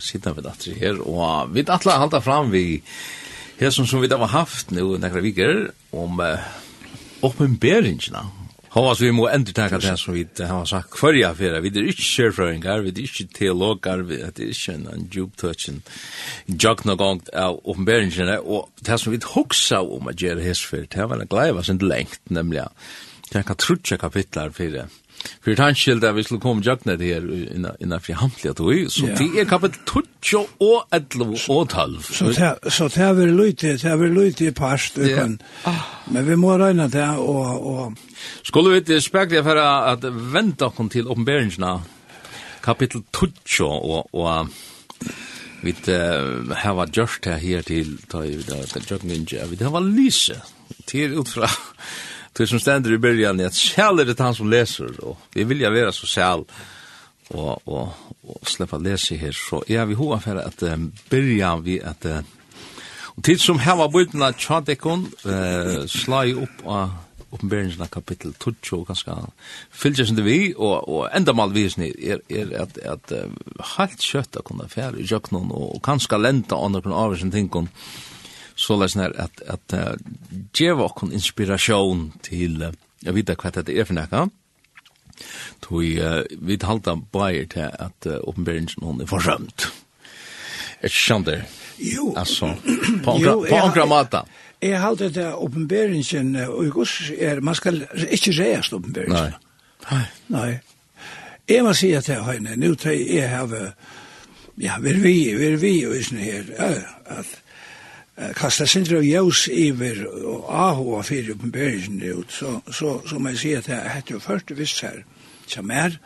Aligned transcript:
sitter 0.00 0.36
vi 0.36 0.44
datter 0.44 0.78
her, 0.80 1.00
og 1.02 1.52
vi 1.54 1.64
dattla 1.66 1.98
halda 2.00 2.20
fram 2.24 2.50
vi 2.54 2.82
her 3.60 3.70
som, 3.72 3.86
som 3.88 4.02
vi 4.02 4.10
da 4.10 4.18
var 4.20 4.34
haft 4.34 4.72
nu 4.74 4.96
nekra 5.00 5.22
viker 5.24 5.70
om 5.96 6.20
uh, 6.20 6.42
oppenberingarna. 7.24 8.26
Hovas 8.76 9.00
vi 9.00 9.08
må 9.14 9.24
endurtaka 9.32 9.78
det 9.80 9.94
som 9.96 10.12
vi 10.12 10.26
har 10.36 10.66
sagt 10.68 10.90
kvarja 10.92 11.30
fyrir, 11.38 11.62
vi 11.64 11.70
er 11.72 11.86
ikke 11.88 12.04
sjørfrøyngar, 12.04 12.82
vi 12.84 12.90
er 12.92 12.98
ikke 13.06 13.24
teologar, 13.38 14.02
vi 14.04 14.18
er 14.20 14.36
ikke 14.36 14.74
en 14.76 15.06
djuptøtjen 15.08 15.80
jagna 16.60 16.98
gongt 17.00 17.30
av 17.32 17.56
oppenberingarna, 17.64 18.36
og 18.44 18.68
det 18.84 18.98
som 19.00 19.14
vi 19.14 19.22
hoksa 19.24 19.80
om 19.80 20.10
a 20.10 20.12
gjerra 20.12 20.44
hesfyr, 20.44 20.84
det 20.92 21.08
var 21.08 21.24
en 21.24 21.32
glæva 21.32 21.64
sin 21.64 21.80
lengt, 21.80 22.20
nemlig, 22.28 22.66
det 23.30 23.40
er 23.40 23.48
kan 23.48 23.56
trutja 23.64 23.96
kapitlar 23.96 24.52
fyrir, 24.52 24.92
för 25.44 25.56
han 25.56 25.74
skilda 25.74 26.12
vi 26.12 26.24
skulle 26.24 26.40
komma 26.40 26.62
jagna 26.64 26.96
det 26.96 27.14
här 27.14 27.54
innan 27.54 27.72
innan 27.80 28.00
för 28.00 28.12
hamtliga 28.12 28.52
då 28.52 28.88
så 28.88 29.06
det 29.06 29.40
är 29.40 29.44
kapitel 29.44 29.78
2 30.30 30.46
och 30.58 30.86
11 30.90 31.36
och 31.48 31.68
12 31.68 32.02
så 32.02 32.24
det 32.24 32.70
så 32.70 32.88
det 32.88 33.00
är 33.00 33.12
väl 33.12 33.36
lite 33.36 33.66
det 33.66 33.84
är 33.84 33.96
väl 33.96 34.14
lite 34.14 34.52
past 34.52 34.96
men 34.96 35.42
men 36.04 36.26
vi 36.26 36.36
måste 36.36 36.58
räkna 36.64 36.88
det 36.88 37.08
och 37.08 37.84
och 37.84 37.92
skulle 38.42 38.70
vi 38.70 38.78
inte 38.78 39.00
spekla 39.00 39.42
för 39.42 39.56
att 39.56 40.04
vänta 40.04 40.70
kom 40.70 40.88
till 40.88 41.06
uppenbarelserna 41.06 41.82
kapitel 42.60 43.02
2 43.56 43.66
och 43.66 44.14
och 44.14 44.48
vi 45.62 45.74
har 46.54 46.86
gjort 46.92 47.22
det 47.22 47.30
här 47.30 47.62
till 47.62 47.98
ta 48.08 48.24
ju 48.24 48.42
det 48.42 48.90
jag 48.90 49.04
inte 49.04 49.46
vi 49.46 49.56
det 49.56 49.64
var 49.64 49.80
lyse 49.80 50.42
till 50.84 51.12
utfra 51.20 51.48
Det 52.36 52.46
som 52.46 52.60
stender 52.60 52.92
i 52.92 52.98
början 52.98 53.40
är 53.40 53.46
att 53.46 53.54
själ 53.54 53.98
är 53.98 54.04
det 54.04 54.18
han 54.18 54.34
som 54.34 54.50
läser. 54.50 55.04
Och 55.04 55.18
vi 55.34 55.44
vill 55.44 55.60
ju 55.60 55.70
vara 55.70 55.92
så 55.92 56.06
själ 56.06 56.44
og, 57.28 57.60
og, 57.64 57.88
och 58.22 58.48
sleppa 58.48 58.78
läsa 58.78 59.14
her. 59.14 59.32
Så 59.32 59.64
jeg 59.68 59.76
ja, 59.76 59.84
vil 59.84 60.20
för 60.20 60.36
att 60.36 60.62
at 60.62 60.62
um, 60.62 60.92
börja 61.10 61.56
vi 61.56 61.80
at 61.82 62.06
uh, 62.06 62.18
och 63.02 63.24
tid 63.24 63.40
som 63.40 63.58
heva 63.58 63.88
bøytena 63.88 64.32
tjadekon 64.32 65.06
uh, 65.26 65.86
slai 65.86 66.34
opp 66.34 66.64
av 66.64 66.82
uh, 66.82 66.94
oppenberingsna 67.30 67.86
kapittel 67.86 68.32
12 68.38 68.56
og 68.72 68.86
ganske 68.86 69.14
fylgja 69.70 70.06
som 70.06 70.16
det 70.16 70.22
vi 70.22 70.54
och, 70.56 70.88
och 70.88 71.16
enda 71.16 71.32
mal 71.32 71.52
vi 71.52 71.64
är, 71.66 72.20
är 72.28 72.60
att, 72.60 72.78
att 72.78 73.12
uh, 73.12 73.18
halt 73.60 74.14
att 74.14 74.44
kunna 74.44 74.68
fære 74.68 75.00
i 75.00 75.06
jøknon 75.06 75.50
og, 75.50 75.82
kanske 75.82 75.84
kanska 75.84 76.16
lenta 76.16 76.56
andre 76.56 76.82
på 76.82 76.94
avvisen 76.94 77.30
tingkon 77.30 77.68
så 78.56 78.76
läs 78.76 78.96
när 78.96 79.20
att 79.20 79.40
att 79.40 79.72
uh, 79.72 79.94
ge 80.52 80.72
vart 80.72 80.94
kon 80.94 81.12
inspiration 81.12 82.12
till 82.22 82.62
uh, 82.62 82.72
jag 83.00 83.12
vet 83.12 83.28
inte 83.28 83.36
vad 83.42 83.64
det 83.66 83.78
är 83.78 83.84
för 83.84 83.94
något. 83.94 84.32
Tui 85.60 86.00
uh, 86.00 86.24
vi 86.40 86.58
halda 86.62 86.96
bajer 87.12 87.46
til 87.46 87.70
at 87.78 88.06
uh, 88.06 88.18
oppenberingen 88.28 88.82
hon 88.82 89.00
er 89.00 89.06
forsømt. 89.06 89.68
Et 90.82 90.92
kjander. 90.92 91.44
Jo. 91.78 92.14
Altså, 92.16 92.54
på 93.04 93.56
ankra 93.56 93.86
mata. 93.86 94.24
Jeg 94.62 94.80
halte 94.80 95.08
det 95.12 95.34
oppenberingen, 95.34 96.36
og 96.36 96.66
i 96.66 96.68
gus 96.68 97.12
er, 97.18 97.40
man 97.40 97.54
skal 97.54 97.82
ikke 98.10 98.32
reast 98.36 98.72
oppenberingen. 98.72 99.32
Nei. 99.90 100.02
Nei. 100.28 100.58
Jeg 101.48 101.64
må 101.64 101.72
si 101.76 101.92
at 101.92 102.08
jeg 102.08 102.22
har 102.24 102.32
henne, 102.32 102.56
nu 102.56 102.74
tar 102.74 102.96
jeg 102.96 103.28
har, 103.30 103.52
ja, 104.58 104.78
vi 104.80 104.90
er 104.90 105.00
vi, 105.00 105.16
vi 105.36 105.50
er 105.52 105.56
vi, 105.60 105.74
og 105.86 106.00
sånn 106.02 106.24
her, 106.24 106.48
at 107.04 107.36
kasta 108.16 108.66
sindra 108.66 109.02
jævs 109.04 109.46
iver 109.52 110.06
og 110.08 110.46
ahu 110.48 110.84
ahoa 110.88 111.02
fyrir 111.02 111.34
oppenberingen 111.34 112.18
ut, 112.18 112.32
så, 112.32 112.60
så, 112.72 113.00
så 113.08 113.18
må 113.18 113.28
jeg 113.34 113.38
si 113.38 113.52
at 113.52 113.68
jeg 113.68 113.90
hette 113.92 114.12
jo 114.12 114.18
først 114.18 114.56
visst 114.56 114.80
her, 114.80 115.02
som 115.46 115.70
er 115.70 115.98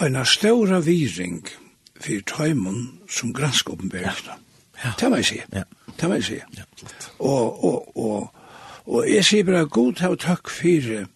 en 0.00 0.16
ståra 0.24 0.80
viring 0.80 1.44
fyrir 2.00 2.24
tøymon 2.24 3.00
som 3.08 3.34
gransk 3.34 3.70
oppenberingen. 3.70 4.40
Ja. 4.84 4.92
Det 5.00 5.10
må 5.10 5.16
jeg 5.16 5.24
si. 5.24 5.40
Ja. 5.52 5.62
Det 6.00 6.08
må 6.08 6.14
jeg 6.14 6.24
si. 6.24 6.38
Ja. 6.56 6.64
Og, 7.18 7.64
og, 7.64 7.96
og, 7.96 8.34
og 8.86 9.10
jeg 9.10 9.24
sier 9.24 9.44
bare 9.44 9.66
god 9.68 9.98
til 10.00 10.14
å 10.14 10.20
takk 10.20 10.48
fyrir 10.50 11.08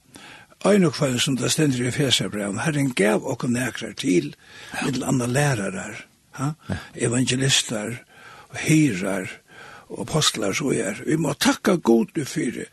Ein 0.64 0.86
og 0.88 0.94
kvann 0.96 1.18
som 1.20 1.34
det 1.36 1.50
stender 1.52 1.82
i 1.84 1.90
Fesabrevn, 1.92 2.62
Herren 2.64 2.94
gav 2.96 3.26
okkur 3.28 3.50
nekrar 3.52 3.92
til, 4.00 4.30
ja. 4.72 4.86
middel 4.86 5.02
anna 5.04 5.26
lærarar, 5.28 5.98
ha? 6.38 6.54
evangelister, 6.96 7.98
og 8.48 8.62
hyrar, 8.64 9.28
og 9.94 10.04
apostlar 10.06 10.52
så 10.56 10.72
er. 10.74 11.00
Vi 11.06 11.16
må 11.20 11.32
takka 11.38 11.76
god 11.76 12.12
for 12.18 12.30
fyre. 12.34 12.68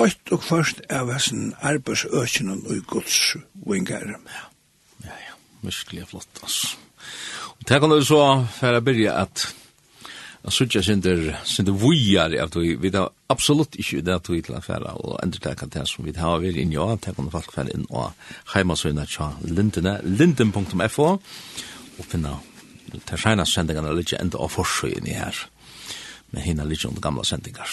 Øyt 0.00 0.32
og 0.32 0.44
først 0.44 0.80
er 0.88 1.04
væsen 1.04 1.54
arbeidsøkjenen 1.60 2.64
og 2.66 2.86
gods 2.88 3.36
vingar. 3.68 4.06
Ja, 5.04 5.10
ja, 5.10 5.34
virkelig 5.62 6.08
flott, 6.08 6.42
altså. 6.42 6.76
Og 7.58 7.68
det 7.68 7.80
kan 7.80 7.90
du 7.90 8.00
så, 8.04 8.46
for 8.58 8.66
jeg 8.66 8.84
begynner 8.84 9.12
at 9.22 9.54
Jeg 10.44 10.52
synes 10.52 10.74
jeg 10.74 10.84
synder, 10.84 11.20
synder 11.46 11.74
vujar 11.78 12.32
av 12.42 12.48
tog, 12.50 12.64
vi 12.66 12.90
har 12.90 13.12
absolutt 13.30 13.76
ikke 13.78 14.00
det 14.02 14.16
tog 14.26 14.40
til 14.42 14.56
affæra 14.58 14.96
og 14.98 15.20
endretaka 15.22 15.68
det 15.70 15.84
som 15.86 16.02
vi 16.02 16.14
har 16.16 16.40
vært 16.42 16.58
inn 16.58 16.72
i 16.74 16.80
år, 16.82 16.96
det 16.98 17.14
kan 17.14 17.30
folk 17.30 17.52
fære 17.54 17.70
inn 17.76 17.84
og 17.90 18.10
heimasøyna 18.50 19.06
tja 19.06 19.28
lindene, 19.46 20.00
linden.fo 20.02 21.06
og 21.12 22.08
finna, 22.10 22.34
til 22.90 23.22
sjeina 23.22 23.46
sendingene 23.46 23.94
litt 23.94 24.16
enda 24.18 24.42
av 24.42 24.50
forsøyene 24.50 25.14
her 25.14 25.44
men 26.32 26.42
hinna 26.42 26.64
litt 26.64 26.84
under 26.88 27.02
gamla 27.04 27.24
sendingar. 27.24 27.68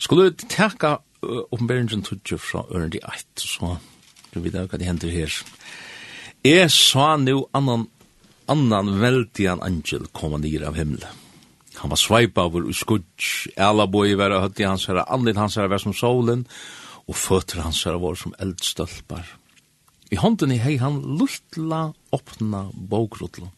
Skulle 0.00 0.30
du 0.30 0.46
teka 0.48 0.98
oppenberingen 1.22 2.02
tudje 2.06 2.38
fra 2.40 2.64
øren 2.70 2.90
de 2.92 3.00
eit, 3.04 3.28
så 3.36 3.76
du 4.32 4.40
vet 4.40 4.56
hva 4.56 4.78
det 4.78 4.88
hender 4.88 5.12
her. 5.12 5.32
Jeg 6.46 6.70
sa 6.70 7.16
nu 7.16 7.46
annan, 7.56 7.88
annan 8.48 8.94
veldian 9.00 9.62
angel 9.64 10.06
koma 10.12 10.38
nir 10.38 10.64
av 10.68 10.78
himmelen. 10.78 11.24
Han 11.78 11.92
var 11.92 12.00
sveipa 12.00 12.46
over 12.48 12.66
i 12.66 12.74
skudj, 12.74 13.52
alla 13.54 13.86
boi 13.86 14.16
vera 14.18 14.40
høtti 14.42 14.66
hans 14.66 14.88
herra, 14.90 15.04
andin 15.14 15.38
hans 15.38 15.56
herra 15.58 15.70
var 15.70 15.82
som 15.82 15.94
solen, 15.94 16.46
og 17.06 17.16
føtter 17.16 17.62
hans 17.62 17.84
herra 17.86 18.00
var 18.02 18.18
som 18.18 18.34
eldstølpar. 18.42 19.26
I 20.10 20.18
hånden 20.18 20.54
i 20.54 20.58
hei 20.62 20.78
han 20.80 21.02
luttla 21.20 21.92
åpna 22.14 22.68
bogrutla. 22.72 23.50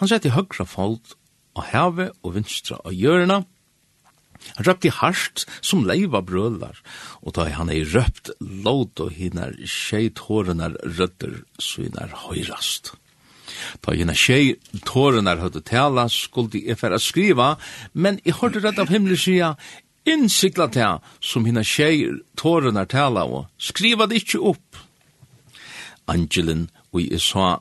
Han 0.00 0.10
sett 0.10 0.26
i 0.26 0.34
høgra 0.34 0.66
fald 0.68 1.14
av 1.56 1.70
heve 1.70 2.10
og 2.22 2.34
vinstra 2.36 2.80
av 2.84 2.92
hjørna, 2.92 3.44
Han 4.54 4.68
røpte 4.68 4.92
harst 5.00 5.46
som 5.60 5.86
leiva 5.88 6.22
brølar, 6.22 6.78
og 7.22 7.34
da 7.36 7.48
han 7.56 7.72
ei 7.72 7.82
røpt 7.84 8.30
låt 8.40 9.02
og 9.02 9.12
hinar 9.16 9.56
tjei 9.66 10.08
tårenar 10.14 10.78
rødder 10.84 11.42
så 11.58 11.82
høyrast. 12.26 12.94
Da 13.82 13.94
hina 13.94 14.14
tjei 14.14 14.56
tårenar 14.86 15.40
høyde 15.40 15.62
tala 15.66 16.08
skulle 16.12 16.62
jeg 16.62 16.78
færa 16.78 16.98
skriva, 16.98 17.56
men 17.92 18.20
jeg 18.24 18.38
hørte 18.40 18.62
rett 18.64 18.78
av 18.78 18.90
himmelig 18.92 19.22
sida 19.24 19.54
innsikla 20.06 20.68
til 20.70 21.02
som 21.20 21.46
hina 21.46 21.64
tjei 21.66 22.06
tårenar 22.38 22.88
tala 22.90 23.26
og 23.26 23.46
skriva 23.58 24.06
det 24.06 24.22
ikkje 24.22 24.42
opp. 24.52 24.82
Angelen 26.06 26.68
og 26.92 27.02
jeg 27.02 27.20
sa 27.22 27.56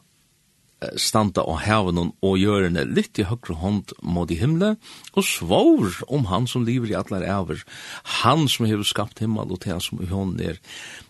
standa 1.01 1.43
og 1.45 1.59
haven 1.65 2.11
og 2.21 2.37
gjørene 2.39 2.85
litt 2.87 3.19
i 3.19 3.25
høyre 3.27 3.57
hånd 3.61 3.93
mot 4.01 4.31
i 4.31 4.37
himmelen, 4.39 4.77
og 5.13 5.27
svår 5.27 6.01
om 6.07 6.27
han 6.31 6.47
som 6.47 6.65
lever 6.67 6.91
i 6.91 6.97
atler 6.97 7.25
æver, 7.25 7.63
han 8.21 8.47
som 8.51 8.67
har 8.69 8.83
skapt 8.83 9.23
himmel 9.23 9.51
og 9.51 9.63
det 9.65 9.77
som 9.83 10.01
i 10.01 10.09
hånden 10.11 10.43
er, 10.53 10.61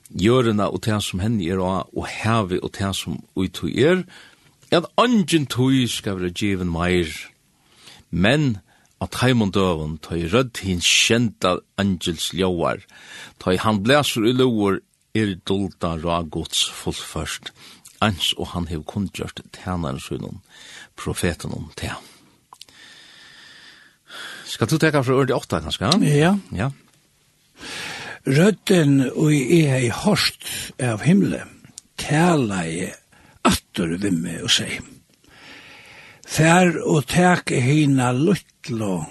gjørene 0.09 0.69
og 0.69 0.83
det 0.85 1.01
som 1.03 1.23
henne 1.23 1.43
er, 1.43 1.61
og 1.61 2.07
havet 2.21 2.61
og 2.61 2.75
det 2.77 2.91
som 2.95 3.19
uttog 3.35 3.71
er, 3.71 4.05
at 4.71 4.89
angen 4.97 5.45
tog 5.45 5.75
skal 5.89 6.19
være 6.19 6.33
given 6.33 6.71
meir, 6.71 7.11
men 8.11 8.57
at 9.01 9.19
heimund 9.21 9.53
døven 9.53 9.97
tøy 10.01 10.25
rødt 10.31 10.63
hin 10.63 10.81
kjenta 10.81 11.57
angels 11.77 12.31
ljóar, 12.33 12.81
tøy 13.43 13.57
han 13.61 13.83
blæser 13.83 14.25
i 14.25 14.33
lovar, 14.33 14.79
er 15.15 15.35
dulta 15.47 15.95
ra 15.95 16.21
gods 16.27 16.65
fullførst 16.75 17.53
ans 18.01 18.33
og 18.37 18.47
han 18.53 18.67
hev 18.67 18.83
kundgjørt 18.83 19.41
tænaren 19.55 19.99
sunnum 19.99 20.41
profeten 20.95 21.53
om 21.53 21.71
tæ. 21.77 21.93
Skal 24.45 24.69
du 24.69 24.77
teka 24.77 25.01
fra 25.01 25.13
ordet 25.13 25.35
åtta, 25.35 25.59
kanskje? 25.59 25.91
Ja. 26.05 26.35
Ja. 26.51 26.69
Rødden 28.25 29.11
og 29.11 29.33
jeg 29.33 29.65
er 29.69 29.83
i 29.85 29.89
hårst 29.93 30.47
av 30.79 31.03
himmelen, 31.05 31.49
tæla 31.97 32.63
jeg 32.69 32.93
atter 33.45 33.97
vimme 34.01 34.39
og 34.43 34.51
seg. 34.53 34.79
Fær 36.25 36.71
og 36.81 37.05
tæk 37.09 37.53
hina 37.61 38.11
luttlo 38.11 39.03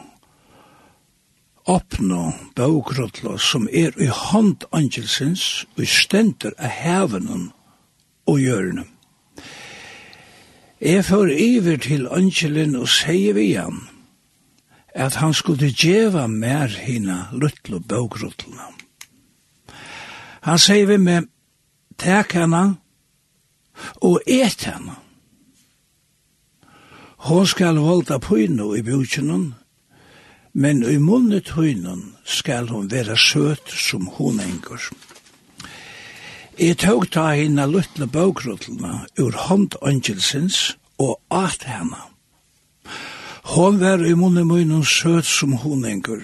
oppnå 1.71 2.25
bøkrotlo 2.57 3.39
som 3.41 3.69
er 3.73 3.95
i 4.01 4.09
hånd 4.13 4.67
angelsins 4.75 5.65
og 5.79 5.87
stender 5.89 6.53
av 6.59 6.75
hevenen 6.77 7.47
og 8.27 8.39
hjørne. 8.39 8.85
Jeg 10.81 11.05
får 11.05 11.27
iver 11.27 11.77
til 11.77 12.09
ønskjelen 12.13 12.77
og 12.77 12.89
sier 12.89 13.35
vi 13.35 13.51
igjen 13.55 13.83
at 14.95 15.17
han 15.19 15.35
skulle 15.35 15.73
djeva 15.75 16.27
mer 16.27 16.69
hina 16.69 17.25
luttlo 17.33 17.81
bøgruttlene. 17.81 18.67
Han 20.47 20.59
sier 20.59 20.87
vi 20.87 20.99
med 21.01 21.27
tek 21.99 22.37
henne 22.39 22.77
og 24.03 24.21
et 24.27 24.69
henne. 24.69 24.95
Hon 27.25 27.47
skal 27.47 27.81
volda 27.81 28.19
pøyno 28.21 28.75
i 28.77 28.83
bjukjennom, 28.85 29.55
men 30.53 30.83
i 30.85 30.99
munnet 31.01 31.55
høynen 31.57 32.11
skal 32.25 32.69
hon 32.69 32.91
vera 32.93 33.17
søt 33.17 33.73
som 33.73 34.07
hon 34.19 34.41
engur. 34.45 34.91
Jeg 36.55 36.77
tog 36.79 37.09
ta 37.11 37.33
henne 37.35 37.65
luttla 37.67 38.07
bøkrutlene 38.07 39.09
ur 39.19 39.35
hånd 39.49 39.75
angelsins 39.83 40.77
og 41.03 41.19
at 41.35 41.67
henne. 41.67 41.99
Hon 43.57 43.81
var 43.81 44.05
i 44.07 44.15
munne 44.15 44.45
munnen 44.47 44.85
søt 44.87 45.27
som 45.27 45.57
honengur, 45.65 46.23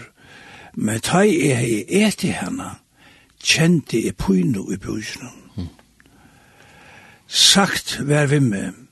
men 0.79 1.03
ta 1.03 1.25
jeg 1.27 1.59
hei 1.59 2.05
eti 2.05 2.31
henne, 2.31 2.77
kjente 3.43 3.99
jeg 4.05 4.15
pynu 4.23 4.69
i 4.71 4.79
bøkene. 4.79 5.33
Mm. 5.59 5.69
Sagt 7.27 7.99
vær 7.99 8.31
vi 8.31 8.39
med, 8.39 8.87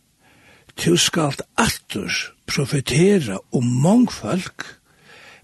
til 0.74 0.98
skalt 0.98 1.46
allturs 1.54 2.32
profetera 2.50 3.38
om 3.54 3.74
mong 3.86 4.10
folk, 4.10 4.66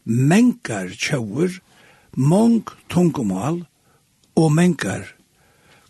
mengar 0.05 0.91
tjauer, 0.99 1.61
mong 2.19 2.67
tungumal 2.91 3.63
og 4.35 4.51
mengar 4.59 5.14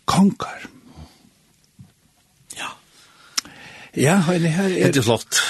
konger. 0.05 0.65
Ja. 2.57 2.71
Ja, 3.95 4.17
Heine, 4.29 4.47
her 4.47 4.69
er... 4.69 4.91
Det 4.91 5.03
er 5.03 5.07
flott. 5.07 5.41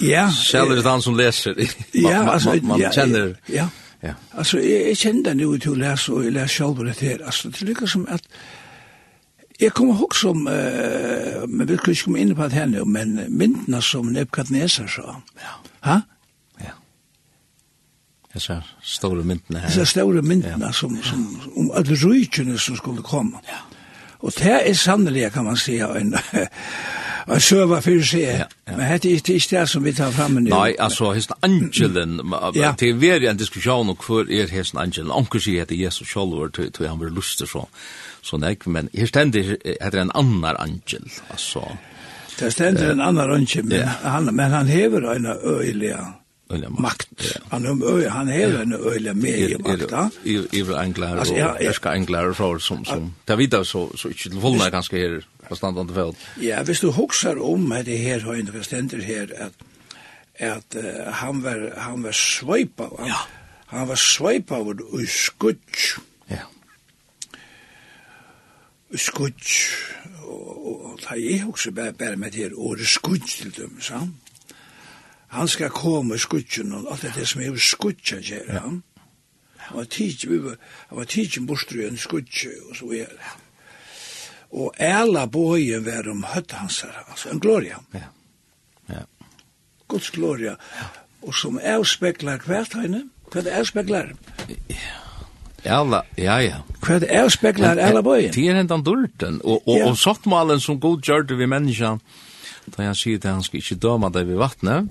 Ja. 0.00 0.28
Selv 0.30 0.70
er 0.70 0.74
det 0.74 0.84
han 0.84 1.02
som 1.02 1.16
leser. 1.16 1.54
man, 1.54 1.66
ja, 2.02 2.30
altså... 2.32 2.48
Man, 2.48 2.66
man, 2.66 2.80
man 2.80 2.92
kjenner... 2.92 3.34
Ja. 3.48 3.68
ja. 4.02 4.14
Altså, 4.32 4.58
jeg, 4.58 4.86
jeg 4.88 4.96
kjenner 4.96 5.22
det 5.30 5.36
nu 5.36 5.50
til 5.58 5.74
å 5.74 5.82
lese, 5.82 6.12
og 6.12 6.24
jeg 6.24 6.32
leser 6.32 6.54
selv 6.54 6.84
det 6.86 6.96
her. 7.00 7.24
Altså, 7.24 7.50
det 7.50 7.68
lykkes 7.72 7.96
som 7.96 8.08
at... 8.08 8.26
Jeg 9.60 9.72
kommer 9.74 9.94
ihåg 9.94 10.14
som, 10.14 10.46
uh, 10.46 11.48
men 11.48 11.68
vi 11.68 11.76
kan 11.76 11.90
ikke 11.90 12.04
komme 12.04 12.20
inn 12.22 12.34
på 12.38 12.46
det 12.46 12.54
her 12.54 12.68
nå, 12.70 12.84
men 12.86 13.16
myndene 13.26 13.80
som 13.82 14.06
Nebuchadnezzar 14.06 14.86
sa. 14.86 15.16
Ja. 15.42 15.56
Ha? 15.82 15.96
Ja. 16.62 16.76
Disse 18.34 18.60
store 18.82 19.24
myndene 19.24 19.64
her. 19.64 19.66
Disse 19.66 19.86
store 19.86 20.22
myndene 20.22 20.68
ja. 20.68 20.72
som, 20.72 20.94
som, 21.02 21.24
om 21.56 21.72
alle 21.74 21.98
rykene 21.98 22.58
som 22.58 22.78
skulle 22.78 23.02
komme. 23.02 23.42
Ja. 23.50 23.58
Og 24.20 24.32
det 24.38 24.54
er 24.70 24.74
sannelig, 24.74 25.32
kan 25.32 25.44
man 25.44 25.56
si, 25.56 25.76
en, 25.78 26.14
en 27.32 27.40
søva 27.40 27.78
for 27.84 28.02
seg. 28.02 28.24
Ja, 28.24 28.46
ja. 28.66 28.76
Men 28.76 29.00
det 29.02 29.12
er 29.12 29.34
ikke 29.34 29.52
det 29.52 29.64
som 29.70 29.84
vi 29.84 29.92
tar 29.94 30.10
frem 30.14 30.40
nu. 30.40 30.50
Nei, 30.50 30.72
altså, 30.78 31.12
hesten 31.14 31.38
angelen, 31.42 32.18
ja. 32.56 32.72
det 32.80 32.90
er 32.90 32.98
veldig 32.98 33.30
en 33.30 33.40
diskusjon 33.40 33.92
om 33.94 33.98
hvor 34.06 34.26
er 34.26 34.50
hesten 34.50 34.80
angelen. 34.82 35.14
Anker 35.14 35.42
sier 35.42 35.62
hette 35.62 35.78
Jesus 35.78 36.10
sjolver, 36.10 36.50
til 36.50 36.88
han 36.88 36.98
var 36.98 37.14
lustig 37.14 37.48
så, 37.50 37.68
så 38.22 38.40
nek, 38.42 38.66
men 38.66 38.90
her 38.94 39.10
stendir 39.10 39.54
heter 39.64 40.02
en 40.02 40.14
annar 40.18 40.58
angel, 40.62 41.06
altså. 41.30 41.64
Det 42.38 42.52
stender 42.54 42.92
en 42.92 43.00
annar 43.02 43.32
angel, 43.34 43.64
men, 43.66 43.86
han, 43.86 44.34
men 44.34 44.50
han 44.50 44.66
hever 44.70 45.10
en 45.12 45.26
øyelig, 45.26 45.94
öliga 46.50 46.70
makt. 46.70 47.08
Ja. 47.18 47.40
Han 47.48 47.66
är 47.66 48.08
han 48.08 48.28
är 48.28 48.62
en 48.62 48.72
öliga 48.72 49.14
med 49.14 49.60
makt. 49.60 50.18
I 50.22 50.62
vill 50.62 50.74
enklare 50.74 51.18
alltså, 51.18 51.34
ja, 51.34 51.52
och 51.52 51.62
jag 51.62 51.74
ska 51.74 51.90
enklare 51.90 52.34
så 52.34 52.58
som 52.58 52.84
som. 52.84 53.14
vet 53.36 53.50
då 53.50 53.64
så 53.64 53.96
så 53.96 54.08
inte 54.08 54.30
till 54.30 54.40
fulla 54.40 54.70
ganska 54.70 54.96
här 54.96 55.24
på 55.48 55.56
standard 55.56 55.94
fält. 55.94 56.16
Ja, 56.40 56.62
visst 56.62 56.80
du 56.80 56.90
huxar 56.90 57.42
om 57.42 57.68
det 57.84 57.96
här 57.96 58.20
har 58.20 58.34
inte 58.34 58.52
förstått 58.52 59.02
här 59.02 59.42
att 59.42 59.56
att 60.40 60.76
uh, 60.76 61.12
han 61.12 61.42
var 61.42 61.74
han 61.76 62.02
var 62.02 62.12
swipa. 62.12 62.90
Han, 62.98 63.08
ja. 63.08 63.18
han 63.66 63.88
var 63.88 63.96
swipa 63.96 64.56
och 64.56 65.08
skutch. 65.08 65.98
Ja. 66.26 66.44
Skutch 68.96 69.74
og 70.28 71.00
ta 71.02 71.16
i 71.16 71.38
hugsa 71.38 71.70
bara 71.70 71.92
bara 71.92 72.16
med 72.16 72.34
her 72.34 72.52
och 72.58 72.78
skutch 72.78 73.42
til 73.42 73.50
dem, 73.50 73.78
han 73.90 74.14
han 75.28 75.48
skal 75.48 75.70
komme 75.70 76.16
i 76.16 76.18
skutjen, 76.18 76.72
og 76.72 76.92
alt 76.92 77.04
det 77.14 77.26
som 77.28 77.42
er 77.44 77.56
skutjen, 77.60 78.22
sier 78.24 78.60
han. 78.60 78.82
Han 79.68 79.76
var 79.76 79.88
tidsen, 79.92 80.30
vi 80.32 80.38
var, 80.44 80.56
han 80.88 80.98
var 80.98 81.04
tidsen 81.04 81.46
bortstru 81.46 81.82
en 81.84 82.00
skutje, 82.00 82.54
og 82.70 82.76
så 82.76 82.92
er 82.96 83.10
det. 83.12 83.34
Og 84.50 84.74
æla 84.80 85.26
bojen 85.26 85.84
var 85.84 86.08
om 86.08 86.24
høttansar, 86.24 87.04
altså 87.10 87.28
en 87.28 87.40
gloria. 87.40 87.76
Ja. 87.94 88.06
ja. 88.88 89.02
Guds 89.88 90.10
gloria. 90.10 90.54
Ja. 90.78 90.86
Og 91.22 91.34
som 91.34 91.58
avspeklar 91.60 92.46
hvert 92.46 92.72
henne, 92.78 93.02
hva 93.28 93.44
det 93.44 93.52
avspeklar? 93.52 94.14
Ja. 94.70 94.94
Alla, 95.68 96.00
ja, 96.16 96.38
ja. 96.40 96.62
Hva 96.80 97.00
det 97.02 97.10
avspeklar 97.12 97.76
alla 97.82 98.00
bojen? 98.02 98.32
Det 98.32 98.46
er 98.48 98.56
hendan 98.56 98.86
durten, 98.86 99.42
og, 99.44 99.60
og, 99.66 99.76
ja. 99.76 99.90
og 99.90 99.98
sottmalen 100.00 100.62
som 100.64 100.80
god 100.80 101.02
gjør 101.04 101.28
det 101.28 101.36
vi 101.36 101.50
menneskene, 101.50 102.00
da 102.72 102.88
han 102.88 102.96
sier 102.96 103.20
det, 103.20 103.28
han 103.32 103.44
skal 103.44 103.60
ikke 103.60 103.76
døma 103.82 104.08
deg 104.14 104.28
ved 104.30 104.40
vattnet, 104.40 104.88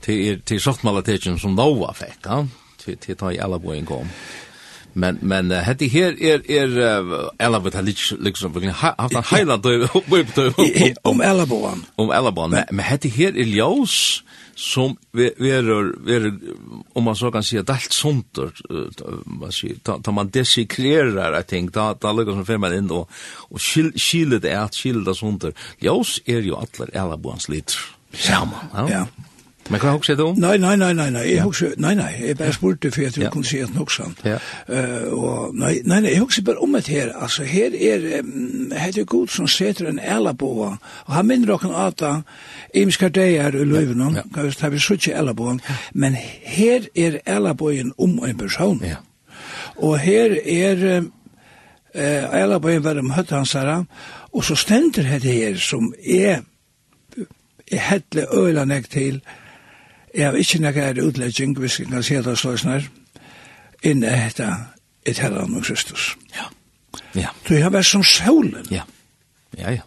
till 0.00 0.40
till 0.40 0.60
sortmalatetjen 0.60 1.38
som 1.38 1.56
då 1.56 1.74
var 1.74 1.92
fett, 1.92 2.18
ja. 2.22 2.46
Till 2.84 2.96
till 2.96 3.16
ta 3.16 3.32
i 3.32 3.38
alla 3.40 3.58
bojen 3.58 3.86
kom. 3.86 4.08
Men 4.92 5.18
men 5.22 5.50
hetti 5.50 5.88
her 5.88 6.16
er 6.22 6.40
er 6.50 6.78
alla 7.38 7.58
vet 7.58 7.84
lite 7.84 8.16
liksom 8.18 8.52
verkligen 8.52 8.74
haft 8.74 9.14
en 9.14 9.22
highland 9.22 9.66
upp 9.94 10.12
om 11.02 11.20
um 11.20 11.84
Om 11.96 12.10
Ellaborn. 12.10 12.50
Men 12.50 12.84
hetti 12.84 13.08
her 13.08 13.36
er 13.36 13.44
ljós 13.44 14.22
som 14.58 14.96
verur 15.12 15.94
verur 16.06 16.38
om 16.94 17.04
man 17.04 17.16
så 17.16 17.30
kan 17.30 17.42
säga 17.42 17.62
dalt 17.62 17.92
sunt 17.92 18.38
vad 19.24 19.54
säger 19.54 20.02
ta 20.02 20.10
man 20.10 20.30
desikrerar 20.30 21.32
jag 21.32 21.46
tänkt 21.46 21.74
ta 21.74 21.94
ta 21.94 22.12
går 22.12 22.32
som 22.32 22.46
femman 22.46 22.74
in 22.74 22.90
och 22.90 23.10
och 23.50 23.60
skilde 23.94 24.38
det 24.38 24.50
är 24.50 24.68
skilda 24.68 25.14
sunt 25.14 25.44
er 25.44 25.52
jo 26.40 26.56
allar 26.56 26.90
alla 26.94 27.04
Ellaborns 27.04 27.48
lit. 27.48 27.76
Samma. 28.12 28.56
Ja. 28.72 29.06
Men 29.68 29.80
hva 29.82 29.92
hokser 29.92 30.16
du 30.16 30.22
om? 30.24 30.38
Nei, 30.40 30.56
nei, 30.60 30.74
nei, 30.80 30.92
nei, 30.96 31.08
nei, 31.12 31.24
jeg 31.28 31.44
hokser, 31.44 31.74
nei, 31.80 31.92
nei, 31.98 32.08
jeg 32.22 32.36
bare 32.38 32.54
spurte 32.56 32.90
for 32.94 33.04
at 33.04 33.16
tror 33.16 33.24
jeg 33.24 33.32
kunne 33.34 33.48
si 33.48 33.60
at 33.60 33.74
nok 33.74 33.92
sant. 33.92 34.22
Ja. 34.24 34.38
Uh, 34.68 35.12
og 35.12 35.58
nei, 35.58 35.74
nei, 35.84 36.00
nei, 36.04 36.14
jeg 36.14 36.22
hokser 36.22 36.46
bare 36.46 36.62
om 36.64 36.78
et 36.78 36.88
her, 36.88 37.12
altså 37.12 37.44
her 37.48 37.76
er, 37.76 38.06
um, 38.22 38.72
her 38.72 38.96
er 39.02 39.08
god 39.08 39.34
som 39.34 39.48
seter 39.50 39.90
en 39.90 40.00
elaboa, 40.00 40.70
og 41.04 41.12
han 41.14 41.28
minner 41.28 41.52
okken 41.58 41.74
at 41.76 41.98
da, 42.00 42.14
imskar 42.76 43.12
deg 43.12 43.36
er 43.42 43.58
i 43.58 43.66
løyvene, 43.68 44.12
ja. 44.16 44.24
ja. 44.36 44.48
da 44.62 44.72
vi 44.72 44.80
sutt 44.80 45.04
ikke 45.04 45.18
elaboa, 45.20 45.58
men 45.92 46.16
her 46.16 46.88
er 46.96 47.20
elaboen 47.26 47.92
om 47.98 48.18
en 48.24 48.40
person. 48.40 48.80
Ja. 48.84 49.02
Og 49.76 49.98
her 50.00 50.38
er, 50.44 50.84
um, 50.98 51.12
eh 51.94 52.42
alla 52.42 52.60
på 52.60 52.68
en 52.70 52.82
värm 52.82 53.10
hött 53.10 53.30
hans 53.30 53.54
här 53.54 53.86
och 54.30 54.44
så 54.44 54.56
ständer 54.56 55.02
det 55.02 55.32
her 55.32 55.56
som 55.56 55.94
er 56.04 56.42
i 57.70 57.76
helle 57.76 58.26
øyla 58.32 58.64
nek 58.64 58.88
til, 58.90 59.20
Jeg 60.14 60.26
har 60.26 60.38
ikke 60.38 60.60
nekka 60.62 60.82
er 60.82 61.02
utlegging, 61.04 61.58
hvis 61.58 61.80
jeg 61.80 61.88
kan 61.88 62.02
si 62.02 62.14
det 62.14 62.38
slås 62.38 62.64
nær, 62.64 62.86
inne 63.82 64.10
hetta 64.10 64.54
et 65.06 65.18
herran 65.18 65.54
om 65.54 65.62
Kristus. 65.62 66.16
Ja. 66.36 66.48
Ja. 67.14 67.32
Du 67.48 67.54
har 67.62 67.70
vært 67.70 67.86
som 67.86 68.04
solen. 68.04 68.66
Ja. 68.70 68.82
Ja, 69.58 69.70
ja. 69.70 69.84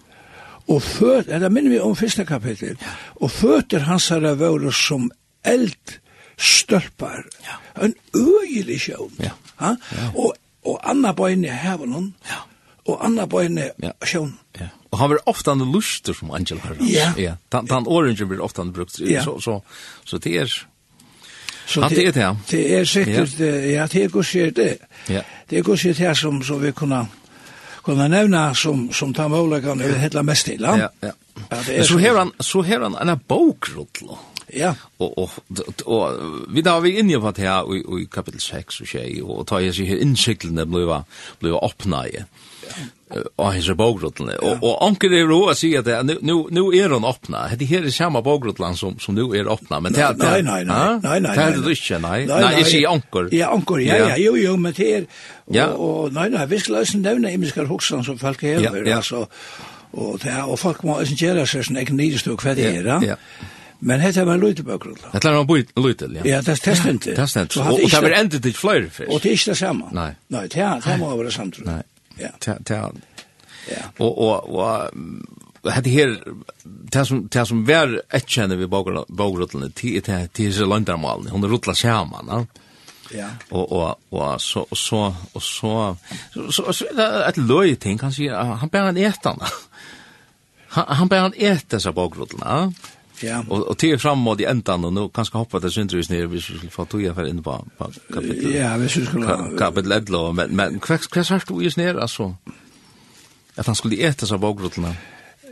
Og 0.67 0.81
føt, 0.83 1.27
er 1.27 1.41
det 1.41 1.51
minner 1.51 1.73
vi 1.73 1.79
om 1.79 1.95
første 1.95 2.25
kapittel, 2.25 2.77
ja. 2.81 2.93
og 3.15 3.31
føter 3.31 3.87
hans 3.89 4.07
herre 4.13 4.35
våre 4.39 4.71
som 4.73 5.09
eld 5.43 5.97
størpar. 6.37 7.25
Ja. 7.47 7.57
En 7.85 7.95
øyelig 8.15 8.79
sjøvn. 8.85 9.17
Ja. 9.19 9.33
Ha? 9.61 9.75
Og, 10.15 10.33
og 10.65 10.79
anna 10.83 11.11
bøyne 11.17 11.49
i 11.49 11.59
hevnen. 11.63 12.13
Ja 12.29 12.41
og 12.85 13.05
anna 13.05 13.27
bøyne 13.29 13.71
ja. 13.81 13.91
sjón. 14.05 14.33
Ja. 14.59 14.71
Og 14.91 14.99
han 14.99 15.09
var 15.13 15.21
ofta 15.25 15.51
en 15.51 15.63
luster 15.71 16.13
som 16.17 16.31
Angel 16.31 16.59
har. 16.59 16.75
Ja. 16.81 17.13
ja. 17.17 17.35
Den, 17.53 17.67
den 17.69 17.87
orange 17.87 18.25
blir 18.25 18.41
ofta 18.41 18.65
brukt. 18.65 18.99
Ja. 18.99 19.23
Så, 19.23 19.39
så, 19.39 19.61
så 20.05 20.17
det 20.17 20.35
er... 20.41 20.67
Så 21.65 21.81
det, 21.87 22.07
er 22.07 22.11
det, 22.11 22.37
det 22.49 22.61
er 22.75 22.83
sikkert, 22.83 23.39
ja, 23.39 23.85
det 23.87 24.03
er 24.03 24.09
gusir 24.09 24.49
det. 24.51 24.77
Ja. 25.07 25.21
Det 25.49 25.59
er 25.59 25.63
gusir 25.63 25.93
det 25.93 26.17
som, 26.17 26.41
som 26.43 26.59
vi 26.59 26.71
kunne, 26.71 27.05
kunne 27.85 28.07
nevna 28.09 28.53
som, 28.53 28.89
som 28.93 29.13
ta 29.13 29.27
målegan 29.27 29.79
ja. 29.79 29.93
helt 30.01 30.25
mest 30.25 30.45
til. 30.45 30.61
Ja, 30.61 30.89
ja. 31.01 31.11
ja 31.67 31.83
så 31.83 31.97
her 31.97 32.17
han, 32.17 32.33
så 32.39 32.61
her 32.61 32.83
han 32.83 32.97
en 32.99 33.19
bokrull. 33.27 34.17
Ja. 34.55 34.73
Og, 34.99 35.17
og, 35.17 35.35
og, 35.85 36.23
vi 36.51 36.63
da 36.65 36.77
var 36.77 36.85
vi 36.85 36.97
inne 36.99 37.19
på 37.21 37.33
det 37.35 37.47
her 37.47 37.69
i, 37.73 37.83
i 38.01 38.07
kapitel 38.11 38.41
6 38.43 38.81
og 38.83 38.91
6, 38.93 39.21
og 39.25 39.45
ta 39.49 39.61
jeg 39.63 39.75
seg 39.75 39.91
sier 39.91 40.01
innsiklene 40.05 40.67
ble, 40.69 41.03
ble 41.41 41.53
åpna 41.57 42.05
i. 42.09 42.23
Ja. 42.71 42.89
Og 43.11 43.49
hans 43.51 43.67
er 43.67 43.75
bogrotlen. 43.75 44.29
Og, 44.39 44.61
og 44.63 44.77
anker 44.85 45.11
er 45.11 45.25
ro 45.27 45.41
å 45.51 45.55
si 45.57 45.73
at 45.75 45.87
nå 46.23 46.63
er 46.77 46.93
han 46.93 47.07
åpna. 47.07 47.43
Det 47.59 47.67
her 47.67 47.87
er 47.87 47.91
samme 47.91 48.21
bogrotlen 48.23 48.77
som, 48.79 48.95
som 49.03 49.17
nå 49.17 49.25
er 49.35 49.49
åpna. 49.51 49.81
Men 49.83 49.95
det, 49.97 50.05
nei, 50.21 50.37
nei, 50.47 50.61
nei, 50.67 50.79
nei, 51.03 51.17
nei, 51.25 51.33
Det 51.35 51.43
er 51.43 51.59
det 51.59 51.75
ikke, 51.75 51.99
nei. 52.03 52.19
Nei, 52.29 52.39
nei, 52.45 52.53
jeg 52.61 52.69
sier 52.69 52.93
anker. 52.93 53.27
Ja, 53.35 53.51
anker, 53.55 53.83
ja, 53.83 53.99
ja, 54.13 54.19
jo, 54.21 54.37
jo, 54.39 54.55
men 54.61 54.75
det 54.77 54.87
er, 54.87 55.09
og, 55.49 55.57
ja. 55.57 55.67
og 55.75 56.15
nei, 56.15 56.29
nei, 56.31 56.45
vi 56.51 56.61
skal 56.63 56.79
løse 56.79 57.01
nevne 57.01 57.33
imiskar 57.35 57.67
hoksan 57.71 58.05
som 58.07 58.19
folk 58.21 58.45
hever, 58.47 58.79
ja, 58.85 58.93
ja. 58.93 59.01
altså, 59.01 59.25
og, 59.91 60.21
det, 60.23 60.31
er, 60.31 60.45
og 60.47 60.59
folk 60.61 60.85
må 60.87 61.01
også 61.01 61.17
gjøre 61.19 61.43
seg 61.49 61.67
sånn, 61.67 61.81
ikke 61.83 61.97
nidestå 61.97 62.37
hva 62.39 62.55
det 62.55 62.69
er, 62.69 62.93
ja. 62.93 63.01
ja. 63.11 63.19
Men 63.81 63.99
hetta 63.99 64.25
var 64.25 64.37
lítið 64.37 64.67
bakgrunn. 64.67 64.97
Hetta 65.11 65.31
var 65.33 65.47
bult 65.49 65.71
lítið, 65.75 66.19
ja. 66.19 66.25
Ja, 66.25 66.41
det 66.45 66.53
er 66.53 66.89
inte. 66.89 67.15
Det 67.17 67.23
er 67.23 67.41
inte. 67.41 67.63
Og 67.65 67.79
det 67.81 68.01
var 68.01 68.13
enda 68.19 68.39
til 68.39 68.53
flere 68.53 68.89
fisk. 68.89 69.09
Og 69.09 69.23
det 69.23 69.31
er 69.31 69.39
ikke 69.39 69.55
det 69.55 69.57
samme. 69.57 69.89
Nei. 69.97 70.11
Nei, 70.29 70.43
det 70.53 70.61
er 70.61 70.83
det 70.85 70.97
må 71.01 71.09
være 71.17 71.31
samt. 71.33 71.57
Nei. 71.65 71.81
Ja. 72.19 72.29
Ta 72.39 72.59
ta. 72.65 72.81
Ja. 73.71 73.87
Og 73.97 74.17
og 74.21 74.53
og 74.53 75.73
hetta 75.73 75.89
her 75.89 76.13
det 76.93 77.05
som 77.07 77.27
det 77.27 77.47
som 77.47 77.65
var 77.65 78.01
ett 78.09 78.29
känner 78.29 78.55
vi 78.55 78.67
bakgrunnen 78.67 79.71
till 79.71 80.01
till 80.01 80.27
till 80.33 80.53
så 80.53 80.65
långt 80.65 80.89
Hon 81.29 81.45
rullar 81.45 81.73
samman, 81.73 82.25
va? 82.25 82.45
Ja. 83.13 83.29
Og 83.49 83.71
og 83.71 83.99
og 84.11 84.41
så 84.41 84.65
so 84.71 84.75
så 84.75 85.15
so 85.39 85.97
så 86.51 86.51
så 86.51 86.73
så 86.73 86.85
ett 87.27 87.37
löj 87.37 87.75
ting 87.75 87.97
kan 87.97 88.11
säga 88.13 88.43
han 88.43 88.69
bär 88.69 88.89
en. 88.89 89.13
Han 90.67 90.85
han 90.87 91.07
bär 91.07 91.25
en 91.25 91.33
ätarna 91.33 91.79
så? 91.79 92.73
Ja. 93.23 93.43
Och 93.49 93.69
og 93.69 93.77
till 93.77 93.99
fram 93.99 94.17
mot 94.17 94.41
i 94.41 94.45
endan 94.45 94.85
och 94.85 94.93
nu 94.93 95.09
kanskje 95.09 95.37
hoppa 95.37 95.59
det 95.59 95.71
syndrus 95.71 96.09
ner 96.09 96.25
vi 96.25 96.41
skulle 96.41 96.69
få 96.69 96.85
toja 96.85 97.13
för 97.13 97.27
in 97.27 97.43
på 97.43 97.67
på 97.77 97.91
kapitel. 98.13 98.53
Ja, 98.53 98.77
vi 98.77 98.89
skulle 98.89 99.57
kapitel 99.57 99.91
11 99.91 100.31
men 100.31 100.55
men 100.55 100.79
kvax 100.79 101.07
kvax 101.07 101.29
har 101.29 101.43
du 101.47 101.63
ju 101.63 101.71
ned 101.77 101.97
alltså. 101.97 102.35
At 103.55 103.65
han 103.65 103.75
skulle 103.75 104.07
äta 104.07 104.25
så 104.25 104.37
bakgrotlarna. 104.37 104.95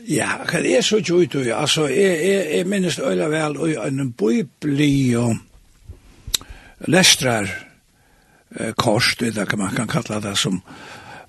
Ja, 0.05 0.29
kan 0.47 0.65
är 0.65 0.81
så 0.81 0.97
ju 0.97 1.27
ja, 1.43 1.55
alltså 1.55 1.89
är 1.89 2.15
är 2.15 2.59
är 2.59 2.65
minst 2.65 2.99
öla 2.99 3.27
väl 3.27 3.57
och 3.57 3.87
en 3.87 4.11
bibli 4.11 5.15
og 5.15 5.37
lästrar 6.87 7.49
eh 8.55 8.71
kost 8.73 9.19
det 9.19 9.49
kan 9.49 9.59
man 9.59 9.75
kan 9.75 9.87
kalla 9.87 10.19
det 10.19 10.35
som 10.35 10.61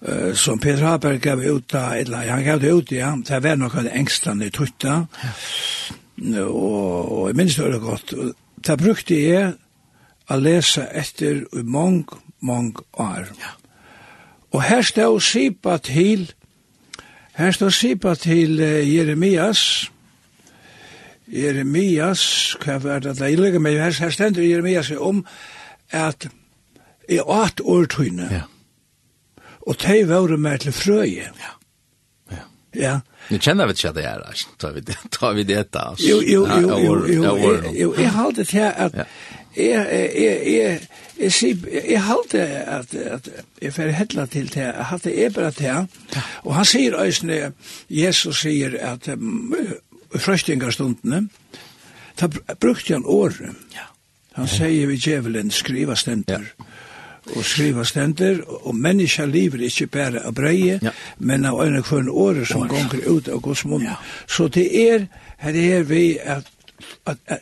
eh 0.08 0.34
som 0.34 0.58
Peter 0.58 0.82
Haberg 0.82 1.18
gav 1.18 1.44
ut, 1.44 1.74
eller 1.74 2.28
han 2.30 2.44
gav 2.44 2.60
det 2.60 2.68
ut, 2.68 2.92
ja, 2.92 3.18
det 3.26 3.40
var 3.40 3.56
nok 3.56 3.74
av 3.74 3.84
det 3.84 3.90
engstene 3.90 4.44
i 4.44 4.50
Tutta, 4.50 5.06
ja 5.22 5.28
og, 6.20 7.12
og 7.12 7.28
jeg 7.28 7.36
minns 7.36 7.56
det 7.56 7.68
var 7.72 7.78
godt. 7.84 8.14
Da 8.66 8.76
brukte 8.76 9.16
jeg 9.16 9.54
å 10.30 10.36
lese 10.38 10.84
etter 10.94 11.44
i 11.56 11.62
mange, 11.64 12.20
mange 12.40 12.84
år. 12.92 13.30
Ja. 13.40 13.54
Og 14.50 14.62
her 14.66 14.82
stod 14.82 15.20
Sipa 15.22 15.76
til, 15.78 16.32
her 17.38 17.54
stod 17.54 17.70
Sipa 17.70 18.14
til 18.14 18.58
Jeremias, 18.60 19.90
Jeremias, 21.30 22.56
hva 22.58 22.80
var 22.82 23.02
det, 23.04 23.14
jeg 23.20 23.38
legger 23.38 23.62
meg, 23.62 23.78
her, 23.78 23.94
her 24.02 24.10
stender 24.10 24.42
Jeremias 24.42 24.90
om 24.90 25.22
at 25.94 26.26
i 27.10 27.20
åt 27.20 27.62
årtøyne, 27.64 28.26
ja. 28.30 28.42
og 29.66 29.78
de 29.82 30.02
var 30.08 30.36
med 30.36 30.58
til 30.58 30.72
frøye. 30.72 31.30
Ja. 31.38 31.54
Ja. 32.30 32.44
ja. 32.74 32.98
Nu 33.30 33.38
känner 33.38 33.66
vi 33.66 33.70
inte 33.70 33.92
det 33.92 34.02
här, 34.02 34.34
tar 34.56 34.72
vi 34.72 34.80
det, 34.80 34.96
tar 35.10 35.32
vi 35.32 35.44
det 35.44 35.72
där. 35.72 35.94
Jo, 35.98 36.20
jo, 36.26 36.48
jo, 36.60 36.78
jo, 36.78 37.06
jo, 37.08 37.62
jo, 37.72 37.94
jag 37.98 38.10
har 38.10 38.32
det 38.32 38.50
här 38.50 38.74
att 38.86 38.94
jag, 38.94 39.06
jeg, 39.54 40.12
jeg, 40.14 40.46
jeg, 40.46 40.80
jeg, 41.16 41.56
jeg 41.90 42.02
det 42.30 42.64
att, 42.66 42.94
att 42.94 43.28
jag 43.60 43.74
får 43.74 43.82
hälla 43.82 44.26
till 44.26 44.46
det 44.46 44.60
här, 44.60 44.94
att 44.94 45.04
jeg 45.04 45.18
är 45.18 45.30
bara 45.30 45.50
det 45.50 45.62
här. 45.62 45.86
Och 46.42 46.54
han 46.54 46.64
sier 46.64 46.94
ösne, 46.94 47.52
Jesus 47.88 48.40
säger 48.40 48.84
att 48.84 49.08
i 49.08 50.18
frøstingarstundene, 50.18 51.28
da 52.20 52.28
brukte 52.60 52.92
han 52.92 53.04
året. 53.04 53.56
Han 54.32 54.48
sier 54.48 54.86
vi 54.86 54.94
djevelen 54.94 55.50
skriva 55.50 55.96
stämter. 55.96 56.52
Ja 56.56 56.64
og 57.36 57.44
skriva 57.44 57.84
stender, 57.84 58.40
og 58.48 58.74
menneska 58.74 59.26
lever 59.28 59.66
ikkje 59.66 59.88
berre 59.92 60.22
av 60.26 60.34
breie, 60.34 60.78
ja. 60.82 60.92
men 61.18 61.44
av 61.48 61.60
ein 61.64 61.82
kvøn 61.84 62.08
året 62.08 62.48
som 62.48 62.64
År. 62.64 62.72
gonger 62.72 63.04
ut 63.06 63.28
av 63.28 63.42
Guds 63.44 63.64
munn. 63.68 63.84
Ja. 63.86 63.98
Så 64.26 64.48
det 64.48 64.66
er, 64.70 65.06
her 65.38 65.58
er 65.60 65.84
vi 65.88 66.04
at, 66.18 66.48
at, 67.06 67.18
at 67.26 67.38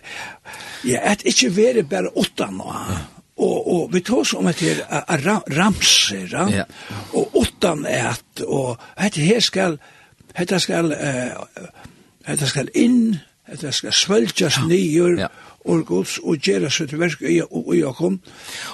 ja, 0.86 1.02
at 1.12 1.22
ikkje 1.26 1.52
vere 1.56 1.86
berre 1.88 2.12
åtta 2.18 2.50
nå, 2.54 2.66
ja. 2.66 2.98
og, 3.38 3.56
og 3.74 3.94
vi 3.94 4.02
tar 4.02 4.22
oss 4.24 4.34
om 4.38 4.50
at 4.50 4.60
det 4.60 4.80
er 4.82 5.28
ramser, 5.56 6.26
ja. 6.34 6.66
og 7.14 7.38
åtta 7.38 7.74
nett, 7.78 8.44
og 8.46 8.76
at 8.96 9.16
her 9.16 9.40
skal, 9.44 9.78
dette 10.34 10.60
skal, 10.62 10.92
uh, 10.92 11.64
dette 12.26 12.50
skal 12.50 12.70
inn, 12.74 13.18
at 13.48 13.62
det 13.62 13.74
skal 13.74 13.92
svøljas 13.92 14.60
nyer, 14.66 15.18
ja. 15.24 15.30
og 15.64 15.86
gods, 15.86 16.18
og 16.22 16.36
gjøre 16.44 16.70
seg 16.72 16.90
til 16.90 17.00
versk 17.00 17.24
i 17.24 17.38
Jakob. 17.80 18.18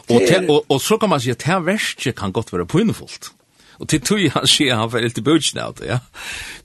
Og, 0.08 0.18
og, 0.18 0.48
og, 0.48 0.58
og 0.68 0.80
så 0.82 0.98
kan 0.98 1.12
man 1.12 1.22
si 1.22 1.32
at 1.34 1.44
det 1.46 1.60
verset 1.66 2.16
kan 2.18 2.34
gott 2.34 2.52
være 2.52 2.66
pynefullt. 2.66 3.32
Og 3.80 3.88
til 3.90 4.02
tog 4.04 4.22
han 4.34 4.46
sier 4.50 4.78
han 4.78 4.90
fyrir 4.92 5.14
til 5.14 5.24
bøtjen 5.26 5.60
av 5.62 5.76
det, 5.78 5.88
ja. 5.90 5.98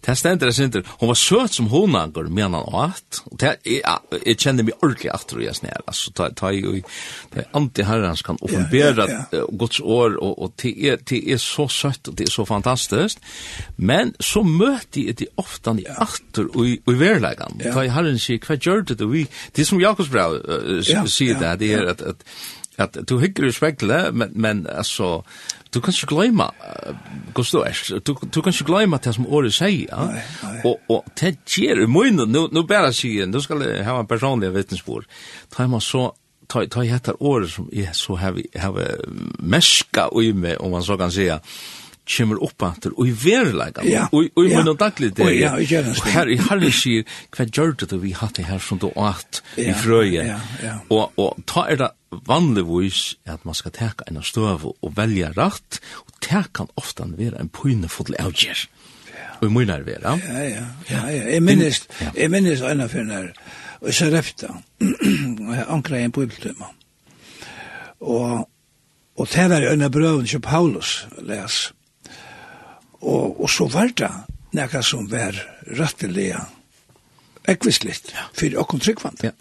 Det 0.06 0.16
stender 0.18 0.50
jeg 0.50 0.56
sinter. 0.56 0.86
Hun 1.02 1.12
var 1.12 1.18
søt 1.20 1.56
som 1.58 1.68
honangur, 1.72 2.30
men 2.30 2.56
han 2.56 2.64
åt. 2.64 3.22
Og 3.32 3.40
det, 3.42 3.56
jeg, 3.68 3.84
jeg 4.26 4.38
kjenner 4.40 4.68
meg 4.68 4.78
ordentlig 4.80 5.12
aftur 5.14 5.42
i 5.44 5.50
hans 5.50 5.62
nær, 5.64 5.82
altså, 5.86 6.14
ta, 6.16 6.30
ta 6.36 6.52
jo 6.56 6.76
det 7.34 7.46
anti 7.58 7.86
herrans 7.86 8.24
kan 8.26 8.40
offenbera 8.42 9.06
yeah, 9.06 9.10
yeah, 9.10 9.34
yeah. 9.34 9.58
Guds 9.60 9.80
år, 9.80 10.16
og, 10.22 10.38
og 10.44 10.54
det, 10.62 10.74
er, 10.88 11.02
det 11.10 11.22
er 11.34 11.42
så 11.42 11.68
søtt, 11.72 12.08
og 12.08 12.18
det 12.20 12.30
er 12.30 12.34
så 12.34 12.46
fantastiskt. 12.48 13.20
Men 13.78 14.14
så 14.20 14.44
møter 14.44 15.10
jeg 15.10 15.20
det 15.20 15.30
ofte 15.38 15.76
i 15.80 15.86
aftur 15.90 16.50
og 16.54 16.68
i, 16.68 16.78
i 16.80 16.96
verlegan. 17.00 17.60
Ta 17.62 17.84
i 17.86 17.92
herren 17.94 18.20
sier, 18.22 18.40
hva 18.46 18.58
gjør 18.58 18.86
det 18.90 19.00
du? 19.02 19.10
Det 19.12 19.64
er 19.64 19.68
som 19.68 19.82
Jakobs 19.82 20.10
bra 20.12 20.30
uh, 20.32 20.80
sier 20.84 21.38
det, 21.40 21.58
det 21.62 21.74
er 21.76 21.92
at, 21.94 22.02
at 22.14 22.24
at 22.80 22.98
du 23.10 23.18
hygger 23.20 23.48
i 23.48 23.52
spekle, 23.54 24.00
men, 24.12 24.32
men 24.34 24.68
altså, 24.70 25.22
du 25.74 25.80
kan 25.82 25.94
ikke 25.94 26.10
glemme 26.16 26.50
hvordan 27.34 27.52
du 27.52 27.60
er. 27.60 28.00
Du, 28.00 28.16
du 28.36 28.42
kan 28.42 28.54
ikke 28.54 28.70
glemme 28.72 29.00
det 29.04 29.16
som 29.16 29.28
året 29.28 29.54
sier. 29.54 29.92
Nei, 29.96 30.24
nei. 30.44 30.62
Og, 30.66 30.80
og 30.90 31.12
det 31.20 31.36
gjør 31.48 31.84
i 31.84 31.90
munnen, 31.90 32.32
nu, 32.32 32.48
nu 32.52 32.64
bare 32.68 32.94
sier, 32.94 33.30
nu 33.30 33.42
skal 33.42 33.64
jeg 33.68 33.86
ha 33.86 34.00
en 34.00 34.10
personlig 34.10 34.54
vittnesbord. 34.56 35.08
Ta 35.56 35.68
man 35.68 35.84
så, 35.84 36.10
ta, 36.50 36.66
ta 36.66 36.86
i 36.86 36.94
etter 36.96 37.20
året 37.22 37.52
som 37.54 37.70
jeg 37.74 37.94
så 37.98 38.18
har, 38.20 38.38
vi, 38.38 38.48
har 38.58 38.80
meska 39.40 40.10
i 40.22 40.32
meg, 40.34 40.58
om 40.60 40.74
man 40.78 40.84
så 40.84 40.98
kan 40.98 41.12
säga 41.12 41.42
kommer 42.18 42.44
upp 42.44 42.62
att 42.62 42.86
och 42.86 43.08
i 43.08 43.12
verkligheten 43.12 43.92
ja, 43.92 44.10
och 44.12 44.24
och 44.34 44.46
i 44.46 44.50
ja. 44.50 44.58
munnen 44.58 44.76
daglig 44.76 45.14
det 45.14 45.34
ja 45.34 45.54
och 45.54 46.08
här 46.08 46.30
i 46.30 46.38
Harry 46.38 46.72
sier 46.72 47.06
vad 47.38 47.58
gjorde 47.58 47.86
du 47.86 47.98
vi 47.98 48.12
hade 48.12 48.44
här 48.44 48.60
som 48.60 48.78
då 48.78 48.92
åt 48.96 49.44
i 49.56 49.68
Ja, 49.68 49.74
fröje 49.74 50.40
Og, 50.90 51.12
og 51.18 51.38
ta 51.46 51.68
er 51.70 51.76
det 51.76 51.90
vanligvis 52.12 53.18
at 53.30 53.46
man 53.46 53.58
skal 53.58 53.74
teka 53.76 54.08
en 54.10 54.22
støv 54.26 54.68
og 54.72 54.92
velja 54.98 55.32
rett, 55.38 55.80
og 56.06 56.14
det 56.26 56.44
kan 56.58 56.70
ofte 56.80 57.06
være 57.18 57.40
en 57.40 57.50
pynefull 57.54 58.16
avgjør. 58.20 58.66
Ja. 59.14 59.32
Og 59.40 59.48
i 59.48 59.54
munnar 59.54 59.86
vera. 59.88 60.18
Ja, 60.18 60.44
ja, 60.44 60.66
ja, 60.90 61.02
ja. 61.08 61.24
Jeg 61.36 61.44
minnes, 61.44 61.84
ja. 62.02 62.12
jeg 62.16 62.32
minnes 62.32 62.62
en 62.62 62.86
av 62.86 62.92
finner, 62.92 63.32
og 63.80 63.94
så 63.96 64.10
refta, 64.12 64.54
og 64.82 65.52
jeg 65.56 65.68
ankra 65.68 66.00
en 66.00 66.16
bibeltøyma. 66.16 66.72
Og, 68.00 68.48
og 69.20 69.28
det 69.34 69.50
var 69.52 69.68
en 69.70 69.86
av 69.86 69.92
brøven 69.92 70.28
som 70.28 70.42
Paulus 70.42 71.04
les. 71.22 71.60
Og, 73.00 73.42
og 73.42 73.50
så 73.52 73.68
var 73.72 73.92
det 73.96 74.12
nekka 74.56 74.82
som 74.84 75.08
var 75.12 75.38
rettelig, 75.78 76.34
ekvislitt, 77.50 78.12
for 78.34 78.60
okkur 78.64 78.82
tryggvand. 78.84 79.24
Ja 79.24 79.36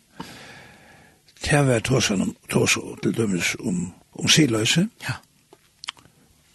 det 1.45 1.66
var 1.66 1.80
tåsen 1.80 2.23
om 2.23 2.37
tås 2.50 2.78
til 3.02 3.16
dømes 3.16 3.57
om, 3.61 3.92
om 4.12 4.28
siløse, 4.28 4.88
ja. 5.04 5.14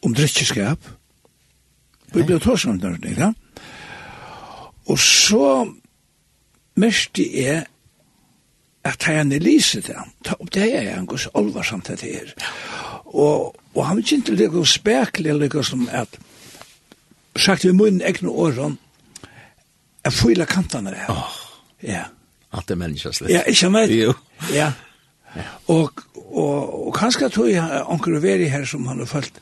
om 0.02 0.14
drikkeskap, 0.14 0.80
vi 2.14 2.24
ble 2.24 2.40
tåsen 2.40 2.76
om 2.76 2.80
det, 2.80 3.10
ikke? 3.10 3.34
Og 4.92 5.00
så 5.00 5.72
mest 6.76 7.18
jeg 7.20 7.64
at 8.84 9.04
han 9.08 9.32
er 9.32 9.40
lise 9.40 9.82
det, 9.82 9.96
Ta 10.26 10.36
opp 10.40 10.52
det 10.52 10.68
er 10.76 10.96
han 10.96 11.06
gos 11.08 11.30
olvarsamt 11.34 11.88
det 11.88 12.02
her. 12.02 12.34
Og, 13.06 13.56
og 13.76 13.86
han 13.86 13.98
er 13.98 14.14
ikke 14.18 14.36
lika 14.36 14.64
spekelig, 14.66 15.36
lika 15.40 15.64
som 15.64 15.88
at, 15.92 16.20
sagt 17.38 17.64
vi 17.64 17.72
munnen 17.72 18.02
egne 18.02 18.30
åren, 18.30 18.78
er 20.04 20.12
fyla 20.12 20.46
kantene 20.46 20.92
her. 20.96 21.10
Oh. 21.10 21.32
Ja. 21.84 21.90
Yeah 21.90 22.06
at 22.54 22.70
det 22.70 22.78
menneskes 22.78 23.22
litt. 23.22 23.34
Ja, 23.34 23.44
ikke 23.50 23.70
med. 23.74 23.92
Jo. 23.94 24.14
Ja. 24.54 24.72
Og, 25.68 26.04
og, 26.16 26.88
og 26.88 26.94
kanskje 26.96 27.30
tror 27.34 27.50
jeg 27.50 27.84
onker 27.90 28.20
veri 28.22 28.50
her 28.52 28.66
som 28.70 28.86
han 28.88 29.02
har 29.02 29.10
følt 29.10 29.40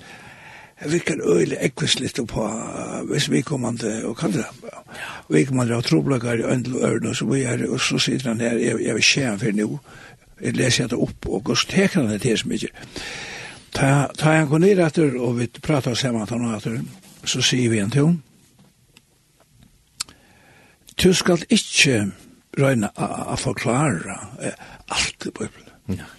virkar 0.89 1.19
øyelig 1.21 1.57
ekvislitt 1.61 2.19
på 2.27 2.45
hvis 3.09 3.31
vi 3.31 3.41
kommer 3.41 3.77
til 3.77 4.05
og 4.05 4.17
kan 4.17 4.31
det. 4.33 4.45
Vi 5.29 5.43
kommer 5.45 5.65
til 5.65 5.75
og 5.75 5.83
troblagar 5.83 6.33
i 6.33 6.43
øndel 6.43 6.75
og 6.75 6.89
ørn 6.89 7.05
og 7.05 7.15
så 7.15 7.25
vi 7.25 7.41
er, 7.41 7.67
og 7.69 7.79
så 7.79 7.99
sitter 7.99 8.27
han 8.27 8.41
her, 8.41 8.57
jeg, 8.57 8.85
jeg 8.85 8.95
vil 8.95 9.03
skje 9.03 9.25
han 9.25 9.39
for 9.39 9.51
nå. 9.51 9.79
Jeg 10.41 10.57
leser 10.57 10.87
det 10.87 10.97
opp 10.97 11.27
og 11.27 11.57
så 11.57 11.67
teker 11.69 12.01
han 12.01 12.09
det 12.09 12.21
til 12.21 12.37
så 12.37 12.47
mye. 12.47 12.71
Ta, 13.71 14.07
ta 14.17 14.33
han 14.33 14.49
går 14.49 14.57
ned 14.57 14.79
etter 14.79 15.15
og 15.19 15.37
vi 15.39 15.47
prater 15.61 15.93
sammen 15.93 16.27
til 16.27 16.41
han 16.41 16.55
etter, 16.55 16.81
så 17.25 17.41
sier 17.41 17.69
vi 17.69 17.79
en 17.79 17.91
til 17.91 18.05
henne. 18.07 18.19
Du 21.03 21.13
skal 21.13 21.41
ikke 21.49 22.11
røyna 22.57 22.91
a 22.95 23.35
forklara 23.39 24.17
alt 24.91 25.25
i 25.25 25.31
Bibelen. 25.31 25.69
Ja. 25.87 26.09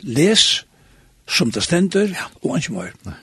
Les 0.00 0.64
som 1.28 1.50
det 1.50 1.62
stender, 1.62 2.10
ja. 2.10 2.28
og 2.42 2.58
ikke 2.58 2.72
mer. 2.74 2.94
Nei. 3.06 3.18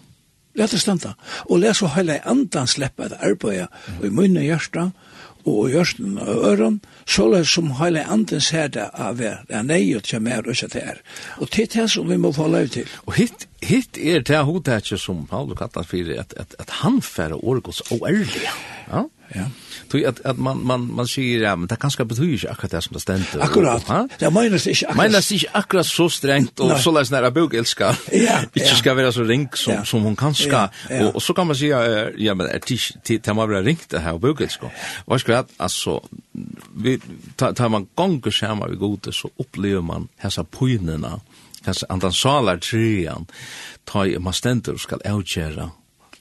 Læt 0.57 0.73
det 0.73 0.81
stenda. 0.81 1.13
Og 1.49 1.59
les 1.61 1.81
og 1.85 1.93
heile 1.93 2.17
andan 2.25 2.67
sleppa 2.67 3.11
det 3.11 3.19
arbeid 3.21 3.67
og 3.99 4.05
i 4.05 4.09
munnen 4.09 4.41
hjørsta, 4.41 4.89
og 5.47 5.69
i 5.69 5.75
hjørsten 5.75 6.17
og 6.19 6.45
øren, 6.49 6.79
så 7.07 7.27
les 7.31 7.51
som 7.53 7.69
heile 7.77 8.03
andan 8.09 8.41
ser 8.41 8.71
det 8.73 8.87
av 8.93 9.19
det 9.21 9.35
er 9.49 9.67
nei 9.67 9.83
og 9.95 10.03
tja 10.07 10.19
mer 10.19 10.47
og 10.47 10.57
det 10.73 10.81
er. 10.81 11.03
Og 11.37 11.51
titt 11.53 11.77
her 11.77 11.87
som 11.87 12.09
vi 12.09 12.17
må 12.17 12.33
få 12.35 12.49
løy 12.51 12.67
til. 12.73 12.89
Og 13.05 13.19
hitt, 13.19 13.47
hitt 13.61 13.97
er 14.01 14.25
det 14.25 14.41
hodet 14.49 14.97
som 14.99 15.27
Paul 15.29 15.53
kallar 15.55 15.85
fyrir, 15.85 16.19
at, 16.25 16.33
at, 16.37 16.55
at 16.59 16.73
han 16.81 17.01
færre 17.01 17.37
årgås 17.37 17.83
og 17.91 18.09
ærlig. 18.09 18.49
Ja. 18.89 19.05
Ja. 19.35 19.45
Tui 19.91 20.03
at 20.05 20.21
at 20.25 20.37
man 20.37 20.57
man 20.67 20.87
man 20.95 21.07
sier 21.07 21.41
ja, 21.41 21.55
men 21.55 21.67
det 21.69 21.79
kanskje 21.79 22.05
betyr 22.05 22.33
ikke 22.33 22.49
akkurat 22.51 22.71
det 22.71 22.83
som 22.83 22.93
det 22.93 23.01
stender. 23.01 23.43
Akkurat. 23.43 23.83
Det 24.19 24.33
menas 24.33 24.67
ikke 24.67 24.87
akkurat. 24.87 25.11
Menas 25.11 25.31
ikke 25.31 25.49
akkurat 25.53 25.85
så 25.85 26.09
strengt 26.09 26.59
og 26.59 26.79
så 26.79 26.91
læs 26.91 27.11
næra 27.11 27.29
bok 27.29 27.53
elska. 27.53 27.93
Ja. 28.11 28.39
Ikke 28.55 28.75
skal 28.75 28.97
være 28.97 29.11
så 29.11 29.23
ring 29.23 29.49
som 29.57 29.85
som 29.85 30.01
hon 30.01 30.15
kan 30.15 30.33
ska. 30.33 30.67
Og 30.89 31.15
og 31.15 31.21
så 31.21 31.33
kan 31.33 31.47
man 31.47 31.55
säga 31.55 32.09
ja 32.17 32.33
men 32.33 32.47
det 32.47 32.97
till 33.03 33.21
tema 33.21 33.45
vara 33.45 33.61
ringt 33.61 33.89
det 33.89 33.99
här 33.99 34.17
bok 34.17 34.41
elska. 34.41 34.69
Vad 35.05 35.19
ska 35.19 35.37
att 35.37 35.49
altså 35.57 36.01
vi 36.75 36.99
tar 37.35 37.69
man 37.69 37.87
gånger 37.95 38.31
skärma 38.31 38.67
vi 38.67 38.75
gode 38.75 39.13
så 39.13 39.29
upplever 39.37 39.81
man 39.81 40.07
hessa 40.17 40.43
poinerna. 40.43 41.19
Kanske 41.65 41.85
andan 41.89 42.13
salar 42.13 42.57
trean. 42.57 43.25
Ta 43.85 44.05
man 44.19 44.33
ständer 44.33 44.77
ska 44.77 44.97
avgöra 45.05 45.69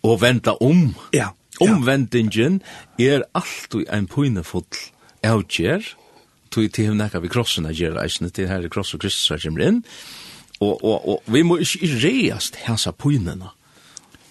och 0.00 0.22
venta 0.22 0.52
om. 0.52 0.94
Ja. 1.10 1.34
Omvendingen 1.64 2.60
er 3.00 3.24
alltid 3.36 3.86
en 3.92 4.08
poinefull 4.10 4.66
avgjer, 5.26 5.84
tog 6.52 6.70
til 6.72 6.88
henne 6.88 7.04
nekka 7.04 7.20
vi 7.24 7.30
krossen 7.32 7.68
avgjer, 7.68 7.98
eisne 8.02 8.30
til 8.30 8.48
her 8.50 8.64
i 8.64 8.72
kross 8.72 8.94
og 8.96 9.02
Kristus 9.04 9.32
er 9.34 9.42
kjemmer 9.42 9.66
inn, 9.66 9.82
og, 10.60 10.80
og, 10.80 11.08
og 11.08 11.30
vi 11.32 11.42
må 11.44 11.58
ikke 11.60 11.88
reast 12.04 12.56
hansa 12.64 12.92
av. 12.92 13.46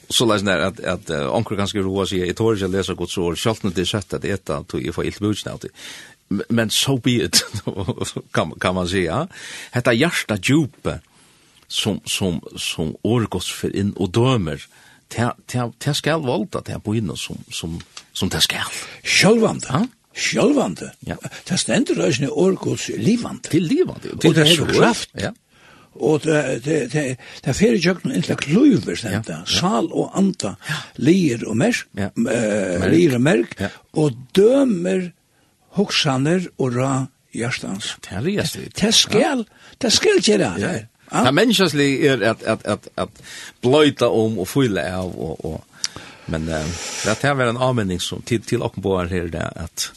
Så 0.09 0.25
leis 0.29 0.43
nær 0.45 0.67
at, 0.67 0.79
at 0.85 1.09
uh, 1.09 1.31
onker 1.33 1.57
ganske 1.57 1.81
roa 1.81 2.05
sier, 2.05 2.27
jeg 2.29 2.37
tår 2.37 2.59
ikke 2.59 2.69
lesa 2.75 2.93
gods 2.97 3.15
sår, 3.17 3.37
sjalt 3.41 3.63
når 3.65 3.73
det 3.73 3.85
er 3.85 3.89
søtt 3.89 4.13
at 4.13 4.25
eta, 4.25 4.61
tog 4.69 4.83
jeg 4.85 4.93
får 4.93 5.09
ilt 5.09 5.21
budsna 5.23 5.55
alltid. 5.55 5.73
Men 6.29 6.69
so 6.73 6.97
be 6.97 7.19
it, 7.25 7.41
kan, 8.35 8.53
kan 8.61 8.75
man 8.75 8.87
säga. 8.87 9.27
Hetta 9.71 9.93
hjärsta 9.93 10.37
djupe 10.37 10.99
som, 11.67 11.99
som, 12.05 12.41
som 12.55 12.95
årgås 13.01 13.51
för 13.51 13.75
inn 13.75 13.93
och 13.93 14.09
dömer, 14.09 14.61
det 15.09 15.95
skal 15.95 16.23
valda 16.25 16.61
det 16.65 16.79
på 16.83 16.95
innan 16.95 17.17
som, 17.17 17.37
som, 17.51 17.79
som 18.13 18.29
det 18.29 18.41
skal. 18.43 18.65
Sjølvande. 19.03 19.69
Ja? 19.69 19.85
Sjølvande. 20.15 20.91
Ja. 21.07 21.17
Det 21.47 21.59
stender 21.59 21.99
røysene 21.99 22.31
årgods 22.31 22.89
livande. 22.97 23.49
Til 23.49 23.67
livande. 23.67 24.15
Og 24.15 24.35
det 24.35 24.45
er 24.47 24.71
kraft. 24.71 25.11
Ja. 25.19 25.31
Og 25.95 26.23
det, 26.25 26.39
det, 26.65 26.79
det, 26.91 27.03
det 27.45 27.53
fer 27.55 27.75
i 27.77 27.79
kjøkken 27.79 28.11
inntil 28.11 28.35
kluver, 28.35 28.99
ja, 28.99 29.21
ja. 29.23 29.37
sal 29.47 29.87
og 29.95 30.11
anta, 30.19 30.57
lir 30.99 31.45
og 31.47 31.55
merk, 31.61 31.85
ja. 31.95 32.09
uh, 32.11 32.83
lir 32.91 33.15
og 33.15 33.23
merk, 33.23 33.55
ja. 33.61 33.69
og 33.95 34.17
dømer 34.35 35.05
hoksaner 35.79 36.49
og 36.59 36.75
ra 36.75 36.89
hjertans. 37.35 37.93
Det 38.03 38.17
er 38.17 38.27
det. 38.27 38.67
Det 38.75 38.91
skal, 38.95 39.45
det 39.79 39.93
skal 39.95 40.19
gjøre 40.19 40.51
det. 40.59 40.67
Ja. 40.67 40.75
Ja. 41.11 41.23
Det 41.23 41.31
mänskliga 41.31 42.13
er 42.13 42.21
att 42.21 42.43
att 42.43 42.65
att 42.65 42.87
at 42.95 43.09
blöta 43.61 44.09
om 44.09 44.39
och 44.39 44.49
fylle 44.49 44.95
av 44.95 45.15
och 45.19 45.45
og 45.45 45.63
men 46.25 46.41
uh, 46.49 46.65
det 47.05 47.23
er 47.23 47.33
var 47.33 47.45
en 47.45 47.57
avmenning 47.57 47.99
som 47.99 48.21
till 48.21 48.41
til 48.41 48.61
och 48.61 48.75
på 48.83 49.03
det 49.03 49.31
där 49.31 49.51
att 49.55 49.91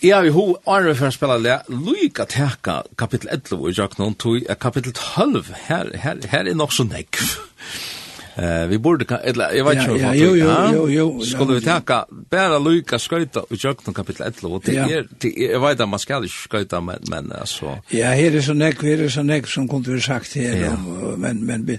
Ja, 0.00 0.20
vi 0.20 0.28
ho 0.28 0.56
Arne 0.66 0.94
för 0.94 1.10
spela 1.10 1.36
lä. 1.36 1.62
Luka 1.68 2.24
teka 2.24 2.82
kapitel 2.96 3.28
11 3.28 3.68
i 3.68 3.72
Jaknon 3.72 4.14
tog 4.14 4.58
kapitel 4.58 4.92
12 4.92 5.52
Her, 5.52 5.90
här 5.94 6.18
her 6.28 6.48
är 6.48 6.54
nog 6.54 6.72
så 6.72 6.84
näck. 6.84 7.16
Eh, 8.36 8.66
vi 8.66 8.78
borde 8.78 9.04
kan 9.04 9.18
eller 9.24 9.52
jag 9.52 9.64
vet 9.64 9.88
inte. 9.88 10.02
Ja, 10.02 10.14
jo 10.14 10.36
jo 10.36 10.50
jo 10.74 10.90
jo. 10.90 11.20
Skulle 11.20 11.54
vi 11.54 11.60
ta 11.60 12.06
bara 12.30 12.58
Luka 12.58 12.98
skjuta 12.98 13.40
i 13.50 13.54
jökna 13.54 13.92
kapitel 13.92 14.26
11 14.26 14.48
och 14.48 14.62
det 14.64 14.76
är 14.76 15.06
jag 15.52 15.60
vet 15.60 15.80
att 15.80 15.88
man 15.88 15.98
ska 15.98 16.22
skjuta 16.50 16.80
men 16.80 16.98
men 17.10 17.32
alltså. 17.32 17.78
Ja, 17.88 18.06
här 18.06 18.36
är 18.36 18.40
så 18.40 18.52
näck, 18.52 18.82
här 18.82 19.02
är 19.02 19.08
så 19.08 19.22
näck 19.22 19.46
som 19.46 19.68
kunde 19.68 19.90
vi 19.92 20.00
sagt 20.00 20.36
här 20.36 20.76
men 21.16 21.46
men 21.46 21.78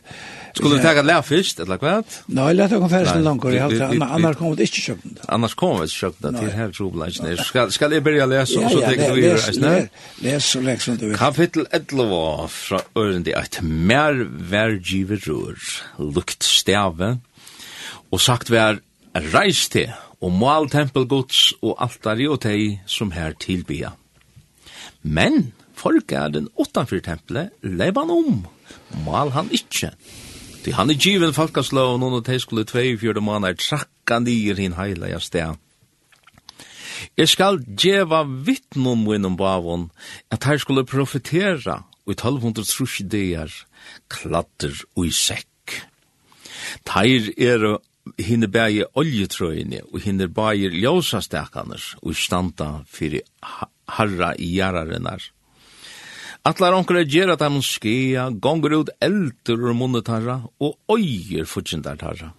Skulle 0.54 0.76
du 0.76 0.82
ta 0.82 0.92
ett 0.94 1.06
lär 1.06 1.22
först 1.22 1.60
eller 1.60 1.78
vad? 1.78 2.06
Nej, 2.26 2.54
låt 2.54 2.72
oss 2.72 2.92
färdas 2.92 3.16
en 3.16 3.24
lång 3.24 3.54
Jag 3.54 3.70
har 3.70 4.02
annars 4.02 4.38
kommer 4.38 4.56
det 4.56 4.64
ikke 4.64 4.82
köpt 4.82 5.02
det. 5.04 5.22
Annars 5.28 5.56
kommer 5.56 5.82
det 5.82 5.90
köpt 5.90 6.22
det 6.22 6.40
till 6.40 6.50
här 6.50 6.72
troblagen. 6.72 7.38
Ska 7.38 7.72
ska 7.72 7.94
jag 7.94 8.04
börja 8.04 8.26
läsa 8.26 8.60
och 8.60 8.72
så 8.72 8.82
tänker 8.82 9.16
du 9.16 9.22
ju 9.22 9.34
rätt 9.34 9.56
snä. 9.56 9.90
Läs 10.22 10.46
så 10.46 10.62
läs 10.62 10.84
som 10.84 10.98
du. 10.98 11.14
Kapitel 11.14 11.68
11 11.72 12.48
fra 12.48 12.80
Ørendi, 12.96 13.34
att 13.34 13.62
mer 13.62 14.14
vergiverur 14.50 15.58
lukt 15.98 16.44
stave, 16.44 17.18
og 18.12 18.22
sagt 18.22 18.50
vær, 18.50 18.78
reis 19.34 19.68
til 19.70 19.90
og 20.24 20.32
mal 20.32 20.70
tempelgods 20.72 21.54
og 21.62 21.78
altari 21.84 22.28
og 22.30 22.40
tei 22.46 22.80
som 22.86 23.12
her 23.12 23.34
tilbya. 23.40 23.92
Men 25.02 25.52
folk 25.76 26.12
er 26.12 26.30
den 26.32 26.50
utanfyr 26.60 27.02
tempelet 27.04 27.52
leivan 27.64 28.12
om, 28.14 28.46
mal 29.06 29.34
han 29.36 29.50
ikkje, 29.52 29.92
Ty 30.64 30.72
han 30.78 30.90
er 30.90 30.96
given 30.96 31.34
falkaslå, 31.36 31.82
og 31.94 32.00
noen 32.00 32.22
av 32.22 32.24
de 32.24 32.38
skulle 32.40 32.64
tvei 32.64 32.94
fjörde 32.96 33.20
måneder 33.20 33.58
trakka 33.60 34.22
nir 34.24 34.56
hin 34.56 34.78
heila 34.78 35.10
ja 35.12 35.20
sted. 35.20 35.60
Jeg 37.20 37.28
skal 37.28 37.60
djeva 37.68 38.22
vittnum 38.24 39.04
minnum 39.04 39.36
bavon, 39.36 39.90
at 40.32 40.48
her 40.48 40.62
skulle 40.62 40.86
profetera, 40.88 41.82
og 42.06 42.14
i 42.14 42.16
1230 42.16 43.10
dagar, 43.12 43.52
kladder 44.08 44.80
og 44.96 45.10
i 45.10 45.12
sekk. 45.12 45.76
Teir 46.88 47.28
er 47.36 47.68
hinne 48.24 48.48
bægi 48.48 48.88
oljetrøyene, 48.96 49.84
og 49.92 50.00
hinne 50.08 50.30
bægi 50.32 50.72
ljósastekaner, 50.80 51.84
og 52.00 52.16
standa 52.16 52.86
fyrir 52.88 53.28
harra 53.44 54.32
i 54.40 54.56
jararinnar. 54.56 55.28
Atlar 56.44 56.76
onkur 56.76 56.98
er 57.00 57.08
gjerra 57.08 57.38
dem 57.40 57.62
og 57.62 57.64
skea, 57.64 58.26
gonger 58.44 58.74
ut 58.82 58.90
eldur 59.06 59.62
og 59.72 59.78
munnetarra, 59.80 60.42
og 60.60 60.74
øyer 60.92 61.48
futsindar 61.48 61.96
tarra. 62.02 62.34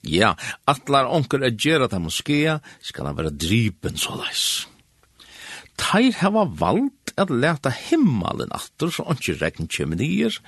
Ja, 0.00 0.30
atlar 0.64 1.10
onkur 1.12 1.44
er 1.44 1.52
gjerra 1.52 1.90
dem 1.92 2.06
og 2.08 2.14
skea, 2.16 2.54
skal 2.80 3.10
han 3.10 3.18
være 3.18 3.34
drypen 3.36 4.00
så 4.00 4.16
leis. 4.16 4.44
Teir 5.76 6.16
hava 6.22 6.46
vald 6.48 7.12
at 7.20 7.28
leta 7.28 7.68
himmelen 7.68 8.48
atter, 8.56 8.88
så 8.88 9.04
onkur 9.04 9.36
regn 9.44 9.68
kjemenier, 9.68 10.40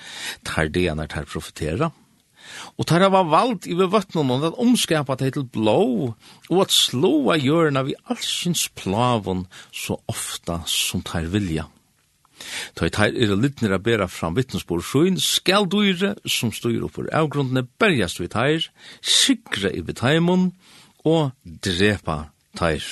teir 0.49 0.73
deanar 0.73 1.13
teir 1.13 1.29
profetera, 1.29 1.91
og 2.81 2.89
teir 2.89 3.05
hava 3.11 3.27
vald 3.29 3.69
i 3.69 3.77
bevøttnum 3.77 4.33
at 4.39 4.57
omskapa 4.57 5.19
teir 5.21 5.37
til 5.37 5.45
blå, 5.53 5.85
og 6.49 6.65
at 6.65 6.73
slåa 6.73 7.37
hjørna 7.45 7.85
vi 7.85 8.01
allsins 8.09 8.71
plavon 8.73 9.45
så 9.69 10.01
ofta 10.09 10.63
som 10.65 11.05
teir 11.05 11.29
vilja. 11.29 11.69
Ta 12.75 12.89
i 12.89 12.93
teir 12.95 13.17
er 13.17 13.37
litnir 13.37 13.75
a 13.75 13.79
bera 13.83 14.09
fram 14.09 14.37
vittnesbord 14.39 14.85
sjoin, 14.87 15.19
skal 15.21 15.69
dyre 15.71 16.15
som 16.27 16.53
styr 16.55 16.83
oppur 16.87 17.11
avgrundene 17.13 17.67
berjast 17.81 18.21
vi 18.23 18.29
teir, 18.33 18.69
sikre 19.01 19.73
i 19.73 19.83
betaimun 19.87 20.51
og 21.09 21.33
drepa 21.45 22.33
teir. 22.59 22.85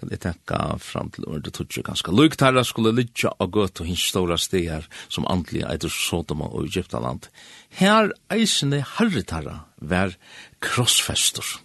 Kan 0.00 0.08
jeg 0.14 0.22
tenka 0.24 0.78
fram 0.80 1.10
til 1.12 1.26
ordet 1.28 1.52
tutsi 1.52 1.82
ganske 1.84 2.12
luk 2.14 2.38
teirra 2.40 2.62
skulle 2.64 2.94
lytja 2.96 3.34
og 3.36 3.50
gøtt 3.52 3.82
og 3.82 3.90
hins 3.90 4.06
stora 4.08 4.38
stegar 4.40 4.86
som 5.12 5.28
andlige 5.28 5.68
eitur 5.68 5.92
Sodoma 5.92 6.48
og 6.48 6.70
Egyptaland. 6.70 7.28
Her 7.76 8.08
eisene 8.32 8.80
harri 8.96 9.20
teirra 9.28 9.58
var 9.76 10.16
krossfestur 10.64 11.58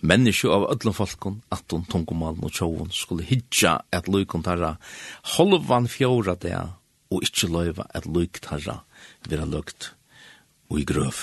menneske 0.00 0.48
av 0.48 0.68
öllum 0.72 0.94
folkon, 0.96 1.40
attun 1.52 1.84
tungumalen 1.90 2.44
og 2.44 2.54
tjovun, 2.54 2.92
skulle 2.92 3.26
hitja 3.26 3.80
et 3.92 4.08
luikon 4.08 4.44
tarra, 4.46 4.76
holvan 5.36 5.88
fjóra 5.90 6.36
dea, 6.40 6.64
og 7.12 7.26
ikkje 7.26 7.50
løyva 7.52 7.86
et 7.94 8.06
luk 8.08 8.40
tarra, 8.40 8.80
vera 9.28 9.44
lukt 9.44 9.92
og 10.70 10.80
i 10.80 10.86
grøv. 10.88 11.18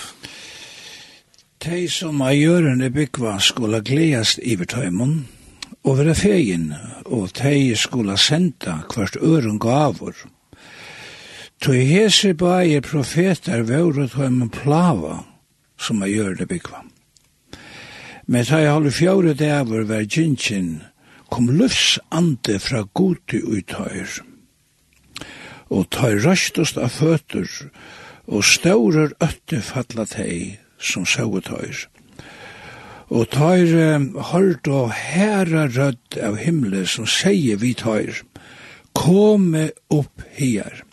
De 1.60 1.84
som 1.92 2.22
er 2.24 2.36
gjørende 2.38 2.88
byggva 2.94 3.34
skulle 3.42 3.82
gledast 3.84 4.40
i 4.40 4.54
vertøymon, 4.56 5.18
og 5.84 5.98
vera 5.98 6.14
fegin, 6.14 6.70
og 7.04 7.32
de 7.40 7.74
skulle 7.76 8.16
senda 8.20 8.80
hvert 8.94 9.16
øren 9.20 9.58
gavur. 9.60 10.14
Tøy 11.60 11.82
hese 11.84 12.32
bæje 12.34 12.80
profetar 12.80 13.66
vore 13.68 14.06
tøymon 14.08 14.52
plava, 14.54 15.18
som 15.76 16.00
er 16.02 16.14
gjørende 16.14 16.46
byggva. 16.46 16.84
Men 18.30 18.46
ta 18.46 18.60
jeg 18.62 18.70
holde 18.70 18.92
fjore 18.94 19.32
dæver 19.34 19.88
var 19.88 20.04
gynnsinn, 20.06 20.84
kom 21.34 21.48
lufs 21.50 21.98
ande 22.14 22.60
fra 22.62 22.84
gode 22.94 23.40
uttøyr. 23.42 24.20
Og 25.74 25.88
tøy 25.90 26.20
røstast 26.22 26.78
av 26.78 26.92
føtur, 26.94 27.50
og 28.30 28.46
staurer 28.46 29.16
ötte 29.18 29.58
falla 29.66 30.06
tei 30.06 30.60
som 30.78 31.08
sauetøyr. 31.10 31.88
Og 33.10 33.26
tøyr 33.34 33.74
hård 34.30 34.70
og 34.70 34.94
herra 34.94 35.66
rødd 35.66 36.22
av 36.22 36.38
himle 36.38 36.86
som 36.86 37.10
sier 37.10 37.58
vi 37.58 37.74
tøyr, 37.74 38.22
kome 38.94 39.72
opp 39.90 40.22
her. 40.38 40.84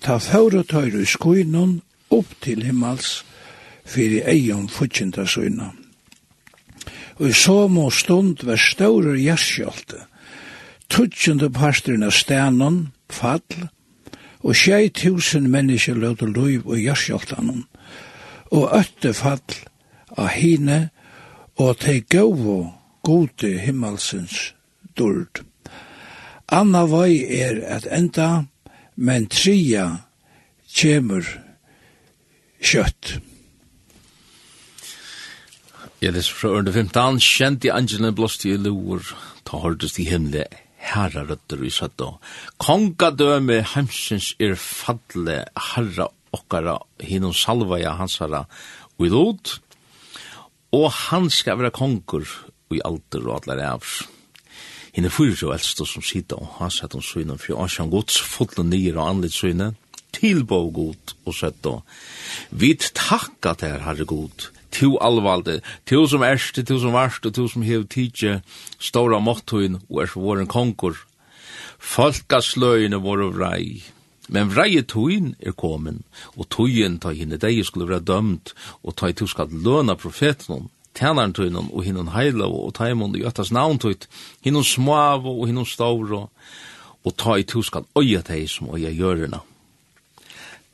Ta 0.00 0.16
færa 0.16 0.64
tøyr 0.64 0.96
i 0.96 1.04
skoinon 1.04 1.82
opp 2.08 2.32
til 2.40 2.64
himmels, 2.64 3.18
fyrir 3.84 4.24
eion 4.32 4.70
futsinda 4.72 5.28
søgnan 5.28 5.83
og 7.18 7.28
i 7.28 7.32
som 7.36 7.78
og 7.78 7.92
stund 7.92 8.42
var 8.46 8.60
ståre 8.60 9.16
gjerskjolte. 9.18 10.02
Tutsjende 10.90 11.50
parsterne 11.50 12.10
stenon, 12.12 12.88
fall, 13.10 13.68
og 14.44 14.56
tjei 14.58 14.90
tusen 14.92 15.48
mennesker 15.50 15.96
løte 15.96 16.26
loiv 16.28 16.66
og 16.66 16.80
gjerskjoltanon, 16.80 17.64
og 18.52 18.74
øtte 18.76 19.14
fall 19.16 19.58
av 20.18 20.28
hine, 20.36 20.88
og 21.56 21.78
te 21.80 22.00
gau 22.10 22.34
gode 23.04 23.50
himmelsens 23.62 24.54
dord. 24.98 25.44
Anna 26.52 26.84
vei 26.90 27.22
er 27.24 27.62
at 27.76 27.86
enda, 27.90 28.44
men 28.96 29.26
tria 29.32 29.86
kjemur 30.68 31.24
kjøtt. 32.60 33.18
Jeg 36.04 36.12
leser 36.12 36.36
fra 36.36 36.50
Ørne 36.58 36.68
15, 36.68 37.16
kjent 37.24 37.64
i 37.64 37.70
Angela 37.72 38.10
blåst 38.12 38.42
i 38.44 38.50
loer, 38.60 39.06
ta 39.48 39.56
hårdest 39.62 39.96
i 40.02 40.04
himle, 40.04 40.42
herra 40.90 41.22
røtter 41.24 41.62
i 41.64 41.70
satt 41.72 42.02
og. 42.04 42.18
Konga 42.60 43.08
døme 43.16 43.62
heimsins 43.70 44.34
er 44.36 44.52
fadle, 44.60 45.38
herra 45.70 46.10
okkara, 46.36 46.74
hinnom 47.00 47.32
salvaja 47.32 47.94
hansara, 47.96 48.42
og 48.98 49.06
i 49.06 49.08
lot, 49.14 49.54
og 50.76 50.90
han 51.06 51.30
skal 51.32 51.62
være 51.62 51.72
konger, 51.78 52.28
og 52.68 52.76
i 52.76 52.82
alder 52.84 53.24
og 53.24 53.38
atler 53.38 53.62
av. 53.70 53.88
Hinn 54.92 55.08
er 55.08 55.14
fyrir 55.14 55.40
jo 55.40 55.54
eldst 55.56 55.80
som 55.88 56.04
sida, 56.04 56.36
og 56.36 56.58
han 56.58 56.74
satt 56.74 56.98
om 56.98 57.06
synen, 57.06 57.40
for 57.40 57.64
Asjan 57.64 57.88
gods, 57.94 58.18
fotle 58.20 58.66
nyer 58.68 59.00
og 59.00 59.08
anlitt 59.08 59.38
synen, 59.38 59.78
tilbå 60.12 60.60
god, 60.68 61.16
og 61.24 61.38
satt 61.40 61.64
og, 61.72 61.80
vi 62.52 62.74
takka 62.76 63.56
til 63.56 63.80
herre 63.88 64.04
god, 64.04 64.50
to 64.74 64.96
alvalde, 64.98 65.60
to 65.86 66.04
som 66.10 66.22
erste, 66.26 66.64
to 66.66 66.78
som 66.82 66.92
varste, 66.92 67.30
to 67.30 67.46
som 67.48 67.62
hev 67.62 67.86
tidje, 67.88 68.40
stora 68.78 69.20
måttuin, 69.22 69.78
og 69.88 70.02
er 70.02 70.14
våren 70.14 70.50
konkur. 70.50 70.98
Folkasløyene 71.78 72.98
våre 73.04 73.30
vrei, 73.32 73.82
men 74.28 74.50
vrei 74.50 74.82
tuin 74.88 75.34
er 75.40 75.52
komin, 75.52 76.02
og 76.36 76.48
tuin 76.50 76.98
ta 76.98 77.12
hinne 77.14 77.38
deg 77.40 77.60
skulle 77.64 77.88
være 77.90 78.06
dømt, 78.08 78.54
og 78.82 78.96
ta 78.96 79.10
i 79.10 79.16
to 79.16 79.28
skal 79.30 79.52
løna 79.52 79.96
profeten, 80.00 80.70
tænaren 80.94 81.34
tuin, 81.36 81.58
og 81.60 81.82
hinnon 81.84 82.12
heila, 82.14 82.48
og 82.48 82.74
taimon 82.74 83.16
i 83.18 83.24
øttas 83.26 83.52
navn 83.52 83.78
tuit, 83.78 84.08
hinnon 84.44 84.64
smav, 84.64 85.26
og 85.26 85.46
hinnon 85.46 85.68
stavro, 85.68 86.28
og 87.04 87.16
ta 87.20 87.36
i 87.36 87.44
to 87.44 87.62
skal 87.62 87.84
oia 87.94 88.22
deg 88.24 88.48
som 88.48 88.72
oia 88.72 88.90
gjørina. 88.90 89.42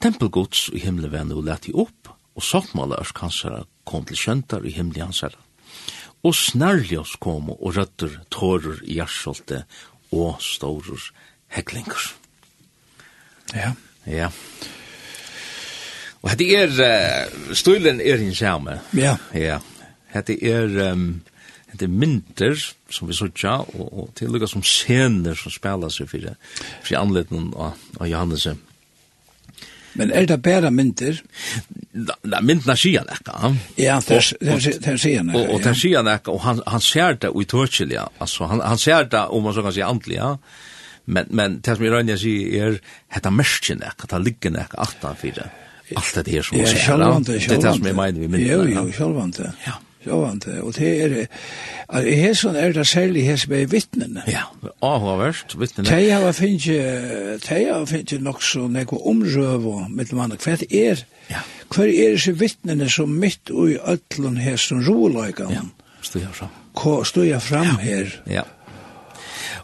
Tempelgods 0.01 0.71
i 0.73 0.81
himmelen 0.81 1.13
venner 1.13 1.37
og 1.37 1.45
lette 1.45 1.75
opp, 1.75 2.15
og 2.37 2.45
sottmåla 2.47 3.01
ørsk 3.03 3.19
kanskje 3.19 3.65
kom 3.91 4.07
til 4.09 4.19
kjøntar 4.19 4.67
i 4.67 4.75
himmelig 4.75 5.03
hansara. 5.05 5.39
Og 6.23 6.35
snarljås 6.37 7.17
kom 7.21 7.49
og 7.55 7.77
røtter, 7.77 8.21
tårer, 8.33 8.83
hjertsolte 8.85 9.65
og 10.13 10.41
stårer 10.45 11.11
heklinger. 11.57 12.11
Ja. 13.55 13.73
Ja. 14.07 14.29
Og 16.21 16.31
hette 16.33 16.47
er, 16.53 16.73
uh, 16.77 17.55
stilen 17.57 18.01
er 18.05 18.21
hinn 18.21 18.37
sjame. 18.37 18.79
Ja. 18.97 19.17
Ja. 19.35 19.59
Hette 20.13 20.37
er, 20.37 20.69
um, 20.93 21.23
hette 21.73 21.87
er 21.87 21.95
mynter 21.95 22.59
som 22.93 23.09
vi 23.09 23.17
sotja, 23.17 23.61
og, 23.63 23.87
og 23.89 24.11
til 24.19 24.33
lukka 24.35 24.49
som 24.51 24.65
scener 24.67 25.39
som 25.39 25.55
spela 25.55 25.89
seg 25.93 26.11
fyrir, 26.11 26.37
fyrir 26.83 27.01
anledningen 27.01 27.55
av, 27.57 27.79
av 27.97 28.11
Johannesen. 28.11 28.61
Men 29.99 30.13
er 30.15 30.27
det 30.31 30.39
bare 30.43 30.71
mynter? 30.71 31.19
Da, 31.93 32.41
myntene 32.41 32.77
sier 32.79 33.07
nekka. 33.09 33.53
Ja, 33.81 33.99
det 34.07 34.21
sier 34.23 35.25
nekka. 35.27 35.47
Og 35.51 35.65
det 35.65 35.75
sier 35.79 36.05
nekka, 36.07 36.35
og 36.35 36.45
han, 36.45 36.63
han 36.71 36.85
ser 36.85 37.19
det 37.21 37.33
uitørkelig, 37.35 37.99
altså, 38.23 38.47
han, 38.51 38.63
han 38.63 38.79
ser 38.79 39.09
det, 39.11 39.25
om 39.35 39.49
man 39.49 39.57
så 39.57 39.65
kan 39.67 39.75
si 39.75 39.85
andelig, 39.87 40.21
ja. 40.21 40.35
Men, 41.11 41.27
men 41.35 41.59
det 41.65 41.75
som 41.75 41.83
jeg 41.85 41.95
rønner 41.95 42.19
sier, 42.21 42.55
er, 42.69 42.79
hette 43.11 43.35
merskje 43.35 43.81
nekka, 43.81 44.07
det 44.13 44.23
ligger 44.29 44.55
nekka, 44.55 44.79
alt 44.85 45.07
han 45.09 45.19
fyrir. 45.19 45.51
Alt 45.99 46.21
det 46.21 46.37
her 46.37 46.47
som 46.47 46.55
sier, 46.55 46.67
det 47.27 47.39
er 47.41 47.63
det 47.65 47.77
som 47.81 47.89
jeg 47.91 47.97
mener 47.99 48.21
vi 48.21 48.29
mynter. 48.31 48.47
Jo, 48.47 48.67
jo, 48.71 48.85
sjølvante. 48.95 49.51
Ja. 49.67 49.81
Sjåvante, 50.05 50.63
og 50.65 50.75
det 50.79 50.91
er, 51.03 51.27
at 51.89 52.07
i 52.09 52.15
hesson 52.23 52.57
er 52.57 52.73
det 52.73 52.87
særlig 52.89 53.27
hes 53.27 53.49
med 53.49 53.67
vittnene. 53.69 54.23
Ja, 54.29 54.47
avhåverst, 54.83 55.59
vittnene. 55.61 55.91
De 55.91 56.11
har 56.11 56.33
finnet, 56.33 57.43
de 57.49 57.59
har 57.69 57.85
finnet 57.85 58.23
nok 58.25 58.41
så 58.43 58.65
nekko 58.69 59.03
omrøv 59.11 59.67
og 59.69 59.91
mann, 59.93 60.33
hva 60.41 60.57
er, 60.71 61.05
ja. 61.29 61.43
hva 61.69 61.85
er 61.85 62.17
disse 62.17 62.33
vittnene 62.33 62.89
som 62.89 63.13
mitt 63.13 63.53
ui 63.53 63.77
ötlun 63.77 64.41
hesson 64.41 64.81
roløygan? 64.89 65.53
Ja, 65.53 65.67
stod 66.01 66.25
jeg 66.25 66.33
fram. 66.33 66.57
Hva 66.81 66.97
stod 67.05 67.29
jeg 67.29 67.43
fram 67.43 67.77
her? 67.85 68.17
Ja, 68.31 68.47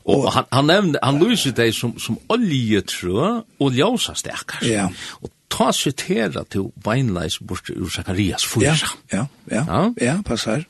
Og, 0.07 0.25
og 0.25 0.33
han 0.33 0.45
han 0.53 0.69
nevnde 0.71 0.99
han 1.03 1.19
lyser 1.19 1.55
deg 1.57 1.73
som 1.75 1.97
som 1.99 2.19
oljetrø 2.31 3.43
og 3.59 3.73
ljósa 3.75 4.15
sterkar. 4.15 4.63
Ja. 4.63 4.87
Og 5.23 5.31
ta 5.51 5.71
sitera 5.73 6.45
til 6.51 6.71
beinleis 6.85 7.39
bort 7.39 7.71
ur 7.71 7.91
Zakarias 7.91 8.47
4. 8.47 8.65
Ja, 8.65 8.77
ja, 9.13 9.27
ja, 9.51 9.65
ja, 9.67 9.91
ja 10.01 10.17
passar. 10.27 10.65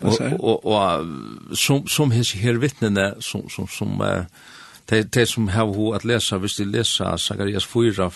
passar. 0.00 0.36
Og, 0.38 0.64
og, 0.64 0.66
og 0.66 1.56
som, 1.56 1.86
som 1.88 2.10
hans 2.10 2.32
her 2.32 2.58
vittnene, 2.62 3.14
som, 3.20 3.48
som, 3.50 3.68
som 3.68 4.00
uh, 4.00 4.24
de, 4.90 5.02
de 5.02 5.26
som 5.26 5.48
har 5.48 5.66
ho 5.66 5.92
at 5.96 6.04
lesa, 6.04 6.38
hvis 6.38 6.58
de 6.60 6.66
lesa 6.68 7.16
Zakarias 7.18 7.66
4 7.66 8.10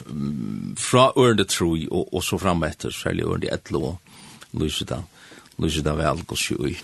fra 0.77 1.11
ørende 1.17 1.45
troi 1.49 1.87
og, 1.91 2.15
og 2.15 2.25
så 2.25 2.39
fram 2.39 2.65
etter, 2.69 2.93
særlig 2.95 3.27
ørende 3.27 3.53
etlo 3.53 3.83
og 3.93 3.99
lyser 4.61 4.89
da, 4.89 5.03
lyser 5.59 5.87
da 5.87 5.97
vel 5.99 6.25
gos 6.29 6.51
jo 6.51 6.67
i. 6.69 6.77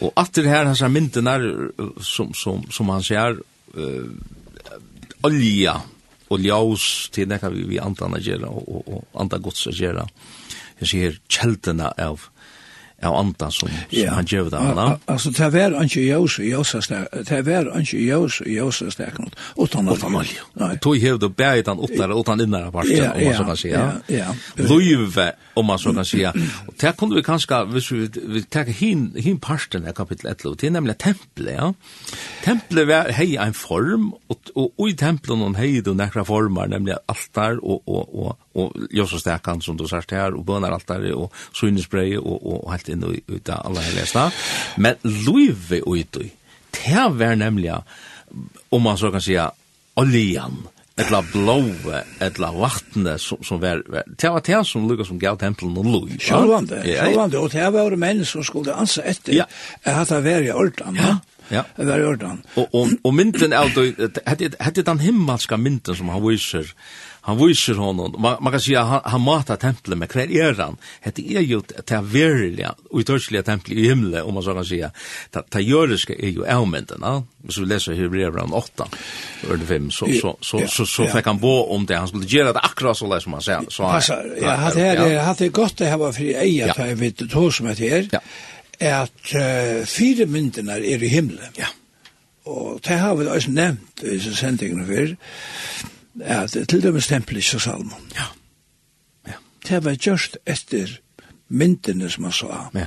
Og 0.00 0.12
at 0.16 0.34
det 0.36 0.48
her 0.48 0.68
hans 0.68 0.82
mynden 0.88 1.26
er, 1.28 1.46
som, 2.00 2.34
som, 2.34 2.62
som 2.72 2.88
han 2.92 3.02
sier, 3.04 3.40
uh, 3.76 4.12
olja, 5.26 5.80
og 6.30 6.38
ljós 6.38 7.10
til 7.14 7.28
nekka 7.30 7.50
vi, 7.50 7.64
vi 7.66 7.80
andan 7.82 8.14
a 8.14 8.20
gjerra 8.22 8.50
og, 8.50 8.68
og, 8.68 8.90
og 8.94 9.20
anda 9.22 9.40
gods 9.42 9.66
a 9.66 9.74
gjerra. 9.74 10.06
Jeg 10.80 10.92
sier 10.92 11.18
kjeldena 11.28 11.90
av 11.98 12.28
av 13.02 13.14
andan 13.14 13.52
som, 13.52 13.68
som 13.90 14.08
han 14.08 14.26
gjør 14.28 14.50
det 14.50 14.58
alla. 14.58 14.86
Altså, 15.06 15.30
det 15.30 15.48
var 15.52 15.76
inte 15.82 16.00
jøs 16.00 16.38
i 16.38 16.50
ljusaste, 16.50 17.00
det 17.28 17.40
var 17.46 17.70
inte 17.78 17.96
ljus 17.96 18.40
i 18.46 18.56
ljusaste 18.58 19.10
knut, 19.16 19.36
utan 19.56 19.88
olje. 19.88 19.98
utan 19.98 20.16
olja. 20.16 20.78
Tog 20.80 20.98
hev 20.98 21.18
då 21.18 21.28
bäget 21.28 21.66
han 21.66 21.80
utan 21.80 22.12
utan 22.20 22.40
innan 22.40 22.72
parten 22.72 22.96
ja, 22.96 23.12
om 23.12 23.24
man 23.24 23.34
så 23.34 23.44
kan 23.44 23.56
säga. 23.56 23.92
Ja, 24.06 24.16
ja. 24.16 24.34
Löve 24.54 25.32
om 25.54 25.66
man 25.66 25.78
så 25.78 25.94
kan 25.94 26.04
säga. 26.04 26.32
Og 26.66 26.74
det 26.80 26.96
kunde 26.96 27.16
vi 27.16 27.22
kanskje, 27.22 27.64
hvis 27.64 27.92
vi 27.92 28.08
vi 28.26 28.42
tar 28.42 28.64
hin 28.64 29.12
hin 29.16 29.38
parten 29.38 29.86
av 29.86 29.92
kapitel 29.92 30.30
11, 30.30 30.54
det 30.60 30.66
er 30.66 30.70
nemlig 30.70 30.98
tempelet, 30.98 31.54
ja. 31.54 31.72
Tempelet 32.44 32.88
var 32.88 33.12
hej 33.12 33.36
en 33.36 33.54
form 33.54 34.12
og, 34.28 34.38
og, 34.54 34.72
og 34.78 34.88
i 34.88 34.94
tempelet 34.94 35.38
noen 35.38 35.56
hei 35.56 35.80
du 35.80 35.94
nekra 35.94 36.24
former, 36.24 36.66
nemlig 36.66 36.94
altar 37.08 37.58
og, 37.62 37.82
og, 37.86 38.14
og, 38.14 38.36
og 38.54 38.74
Josastakan 38.90 39.62
som 39.62 39.76
du 39.78 39.86
sagt 39.88 40.10
her, 40.16 40.34
og 40.34 40.44
bønaraltare, 40.46 41.12
og 41.14 41.30
synesbrei, 41.56 42.16
og, 42.18 42.34
og, 42.40 42.64
og 42.64 42.72
helt 42.74 42.90
inn 42.90 43.06
i 43.06 43.22
ut 43.30 43.52
av 43.52 43.68
alle 43.68 43.84
helesna. 43.86 44.28
Men 44.76 44.98
luive 45.04 45.82
ut 45.86 46.20
i, 46.22 46.30
det 46.80 47.06
var 47.18 47.38
nemlig, 47.38 47.72
om 48.70 48.82
man 48.82 48.98
så 48.98 49.10
kan 49.10 49.22
säga, 49.22 49.50
oljan, 49.94 50.58
etla 51.00 51.22
blåve, 51.32 52.02
etla 52.20 52.52
vattne 52.52 53.16
som, 53.18 53.40
som 53.44 53.60
var, 53.60 53.82
var, 53.88 54.04
det 54.06 54.30
var 54.30 54.44
det 54.46 54.60
som 54.68 54.86
lukka 54.88 55.06
som 55.08 55.18
gav 55.18 55.38
tempelen 55.40 55.78
og 55.80 55.88
lov. 55.88 56.12
Sjølvande, 56.20 56.82
sjølvande, 56.84 57.40
og 57.40 57.52
det 57.54 57.68
var 57.74 57.96
menn 58.00 58.24
som 58.28 58.44
skulle 58.46 58.74
ansa 58.76 59.04
etter, 59.08 59.34
ja. 59.40 59.48
at 59.84 60.10
det 60.10 60.22
var 60.26 60.46
i 60.46 60.54
ordan, 60.54 60.98
ja. 61.00 61.18
Ja. 61.50 61.64
Det 61.74 61.82
var 61.88 61.98
i 61.98 62.04
ordan. 62.06 62.42
Og, 62.54 62.74
og, 62.78 62.92
og 63.02 63.14
mynden 63.14 63.54
er, 63.56 63.72
hette 64.30 64.84
den 64.86 65.00
himmelska 65.02 65.58
mynden 65.58 65.96
som 65.98 66.12
han 66.12 66.22
viser, 66.22 66.68
han 67.20 67.46
viser 67.46 67.74
honom, 67.74 68.14
man, 68.18 68.36
man 68.40 68.52
kan 68.52 68.60
säga 68.60 68.82
han, 68.82 69.00
han 69.04 69.20
matar 69.20 69.56
templet 69.56 69.98
med 69.98 70.10
kvar 70.10 70.30
är 70.30 70.54
han, 70.54 70.76
det 71.14 71.36
är 71.36 71.40
ju 71.40 71.60
det 71.86 71.90
här 71.90 72.02
verliga, 72.02 72.74
utörsliga 72.92 73.42
templet 73.42 73.78
i 73.78 73.88
himle, 73.88 74.22
om 74.22 74.34
man 74.34 74.42
så 74.42 74.54
kan 74.54 74.64
säga, 74.64 74.90
det 75.30 75.54
här 75.54 75.60
jöriska 75.60 76.14
är 76.14 76.28
ju 76.28 76.46
avmänderna, 76.46 77.22
Hvis 77.42 77.58
vi 77.58 77.66
läser 77.66 77.92
Hebreerbrann 77.92 78.52
8, 78.52 78.88
vers 79.48 79.60
5, 79.68 79.90
så, 79.90 80.06
så, 80.20 80.36
så, 80.40 80.66
så, 80.68 80.86
så, 80.86 81.06
fick 81.06 81.26
han 81.26 81.38
bo 81.38 81.62
om 81.62 81.86
det, 81.86 81.96
han 81.96 82.08
skulle 82.08 82.26
göra 82.26 82.52
det 82.52 82.60
akkurat 82.60 82.96
så 82.96 83.12
där 83.12 83.20
som 83.20 83.32
han 83.32 83.42
säger. 83.42 83.64
Så, 83.68 83.82
Passar, 83.82 84.36
ja, 84.42 84.54
han 84.54 84.74
det 84.74 85.20
här 85.20 85.36
det 85.38 85.48
gott 85.48 85.76
det 85.76 85.86
här 85.86 85.96
var 85.96 86.12
för 86.12 86.22
eja, 86.22 86.74
för 86.74 86.86
jag 86.86 86.96
vet 86.96 87.20
inte 87.20 87.50
som 87.52 87.66
det 87.66 88.08
Ja. 88.12 88.20
at 88.80 89.34
uh, 89.34 89.84
fire 89.84 90.26
mynderna 90.26 90.78
er 90.78 91.02
i 91.02 91.08
himle. 91.08 91.50
Ja. 91.56 91.66
Og 92.44 92.80
det 92.84 92.96
har 92.98 93.14
vi 93.14 93.26
også 93.26 93.50
nevnt 93.50 94.02
i 94.02 94.14
disse 94.16 94.32
sendingene 94.36 94.86
før 94.86 95.14
at 96.20 96.56
til 96.68 96.82
dømes 96.82 97.06
tempelet 97.06 97.54
i 97.54 97.58
salmen. 97.58 97.92
Ja. 98.14 98.26
ja. 99.26 99.38
Det 99.68 99.84
var 99.84 99.96
just 100.06 100.36
etter 100.46 101.00
myndene 101.48 102.10
som 102.10 102.24
han 102.24 102.32
sa. 102.32 102.64
Ja 102.74 102.86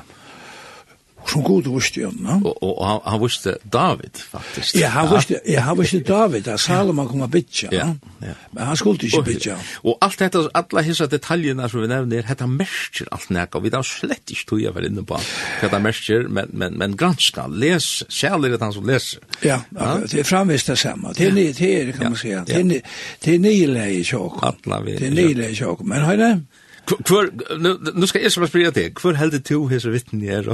som 1.34 1.44
god 1.46 1.68
visste 1.74 2.04
jo, 2.04 2.12
no? 2.22 2.38
Og, 2.44 2.58
og, 2.64 2.74
og 2.82 3.06
han 3.10 3.22
visste 3.24 3.56
David, 3.74 4.22
faktisk. 4.32 4.76
Ja, 4.80 4.92
han 4.94 5.10
visste, 5.12 5.40
ja, 5.50 5.64
han 5.68 5.78
visste 5.80 6.02
David, 6.06 6.48
at 6.54 6.62
Salomon 6.62 7.10
kom 7.10 7.24
a 7.26 7.30
bitja, 7.32 7.72
ja, 7.74 7.88
ja. 8.22 8.36
men 8.54 8.64
han 8.70 8.78
skulle 8.80 9.08
ikke 9.08 9.24
bitja. 9.28 9.58
Og, 9.82 9.96
og 9.96 10.08
alt 10.08 10.22
dette, 10.22 10.44
alla 10.60 10.84
hissa 10.86 11.08
detaljerna 11.12 11.70
som 11.72 11.84
vi 11.84 11.90
nevner, 11.92 12.26
hetta 12.28 12.48
merker 12.50 13.10
alt 13.16 13.32
nekka, 13.34 13.62
vi 13.64 13.74
da 13.74 13.82
slett 13.88 14.34
ikke 14.34 14.50
tog 14.54 14.64
jeg 14.64 14.76
var 14.76 14.88
inne 14.88 15.06
på 15.08 15.20
hetta 15.62 15.82
merker, 15.84 16.28
men, 16.30 16.52
men, 16.54 16.78
men 16.80 16.98
granska, 17.00 17.48
les, 17.50 17.90
særlig 18.14 18.54
det 18.54 18.62
han 18.64 18.76
som 18.76 18.88
leser. 18.88 19.24
Ja, 19.46 19.62
ja, 19.74 19.94
det 20.06 20.24
er 20.24 20.30
framvist 20.30 20.72
det 20.72 20.80
samme, 20.82 21.16
det 21.18 21.30
er 21.30 21.38
nye, 21.38 21.54
det 21.58 21.72
er, 21.74 21.94
kan 21.98 22.14
man 22.14 22.20
säga, 22.20 22.44
det 22.48 22.60
er 22.60 22.68
nye, 22.70 22.84
det 23.26 23.38
er 23.38 23.44
nye 23.44 23.72
leie 23.74 24.04
tjåk, 24.08 24.42
det 24.64 25.00
er 25.10 25.18
nye 25.18 25.40
leie 25.42 25.56
tjåk, 25.58 25.86
men 25.88 26.06
høyre, 26.06 26.34
Hvor, 26.84 27.30
nu 27.58 27.78
nu 27.96 28.06
skal 28.06 28.22
jeg 28.22 28.32
som 28.32 28.44
spørre 28.48 28.72
deg, 28.76 29.00
hvor 29.02 29.16
heldig 29.16 29.40
du 29.48 29.68
hese 29.72 29.92
vitten 29.92 30.22
i 30.22 30.28
er? 30.28 30.50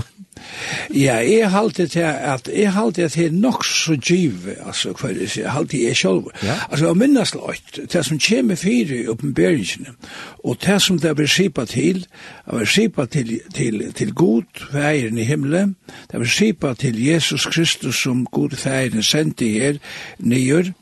Ja, 0.94 1.16
jeg 1.26 1.50
heldig 1.52 1.88
til 1.92 2.06
at, 2.06 2.50
jeg 2.54 2.74
heldig 2.74 3.04
er 3.04 3.32
nok 3.32 3.66
så 3.66 3.96
giv, 3.98 4.46
altså, 4.66 4.94
hva 4.94 5.10
er 5.10 5.14
det, 5.18 5.38
jeg 5.38 5.54
heldig 5.54 5.82
jeg 5.84 5.98
selv. 5.98 6.30
Ja. 6.44 6.56
Altså, 6.70 6.86
jeg 6.86 6.98
minnes 6.98 7.34
løyt, 7.36 7.80
det 7.94 8.06
som 8.06 8.20
kommer 8.30 8.56
fire 8.56 9.02
i 9.02 9.08
oppenberingene, 9.08 9.96
og 10.44 10.58
det 10.66 10.82
som 10.82 11.00
det 11.00 11.16
blir 11.16 11.28
skipa 11.28 11.66
til, 11.66 12.06
det 12.46 12.54
blir 12.54 12.66
skipa 12.66 13.06
til, 13.06 13.40
til, 13.56 13.82
til 13.94 14.14
god, 14.14 14.44
feiren 14.72 15.18
i 15.18 15.26
himmelen, 15.26 15.76
det 16.12 16.22
blir 16.22 16.30
skipa 16.30 16.74
til 16.74 17.02
Jesus 17.06 17.46
Kristus 17.50 18.04
som 18.04 18.26
god 18.32 18.54
feiren 18.58 19.04
sendte 19.04 19.50
her, 19.50 19.82
nyer, 20.20 20.74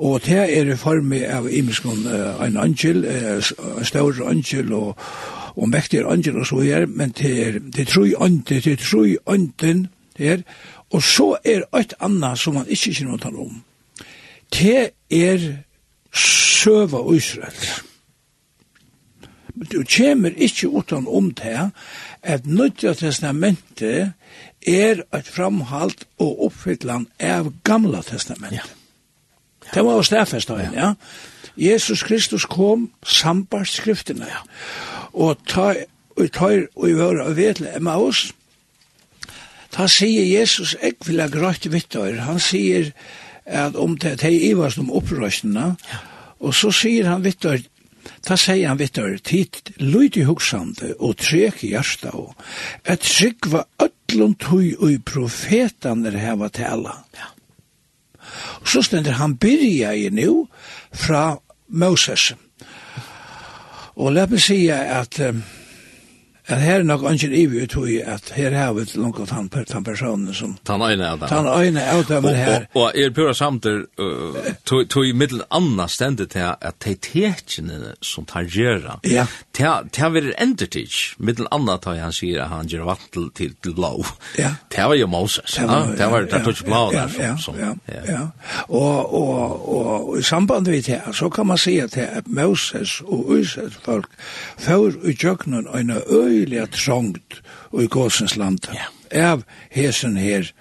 Og 0.00 0.22
det 0.24 0.38
er 0.58 0.70
i 0.72 0.76
form 0.80 1.12
av 1.12 1.48
imiskon 1.52 2.06
uh, 2.08 2.40
en 2.46 2.56
angel, 2.56 3.04
uh, 3.04 3.50
en 3.76 3.84
stor 3.84 4.22
angel 4.24 4.72
og, 4.72 5.02
og 5.56 5.68
mektig 5.68 6.00
angel 6.08 6.38
og 6.40 6.46
så 6.48 6.62
her, 6.64 6.86
men 6.86 7.12
det 7.18 7.32
er, 7.46 7.58
det 7.60 7.88
er 7.88 8.14
ånden, 8.16 8.44
det 8.48 8.66
er 8.66 8.80
tru 8.80 9.04
ånden 9.26 9.88
her, 10.16 10.40
og 10.90 11.02
så 11.02 11.36
er 11.44 11.66
et 11.76 11.92
annet 12.00 12.40
som 12.40 12.56
man 12.56 12.68
ikke 12.68 12.94
kjenner 12.96 13.18
å 13.18 13.22
tale 13.26 13.44
om. 13.44 13.60
Det 14.56 14.90
er 15.12 15.46
søva 16.16 17.04
Israel. 17.14 17.60
Du 19.70 19.82
kommer 19.84 20.32
ikke 20.36 20.72
utan 20.72 21.06
om 21.06 21.30
det, 21.36 21.70
at 22.22 22.46
nødja 22.46 22.94
testamentet 22.96 24.12
er 24.66 25.04
et 25.12 25.28
framhalt 25.28 26.06
og 26.18 26.46
oppfytlan 26.48 27.10
av 27.20 27.52
gamla 27.64 28.00
testamentet. 28.02 28.64
Ja. 28.64 28.79
Det 29.74 29.84
var 29.84 30.02
stafest 30.02 30.48
da, 30.48 30.58
ja. 30.62 30.70
ja. 30.74 30.94
Jesus 31.56 32.02
Kristus 32.02 32.44
kom 32.44 32.90
sambart 33.06 33.68
skriftene, 33.68 34.26
ja. 34.30 34.42
Og 35.12 35.38
ta, 35.46 35.72
og 36.16 36.30
tar 36.32 36.66
og 36.76 36.86
i 36.88 36.94
våre 36.94 37.26
og 37.26 37.36
vedle 37.36 37.74
Emmaus, 37.76 38.30
ta 39.74 39.88
sier 39.90 40.26
Jesus, 40.26 40.76
jeg 40.82 40.98
vil 41.06 41.20
ha 41.22 41.28
grått 41.30 41.66
vittar, 41.72 42.14
han 42.26 42.40
sier 42.42 42.92
at 43.46 43.76
om 43.76 43.96
det 43.98 44.18
er 44.22 44.30
ivast 44.50 44.78
om 44.78 44.92
opprøstene, 44.94 45.74
ja. 45.74 46.00
og 46.40 46.54
så 46.54 46.70
sier 46.74 47.10
han 47.10 47.26
vittar, 47.26 47.60
Ta 48.24 48.36
sier 48.36 48.68
han 48.68 48.78
vittar, 48.80 49.18
tid 49.24 49.74
lyd 49.80 50.16
i 50.20 50.24
hugsande 50.28 50.94
og 50.98 51.18
trek 51.20 51.62
i 51.64 51.72
hjärsta 51.74 52.12
og 52.16 52.32
et 52.88 53.04
trygg 53.04 53.50
var 53.52 53.66
öllum 53.80 54.34
tui 54.40 54.72
og 54.76 55.04
profetaner 55.08 56.16
heva 56.20 56.48
tala. 56.52 56.96
Ja. 57.16 57.28
Og 58.60 58.68
så 58.68 58.82
stender 58.82 59.16
han 59.18 59.36
byrja 59.36 59.92
i 59.92 60.08
nu 60.12 60.48
fra 60.92 61.38
Moses. 61.68 62.32
Og 63.96 64.12
la 64.12 64.26
meg 64.30 64.40
si 64.40 64.62
at 64.72 65.18
um, 65.24 65.42
at 66.46 66.60
her 66.60 66.80
er 66.80 66.82
nok 66.82 67.04
ikke 67.12 67.30
ivi 67.36 67.62
ut 67.62 67.74
hui 67.78 67.98
at 68.00 68.32
her 68.36 68.54
har 68.56 68.72
vi 68.74 68.84
langt 68.94 69.30
han, 69.30 69.48
han 69.72 69.84
personen 69.84 70.34
som... 70.34 70.56
Han 70.68 70.82
øyne 70.82 71.08
av 71.08 71.18
dem. 71.20 71.28
Han 71.28 71.46
øyne 71.46 71.84
av 71.84 72.04
dem 72.08 72.24
her. 72.24 72.66
Og, 72.74 72.82
og 72.82 72.98
er 72.98 73.10
pura 73.14 73.34
samter, 73.34 73.84
uh, 74.00 74.50
tog 74.64 75.06
i 75.06 75.12
middel 75.12 75.42
anna 75.50 75.86
stendet 75.88 76.32
til 76.34 76.48
at 76.50 76.80
de 76.84 76.94
tekjene 76.94 77.94
som 78.02 78.26
tar 78.28 78.48
gjøra, 78.48 78.98
ja. 79.04 79.26
til 79.52 80.12
vi 80.14 80.24
er 80.24 80.32
endertids, 80.42 81.14
middel 81.18 81.48
anna 81.52 81.76
tar 81.82 82.00
han 82.00 82.14
sier 82.14 82.42
at 82.44 82.50
han 82.52 82.70
gjør 82.70 82.88
vantel 82.88 83.30
til, 83.36 83.54
til 83.62 83.76
blå. 83.76 83.92
Ja. 84.38 84.54
Til 84.72 84.90
var 84.90 84.98
jo 84.98 85.06
Moses, 85.10 85.58
ja. 85.58 85.82
Til 85.96 86.12
var 86.12 86.26
det 86.26 86.42
tog 86.44 86.64
blå 86.64 86.82
der. 86.94 87.14
Ja, 87.20 87.36
som, 87.36 87.58
ja, 87.58 87.74
ja. 87.88 88.02
ja. 88.08 88.22
Og, 88.68 89.14
og, 89.14 89.68
og, 89.76 90.18
i 90.18 90.22
samband 90.22 90.68
vi 90.70 90.82
til, 90.82 91.00
så 91.12 91.28
kan 91.28 91.46
man 91.46 91.58
si 91.58 91.78
at 91.78 91.96
Moses 92.26 93.00
og 93.04 93.36
Øyses 93.36 93.78
folk 93.84 94.08
får 94.58 94.98
utjøknen 95.04 95.66
og 95.68 95.80
en 95.80 95.90
øy 95.90 96.39
øyelig 96.40 96.70
trångt 96.76 97.40
og 97.70 97.84
i 97.84 97.90
gåsens 97.92 98.36
land. 98.36 98.66
Ja. 98.74 98.88
Av 99.10 99.44
hesen 99.74 100.16
her 100.16 100.52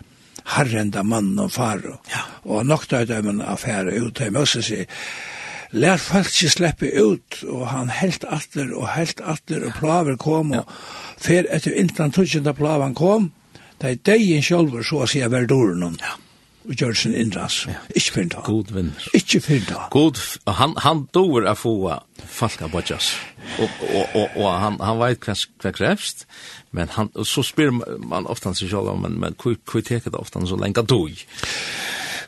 harrenda 0.49 1.03
mann 1.03 1.37
og 1.39 1.51
faro. 1.53 1.99
Ja. 2.11 2.25
Og 2.43 2.65
nok 2.65 2.87
da 2.89 3.03
er 3.05 3.25
en 3.29 3.41
affære 3.41 3.97
ut 4.01 4.19
jeg 4.19 4.33
må 4.33 4.43
også 4.45 4.63
si, 4.65 4.83
lær 5.71 6.01
folk 6.01 6.31
ikke 6.33 6.53
slippe 6.55 6.93
ut, 6.97 7.43
og 7.45 7.67
han 7.69 7.91
helt 7.93 8.25
atter 8.25 8.71
og 8.73 8.89
helt 8.95 9.21
atter, 9.21 9.67
og 9.67 9.75
plaver 9.77 10.17
kom, 10.17 10.55
og 10.57 10.71
fer 11.21 11.45
etter 11.53 11.77
intan 11.77 12.13
tusen 12.15 12.47
da 12.47 12.55
plaven 12.57 12.95
kom, 12.97 13.31
det 13.79 13.91
er 13.91 14.01
deg 14.11 14.25
en 14.35 14.43
sjølver, 14.43 14.83
så 14.83 15.05
å 15.05 15.07
si, 15.07 15.21
verdoren. 15.23 15.99
Ja 16.01 16.17
og 16.69 16.75
gjør 16.77 16.93
sin 16.93 17.15
innras. 17.17 17.63
Ja. 17.67 17.79
Ikke 17.95 18.13
fyrir 18.13 18.29
da. 18.35 18.41
God 18.45 18.73
vinner. 18.73 19.09
Ikke 19.13 19.41
fyrir 19.41 19.65
da. 19.69 19.87
God, 19.91 20.21
han, 20.47 20.75
han 20.85 21.07
dover 21.13 21.47
å 21.49 21.55
få 21.57 21.73
falka 22.29 22.69
bodjas. 22.69 23.15
Og, 23.57 23.69
og, 23.89 24.15
og, 24.15 24.37
og 24.37 24.49
han, 24.61 24.77
han 24.85 24.99
vet 25.01 25.25
hva, 25.25 25.35
hva 25.63 25.73
krevst, 25.73 26.27
men 26.75 26.91
han, 26.93 27.09
så 27.25 27.43
spyr 27.45 27.73
man 27.73 28.29
ofta 28.29 28.53
seg 28.53 28.69
selv 28.69 28.93
om, 28.93 29.01
men, 29.07 29.17
men 29.21 29.37
hva 29.39 29.55
hvor 29.57 29.85
teker 29.85 30.13
det 30.13 30.21
ofta 30.21 30.43
så 30.45 30.59
lenge 30.59 30.85
dog? 30.85 31.25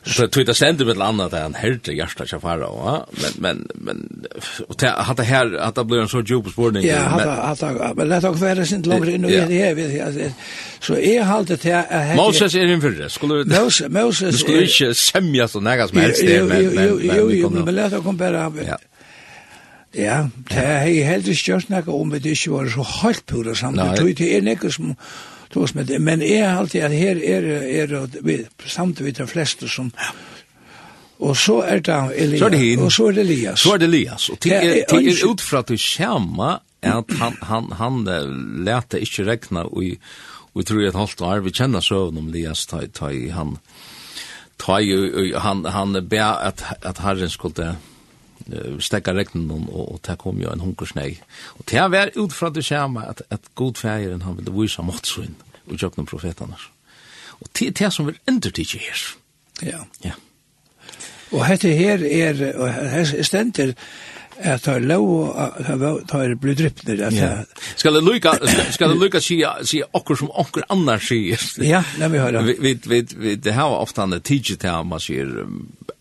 Så 0.04 0.26
tog 0.26 0.46
det 0.46 0.54
ständer 0.54 0.84
med 0.84 0.96
landa 0.96 1.28
där 1.28 1.42
han 1.42 1.54
hörde 1.54 1.92
hjärta 1.92 2.24
jag 2.30 2.40
fara 2.40 2.70
va 2.70 3.06
men 3.12 3.32
men 3.34 3.68
men 3.74 4.26
och 4.68 4.76
det 4.78 4.88
hade 4.88 5.22
här 5.22 5.54
att 5.54 5.74
det 5.74 5.84
blev 5.84 6.00
en 6.00 6.08
så 6.08 6.20
djup 6.20 6.48
spårning 6.48 6.86
Ja 6.86 6.98
hade 6.98 7.30
hade 7.30 7.94
men 7.94 8.08
det 8.08 8.14
har 8.14 8.34
varit 8.34 8.68
sent 8.68 8.86
långt 8.86 9.08
in 9.08 9.24
och 9.24 9.30
det 9.30 9.62
är 9.62 9.74
vi 9.74 10.32
så 10.80 10.94
är 10.94 11.22
halt 11.22 11.62
det 11.62 11.64
här 11.64 12.16
Moses 12.16 12.54
är 12.54 12.66
inför 12.66 12.90
det 12.90 13.10
skulle 13.10 13.44
Moses 13.44 13.88
Moses 13.88 14.40
skulle 14.40 14.62
inte 14.62 14.94
sämja 14.94 15.48
så 15.48 15.60
nära 15.60 15.88
som 15.88 15.98
helst 15.98 16.22
det 16.26 16.42
men 16.44 16.74
men 16.74 16.86
jo 17.16 17.30
jo 17.30 17.50
men 17.50 17.74
låt 17.74 17.92
oss 17.92 18.04
kommit 18.04 18.18
bara 18.18 18.52
Ja. 18.66 18.76
Ja, 19.94 20.28
det 20.48 20.56
er 20.56 21.04
helt 21.04 21.28
ikke 21.28 21.52
gjort 21.52 21.68
noe 21.68 21.82
om 21.92 22.10
det 22.10 22.30
ikke 22.32 22.50
var 22.50 22.68
så 22.72 22.84
helt 23.02 23.26
pura 23.26 23.54
sammen. 23.54 23.96
Det 23.96 24.36
er 24.36 24.40
nekker 24.40 24.72
som 24.72 24.94
tos 25.52 25.74
med 25.74 25.88
det. 25.90 26.00
Men 26.00 26.22
jeg 26.22 26.48
har 26.48 26.58
alltid 26.62 26.80
at 26.80 26.94
her 26.96 27.16
er, 27.16 27.46
er 27.84 28.06
vi, 28.22 28.38
samtidig 28.66 29.16
de 29.18 29.26
fleste 29.26 29.68
som... 29.68 29.92
Og 31.22 31.36
så 31.38 31.60
er 31.62 31.78
det 31.78 31.96
Elias. 32.18 32.38
Så 32.40 32.46
er 32.46 32.50
det 32.50 32.58
hin. 32.58 32.80
Og 32.82 32.92
så 32.92 33.06
er 33.06 33.12
det 33.12 33.20
Elias. 33.22 33.60
Så 33.60 33.72
er 33.72 33.78
det 33.78 33.88
Elias. 33.88 34.28
Og 34.28 34.40
til, 34.40 34.52
er, 34.52 34.60
det 34.60 35.12
er 35.12 35.26
utfra 35.28 35.62
at 35.62 35.68
du 35.68 35.76
kommer 35.78 36.58
at 36.82 37.14
han, 37.20 37.36
han, 37.46 37.68
han 37.78 38.00
lærte 38.66 38.98
ikke 39.00 39.28
rekna 39.28 39.62
og 39.68 39.84
vi 40.54 40.64
tror 40.68 40.82
at 40.88 40.98
halvt 40.98 41.22
år, 41.24 41.44
vi 41.46 41.52
kjenner 41.54 41.80
søvn 41.80 42.18
om 42.18 42.26
Elias, 42.28 42.66
ta, 42.66 42.82
ta, 42.92 43.08
han, 43.32 43.54
ta, 44.58 44.80
han, 44.82 45.38
han, 45.40 45.64
han, 45.64 45.94
han, 45.94 45.96
at, 45.96 46.64
han, 46.82 46.98
han, 46.98 47.22
han, 47.62 47.76
stekka 48.82 49.14
regnen 49.16 49.50
og, 49.50 49.94
og 49.94 50.00
det 50.06 50.18
kom 50.18 50.40
jo 50.42 50.52
en 50.52 50.64
hunkersnei. 50.64 51.16
Og 51.58 51.66
det 51.70 51.86
var 51.94 52.12
ut 52.16 52.32
fra 52.32 52.50
det 52.50 52.64
samme 52.64 53.06
at, 53.08 53.22
at 53.30 53.52
god 53.54 53.80
feiren 53.80 54.22
han 54.26 54.38
ville 54.38 54.54
vise 54.56 54.82
måttsvinn 54.82 55.36
og 55.68 55.76
jøkken 55.78 56.06
profetene. 56.06 56.58
Og 57.40 57.50
det 57.58 57.68
er 57.68 57.78
det 57.84 57.92
som 57.94 58.06
vil 58.06 58.18
endre 58.28 58.50
til 58.50 58.78
her. 58.78 59.04
Ja. 59.62 59.84
Ja. 60.04 60.16
Og 61.32 61.46
dette 61.48 61.70
her 61.72 62.02
er, 62.04 62.42
og 62.60 62.68
her 62.72 63.22
stender, 63.24 63.72
at 64.42 64.64
det 64.64 64.72
er 64.74 64.78
lov 64.78 65.36
at 65.38 65.58
det 65.68 66.18
er 66.18 66.34
blitt 66.40 66.58
drypner. 66.58 67.02
Ja. 67.14 67.30
Skal 67.76 67.94
det 67.94 68.02
lukka, 68.04 68.32
skal 68.72 68.92
det 68.92 68.98
lukka 68.98 69.20
sia, 69.20 69.52
sia 69.64 69.86
okkur 69.92 70.18
som 70.18 70.32
okkur 70.42 70.66
annars 70.72 71.08
sier? 71.08 71.40
Ja, 71.62 71.82
la 72.00 72.08
vi 72.12 72.20
høyra. 72.20 72.42
Vi, 72.46 72.56
vi, 72.60 72.74
vi, 72.84 73.02
vi, 73.16 73.34
det 73.36 73.54
her 73.54 73.70
var 73.70 73.84
ofta 73.84 74.06
han 74.06 74.20
tidsi 74.20 74.56
til 74.56 74.72
han, 74.72 74.88
man 74.88 75.02
sier, 75.02 75.30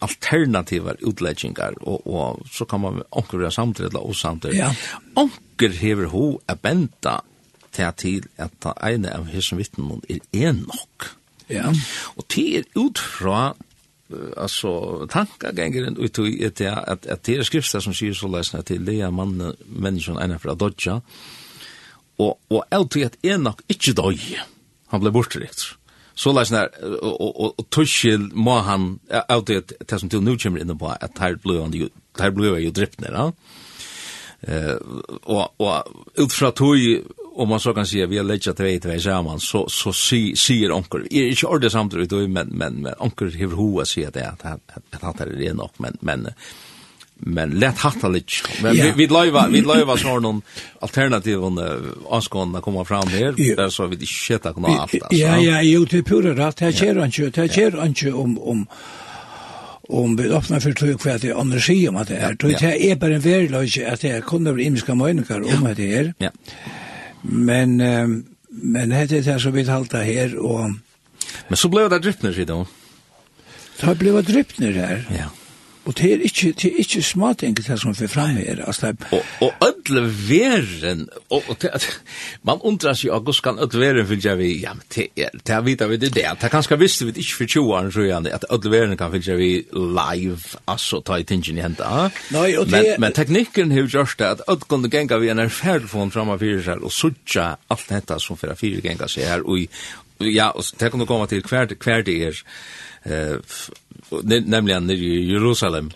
alternativar 0.01 0.99
utleggingar 1.05 1.77
og, 1.81 2.07
og 2.07 2.45
så 2.51 2.65
kan 2.65 2.81
man 2.81 3.01
onkur 3.11 3.41
vera 3.41 3.51
samtidla 3.53 4.01
og. 4.01 4.15
Ja. 4.53 4.71
Onkur 5.15 5.75
hever 5.77 6.09
ho 6.11 6.41
a 6.47 6.55
benta 6.55 7.19
til 7.71 7.91
til 7.97 8.27
at 8.37 8.51
ta 8.59 8.73
eine 8.83 9.13
av 9.13 9.27
hesson 9.31 9.57
vittnen 9.57 10.01
er 10.09 10.19
en 10.33 10.65
nok. 10.67 11.11
Ja. 11.49 11.71
Og 12.15 12.27
til 12.27 12.57
er 12.57 12.63
ut 12.75 12.99
fra 12.99 13.53
alltså 14.37 15.07
tankagängen 15.07 15.97
ut 15.97 16.19
i 16.19 16.45
att 16.45 16.61
att 16.61 17.05
att 17.05 17.23
det 17.23 17.35
är 17.35 17.43
skrifter 17.43 17.79
som 17.79 17.93
säger 17.93 18.13
så 18.13 18.27
läsna 18.27 18.61
till 18.61 18.85
det 18.85 19.01
är 19.01 19.11
man 19.11 19.55
människan 19.65 20.19
ena 20.19 20.39
för 20.39 20.49
att 20.49 20.59
dodja 20.59 21.01
och 22.17 22.41
och 22.47 22.63
alltid 22.69 23.05
att 23.05 23.25
en 23.25 23.43
nok 23.43 23.61
inte 23.67 23.93
dog 23.93 24.41
han 24.87 24.99
blev 24.99 25.13
bortryckt 25.13 25.77
så 26.21 26.31
läs 26.31 26.51
när 26.51 26.69
och 27.03 27.59
och 27.59 27.69
tuschel 27.69 28.29
må 28.33 28.59
han 28.59 28.99
out 29.29 29.47
det 29.47 29.71
det 29.87 29.99
som 29.99 30.09
till 30.09 30.21
nu 30.21 30.37
kommer 30.37 30.59
in 30.61 30.77
på 30.77 30.87
att 30.87 31.17
här 31.17 31.35
blue 31.43 31.61
on 31.61 31.71
the 31.71 31.89
här 32.19 32.31
blue 32.31 32.55
är 32.55 32.59
ju 32.59 32.71
drippne 32.71 33.11
va 33.11 33.33
eh 34.41 34.75
och 35.23 35.61
och 35.61 35.83
utifrån 36.15 36.51
tog 36.51 36.77
om 37.35 37.49
man 37.49 37.59
så 37.59 37.73
kan 37.73 37.85
säga 37.85 38.05
vi 38.05 38.17
har 38.17 38.23
lägger 38.23 38.53
två 38.53 38.79
två 38.83 38.99
samman 38.99 39.39
så 39.39 39.69
så 39.69 39.93
säger 39.93 40.71
onkel 40.71 41.07
är 41.11 41.27
inte 41.29 41.47
ordet 41.47 41.71
samtidigt 41.71 42.11
men 42.29 42.47
men 42.47 42.73
men 42.81 42.93
onkel 42.99 43.29
hur 43.29 43.51
hoa 43.55 43.85
säger 43.85 44.11
det 44.11 44.29
att 44.29 44.45
att 44.45 45.01
han 45.01 45.13
tar 45.13 45.25
det 45.25 45.53
nog 45.53 45.69
men 45.77 45.97
men 46.01 46.27
men 47.23 47.49
lätt 47.49 47.77
hatta 47.77 48.07
lite. 48.07 48.33
Men 48.61 48.75
yeah. 48.75 48.95
vi 48.95 49.07
vi 49.07 49.13
löva 49.13 49.47
vi 49.47 49.61
löva 49.61 49.97
så 49.97 50.19
någon 50.19 50.41
alternativ 50.79 51.43
om 51.43 51.81
anskonna 52.11 52.61
komma 52.61 52.85
fram 52.85 53.07
här 53.07 53.39
yeah. 53.41 53.57
där 53.57 53.69
så 53.69 53.87
vi 53.87 53.95
det 53.95 54.05
shit 54.05 54.45
att 54.45 54.55
kunna 54.55 54.67
allt. 54.67 54.93
Ja 54.93 55.37
ja, 55.37 55.61
ju 55.61 55.85
till 55.85 56.03
pura 56.03 56.47
rätt 56.47 56.59
här 56.59 56.71
kör 56.71 56.95
han 56.95 57.11
kör, 57.11 57.31
här 57.35 57.47
kör 57.47 57.71
han 57.71 57.95
kör 57.95 58.15
om 58.15 58.39
om 58.39 58.67
om 59.89 60.15
vi 60.15 60.29
öppnar 60.29 60.59
för 60.59 60.71
tryck 60.71 61.01
för 61.01 61.09
att 61.09 61.21
det 61.21 61.29
är 61.29 61.41
energi 61.41 61.89
om 61.89 61.95
att 61.95 62.07
det 62.07 62.15
är. 62.15 62.33
Då 62.33 62.47
det 62.47 62.91
är 62.91 62.95
bara 62.95 63.15
en 63.15 63.21
värdelös 63.21 63.77
att 63.77 64.01
det 64.01 64.25
kunde 64.25 64.53
bli 64.53 64.63
imska 64.63 64.95
möjningar 64.95 65.41
om 65.55 65.65
att 65.65 65.77
det 65.77 65.95
är. 65.95 66.13
Ja. 66.17 66.29
Men 67.21 67.77
men 68.49 68.89
det 68.89 68.95
är 68.95 69.21
det 69.21 69.39
så 69.39 69.49
vi 69.49 69.63
halta 69.63 69.97
här 69.97 70.37
och 70.37 70.71
Men 71.47 71.57
så 71.57 71.69
blev 71.69 71.89
det 71.89 71.99
drypner 71.99 72.45
då. 72.45 72.67
Det 73.79 73.85
har 73.85 73.95
blivit 73.95 74.27
drypner 74.27 74.71
här. 74.71 75.05
Ja. 75.19 75.40
Og 75.85 75.97
det 75.97 76.11
er 76.13 76.19
ikke, 76.21 76.51
det 76.51 76.65
er 76.69 76.75
ikke 76.83 77.01
smart 77.01 77.43
enkelt 77.43 77.67
det 77.67 77.79
som 77.81 77.95
vi 77.97 78.07
fram 78.07 78.35
her. 78.37 78.59
Altså, 78.67 78.93
og, 79.11 79.23
og 79.41 79.53
ødle 79.65 80.03
veren, 80.29 81.07
og, 81.29 81.43
og 81.49 81.57
det, 81.61 81.71
man 82.43 82.61
undrar 82.61 82.93
seg, 82.93 83.09
og 83.11 83.23
hvordan 83.25 83.41
kan 83.43 83.63
ødle 83.65 83.81
veren 83.81 84.07
fylltja 84.07 84.35
vi, 84.37 84.51
ja, 84.61 84.75
men 84.77 84.83
det, 84.95 85.07
er, 85.17 85.33
det 85.33 85.55
er 85.55 85.63
vidt 85.65 85.81
vi 85.89 85.97
det, 85.97 86.11
det 86.15 86.25
er 86.27 86.53
kanskje 86.53 86.77
visst 86.79 87.01
vi 87.05 87.09
ikke 87.15 87.37
for 87.39 87.45
20 87.55 87.73
år, 87.73 87.89
tror 87.95 88.05
jeg, 88.05 88.33
at 88.37 88.45
ødle 88.53 88.71
veren 88.71 88.97
kan 88.97 89.11
fylltja 89.11 89.39
vi 89.39 89.49
live, 89.73 90.61
altså, 90.67 91.01
ta 91.01 91.17
i 91.17 91.25
tingen 91.25 91.57
i 91.57 91.65
henda. 91.65 92.11
Nei, 92.35 92.51
og 92.61 92.69
det... 92.69 92.83
Men, 92.91 93.07
men 93.07 93.17
teknikken 93.17 93.73
har 93.73 93.89
gjort 93.89 94.15
det, 94.19 94.29
at 94.35 94.45
ødle 94.47 94.69
kunne 94.69 94.93
genga 94.93 95.17
vi 95.17 95.33
en 95.33 95.41
erfærfon 95.47 96.13
fram 96.13 96.29
av 96.29 96.45
fyrir 96.45 96.61
seg, 96.67 96.85
og 96.85 96.93
suttja 96.93 97.55
alt 97.73 97.89
dette 97.89 98.21
som 98.21 98.37
fyrir 98.37 98.59
fyrir 98.59 98.85
genga 98.85 99.09
seg 99.09 99.25
her, 99.33 99.41
og 99.49 99.65
ja, 100.21 100.51
og 100.53 100.63
det 100.77 100.91
kan 100.91 101.01
du 101.01 101.09
komme 101.09 101.25
til 101.25 101.41
hver, 101.41 101.73
hver 101.81 102.05
det 102.05 102.17
er, 102.27 102.45
eh, 103.03 103.35
nämligen 104.45 104.89
i 104.89 105.31
Jerusalem. 105.31 105.91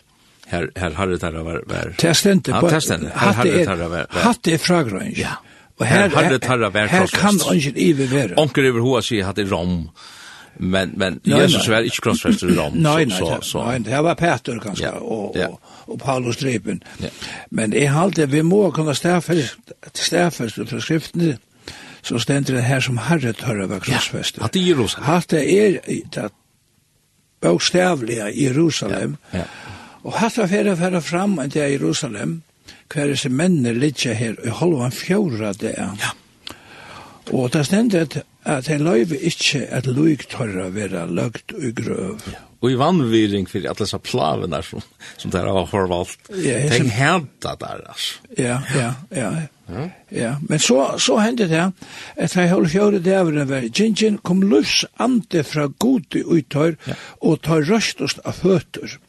Här 0.47 0.71
här 0.75 0.91
hade 0.91 1.17
det 1.17 1.31
var 1.31 1.63
var 1.65 1.95
testente 1.97 2.51
på 2.51 2.69
hade 3.13 3.65
det 3.65 3.87
var 3.87 4.07
hade 4.09 4.57
frågor 4.57 5.11
ja. 5.15 5.29
Och 5.77 5.85
här 5.85 6.09
hade 6.09 6.37
det 6.37 6.69
var 6.69 6.87
här 6.87 7.07
kan 7.07 7.39
ingen 7.53 7.73
ev 7.77 8.13
vara 8.13 8.41
onkel 8.41 8.65
över 8.65 8.79
hur 8.79 9.01
sig 9.01 9.21
hade 9.21 9.43
rom. 9.43 9.89
Men 10.57 10.89
men 10.95 11.19
Jesus 11.23 11.67
var 11.67 11.81
inte 11.81 12.01
krossfäster 12.01 12.51
i 12.51 12.55
rom 12.55 12.73
nej, 12.75 13.05
nej, 13.05 13.17
så 13.17 13.37
så 13.41 13.65
nej 13.65 13.79
det 13.79 14.01
var 14.01 14.15
Peter 14.15 14.59
ganska 14.59 14.91
och 14.91 15.35
och 15.85 16.01
Paulus 16.01 16.37
drepen 16.37 16.83
men 17.49 17.73
i 17.73 17.85
halt 17.85 18.17
vi 18.17 18.43
må 18.43 18.71
kunna 18.71 18.95
stäffer 18.95 19.51
stäffer 19.93 20.65
för 20.65 20.79
skriften 20.79 21.37
så 22.01 22.19
ständer 22.19 22.53
det 22.53 22.61
här 22.61 22.79
som 22.79 22.97
Herre 22.97 23.33
tar 23.33 23.55
var 23.55 23.79
krossfäster. 23.79 24.39
Ja, 24.39 24.45
att 24.45 24.51
det 24.51 24.59
är 24.59 24.63
Jerusalem. 24.63 25.09
Att 25.09 25.29
det 25.31 26.31
bokstavliga 27.45 28.29
i 28.31 28.49
Jerusalem. 28.49 29.17
Ja, 29.31 29.45
ja. 29.45 29.47
Og 30.05 30.19
hatt 30.19 30.37
av 30.37 30.51
fyrir 30.51 30.77
fyrir 30.77 31.01
fram 31.01 31.39
enn 31.41 31.53
det 31.53 31.63
er 31.63 31.73
Jerusalem, 31.73 32.39
hver 32.93 33.09
disse 33.09 33.31
mennene 33.33 33.73
ligger 33.73 34.13
her 34.13 34.37
i 34.45 34.53
halvan 34.53 34.93
fjóra 34.93 35.53
det 35.57 35.73
er. 35.79 35.95
Ja. 36.01 36.13
Og 37.33 37.49
det 37.53 37.65
stendet 37.65 38.19
at 38.45 38.67
det 38.67 38.81
løyve 38.85 39.17
ikkje 39.25 39.63
at 39.73 39.87
løyg 39.89 40.27
tørra 40.29 40.67
vera 40.73 41.07
løgt 41.09 41.55
og 41.57 41.71
grøv. 41.79 42.27
Ja. 42.29 42.43
Og 42.61 42.71
i 42.71 42.77
vannviring 42.79 43.49
fyrir 43.49 43.69
alle 43.69 43.85
disse 43.85 43.97
plavene 44.01 44.61
som, 44.65 44.85
som 45.17 45.33
der 45.33 45.49
har 45.49 45.67
horvalt. 45.69 46.29
Ja, 46.41 46.61
Tenk 46.69 46.93
henta 46.93 47.55
der, 47.61 47.83
altså. 47.89 48.21
Ja, 48.37 48.61
ja, 48.73 48.93
ja. 49.09 49.31
ja. 49.41 49.47
Ja. 50.11 50.35
men 50.45 50.59
så, 50.59 50.97
så 51.01 51.17
hendte 51.17 51.47
det 51.49 51.63
at 52.15 52.35
jeg 52.35 52.49
holdt 52.51 52.71
fjore 52.71 52.99
dæveren 52.99 53.49
ved 53.49 53.69
Gingin 53.73 54.17
kom 54.17 54.43
løs 54.45 54.85
ante 54.99 55.43
fra 55.43 55.67
gode 55.79 56.21
uttøyr 56.25 56.75
ja. 56.87 56.93
og 57.21 57.41
tar 57.41 57.65
røstest 57.65 58.21
av 58.25 58.37
føtter. 58.37 58.99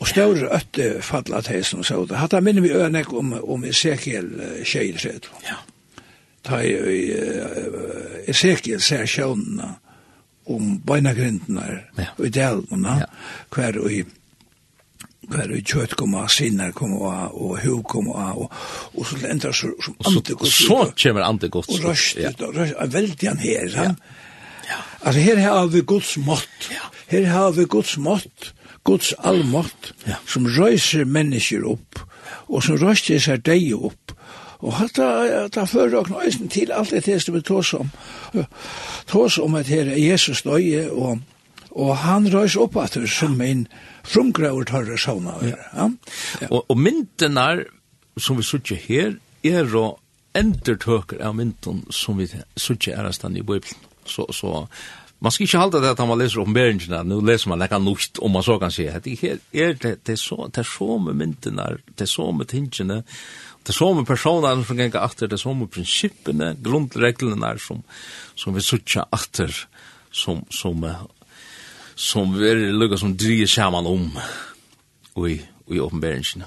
Og 0.00 0.08
større 0.08 0.48
øtte 0.56 1.02
fadla 1.04 1.42
som 1.62 1.84
så 1.84 2.04
det. 2.08 2.16
Hatta 2.16 2.40
minner 2.40 2.62
vi 2.62 2.72
ønek 2.72 3.12
om, 3.12 3.32
om 3.32 3.64
Ezekiel 3.64 4.32
uh, 4.40 4.64
tjejtred. 4.64 5.28
Ja. 5.44 5.60
Ta 6.42 6.62
i 6.62 6.72
uh, 7.12 8.28
Ezekiel 8.28 8.80
ser 8.80 9.06
sjånene 9.06 9.74
om 10.50 10.78
bøynagrindene 10.86 11.66
ja. 11.98 12.08
og 12.16 12.26
i 12.26 12.32
delene 12.34 12.96
ja. 13.02 13.10
hver 13.54 13.78
og 13.78 13.92
i 13.92 14.00
kvar 15.28 15.52
i 15.52 15.60
kjøtt 15.62 15.96
kom 15.98 16.14
av, 16.18 16.28
sinner 16.32 16.72
kom 16.76 16.94
av, 16.96 17.34
og 17.34 17.58
hu 17.62 17.80
kom 17.88 18.10
av, 18.12 18.44
og, 18.44 18.54
og 18.94 19.06
så 19.08 19.18
lenter 19.22 19.54
så, 19.56 19.72
som 19.84 19.96
antigods. 20.10 20.56
Så 20.66 20.78
kommer 21.02 21.26
antigods. 21.26 21.70
Og 21.74 21.90
røst, 21.90 22.20
ja. 22.20 22.32
røst, 22.40 22.76
veldig 22.94 23.28
han 23.28 23.42
her, 23.42 23.74
ja. 23.74 23.88
ja. 24.70 24.80
Altså 25.00 25.24
her 25.24 25.42
har 25.44 25.66
vi 25.72 25.84
Guds 25.86 26.16
mått. 26.24 26.70
Ja. 26.72 26.88
Her 27.10 27.26
har 27.32 27.52
vi 27.56 27.66
Guds 27.70 27.96
mått, 27.98 28.52
Guds 28.84 29.12
allmått, 29.18 29.92
ja. 30.08 30.20
som 30.26 30.48
røyser 30.48 31.04
mennesker 31.04 31.66
opp, 31.68 32.00
og 32.48 32.64
som 32.64 32.80
røster 32.80 33.20
seg 33.22 33.44
deg 33.46 33.72
opp. 33.76 34.14
Og 34.60 34.74
hatta 34.76 35.48
da 35.48 35.64
fører 35.64 35.94
dere 35.94 36.12
nøysen 36.12 36.50
til 36.52 36.72
alt 36.76 36.92
det 36.92 37.16
som 37.22 37.36
vi 37.36 37.40
tås 37.40 37.72
om. 37.78 37.88
Tås 39.08 39.38
om 39.40 39.56
at 39.56 39.70
her 39.72 39.88
er 39.88 39.96
Jesus 39.96 40.42
døye, 40.44 40.90
og 40.92 41.22
Og 41.70 41.96
han 42.02 42.28
røys 42.32 42.56
opp 42.58 42.76
at 42.82 42.96
det 42.98 43.10
som 43.10 43.40
en 43.44 43.66
frumgrauer 44.06 44.66
tørre 44.68 44.98
sauna. 44.98 45.36
Ja. 45.46 45.58
Ja. 45.74 45.90
Og, 46.50 46.64
og 46.68 46.78
myndene 46.78 47.64
som 48.18 48.40
vi 48.40 48.46
sitter 48.46 48.80
her, 48.88 49.18
er 49.46 49.76
å 49.76 49.98
endertøker 50.36 51.22
av 51.24 51.36
mynden 51.38 51.84
som 51.94 52.18
vi 52.20 52.28
sitter 52.30 52.98
er 52.98 53.12
stand 53.14 53.38
i 53.38 53.44
Bibelen. 53.44 53.86
Så, 54.04 54.26
så 54.34 54.66
man 55.20 55.32
skal 55.32 55.44
ikke 55.44 55.60
halda 55.60 55.82
det 55.82 55.92
at 55.92 56.00
man 56.08 56.18
leser 56.18 56.40
oppenberingene, 56.40 57.02
nå 57.04 57.20
leser 57.26 57.50
man 57.52 57.60
lekka 57.60 57.78
nukt, 57.82 58.18
om 58.24 58.32
man 58.32 58.44
så 58.44 58.56
kan 58.60 58.72
si, 58.72 58.86
at 58.88 59.06
her 59.20 59.38
er 59.52 59.74
det, 59.76 59.98
det 60.08 60.16
er 60.16 60.20
så, 60.20 60.46
det 60.48 60.62
er 60.62 60.70
så 60.70 60.96
med 61.02 61.18
myndene, 61.20 61.66
det 61.92 62.06
er 62.06 62.10
så 62.10 62.30
med 62.32 62.48
tingene, 62.52 63.02
det 63.60 63.74
er 63.74 63.76
så 63.76 63.90
med 63.94 64.08
personene 64.08 64.64
som 64.64 64.80
ganger 64.80 65.04
atter, 65.04 65.28
det 65.28 65.36
er 65.36 65.42
så 65.44 65.52
med 65.54 65.68
prinsippene, 65.74 66.54
grunnreglene 66.64 67.52
som, 67.60 67.84
som 68.34 68.56
vi 68.56 68.64
sitter 68.64 69.04
atter, 69.12 69.52
som, 70.10 70.40
som 70.50 70.88
som 72.00 72.32
vi 72.32 72.48
er 72.48 72.60
lukka 72.72 72.96
som 73.00 73.16
drir 73.16 73.48
saman 73.50 73.86
om 73.86 74.06
i, 75.28 75.36
i 75.68 75.80
åpenberingsene. 75.80 76.46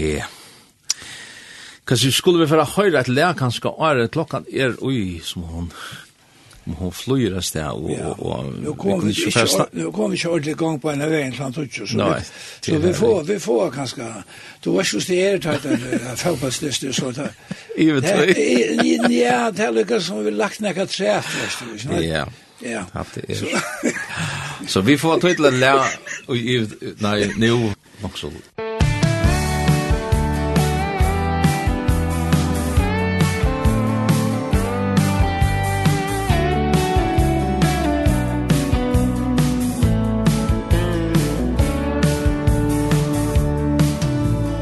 Ja. 0.00 0.28
Kanskje 1.84 2.12
skulle 2.14 2.44
vi 2.44 2.48
færa 2.48 2.64
høyre 2.76 3.02
et 3.02 3.10
lea 3.10 3.34
kanskje 3.36 3.72
åre 3.74 4.08
klokkan 4.08 4.46
er 4.48 4.78
ui 4.80 5.20
som 5.24 5.42
hon 5.42 5.68
om 6.68 6.74
hon 6.76 6.92
flyr 6.92 7.34
av 7.40 7.44
sted 7.44 7.66
og, 7.66 7.88
ja. 7.90 8.10
og, 8.12 8.20
og 8.20 8.50
nu 8.52 8.74
kom 8.78 8.92
vi 8.92 8.98
kunne 9.00 9.14
ikke 9.14 9.32
festa. 9.34 9.66
Nu 9.72 9.88
kom 9.96 10.12
vi 10.12 10.20
ikke 10.20 10.30
ordentlig 10.30 10.56
gang 10.60 10.76
på 10.80 10.90
en 10.92 11.04
av 11.04 11.12
veien 11.12 11.32
sånn 11.34 11.56
tutsi, 11.56 11.86
så, 11.88 11.98
Nei, 11.98 12.18
vi, 12.20 12.68
så 12.68 12.82
vi 12.84 12.92
får, 13.00 13.22
vi 13.30 13.38
får 13.42 13.72
kanskje, 13.74 14.10
du 14.60 14.68
var 14.74 14.86
ikke 14.86 15.00
hos 15.00 15.08
det 15.10 15.22
er 15.24 15.40
tatt 15.46 15.66
en 15.66 15.88
fagpasslyst 16.20 16.86
og 16.90 16.98
sånt. 17.00 17.24
Ivet 17.80 18.06
høy. 18.12 18.30
Ja, 19.16 19.40
det 19.56 19.66
er 19.66 19.74
lukka 19.74 20.00
som 20.04 20.22
vi 20.24 20.36
lagt 20.36 20.62
nekka 20.64 20.86
træt, 20.90 21.34
ja. 22.04 22.28
Ja. 22.62 22.84
Det 23.14 23.30
är. 23.30 23.62
Så 24.66 24.80
vi 24.80 24.98
får 24.98 25.20
tydla 25.20 25.50
lä 25.50 25.74
och 26.26 26.36
nej 26.98 27.34
nu 27.36 27.72
också. 28.02 28.30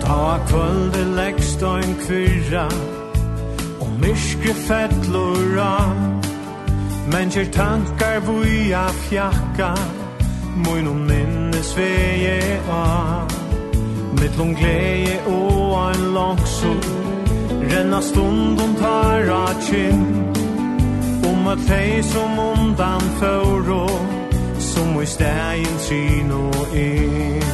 Ta 0.03 0.39
kvölde 0.49 1.05
lägst 1.05 1.63
og 1.63 1.85
en 1.85 1.97
kvirra 2.07 2.69
Og 3.81 3.91
myrske 4.01 4.55
fettlor 4.55 5.59
av 5.59 6.18
Men 7.13 7.31
kjer 7.31 7.45
tankar 7.45 8.21
vuja 8.21 8.89
fjakka 9.09 9.75
Moin 10.57 10.89
og 10.89 10.97
minnes 10.97 11.71
veje 11.77 12.61
a 12.69 13.25
Mittlom 14.21 14.55
gleje 14.57 15.17
og 15.27 15.73
ein 15.87 16.05
langso 16.15 16.75
Renna 17.69 18.01
stundom 18.01 18.75
tar 18.81 19.31
a 19.31 19.47
kinn. 19.69 20.05
Om 21.31 21.49
at 21.49 21.65
hei 21.69 22.03
som 22.03 22.39
undan 22.39 23.01
fyrro 23.21 23.89
Som 24.59 25.01
i 25.03 25.07
stegin 25.07 25.79
syn 25.89 26.33
og 26.33 26.77
inn 26.77 27.53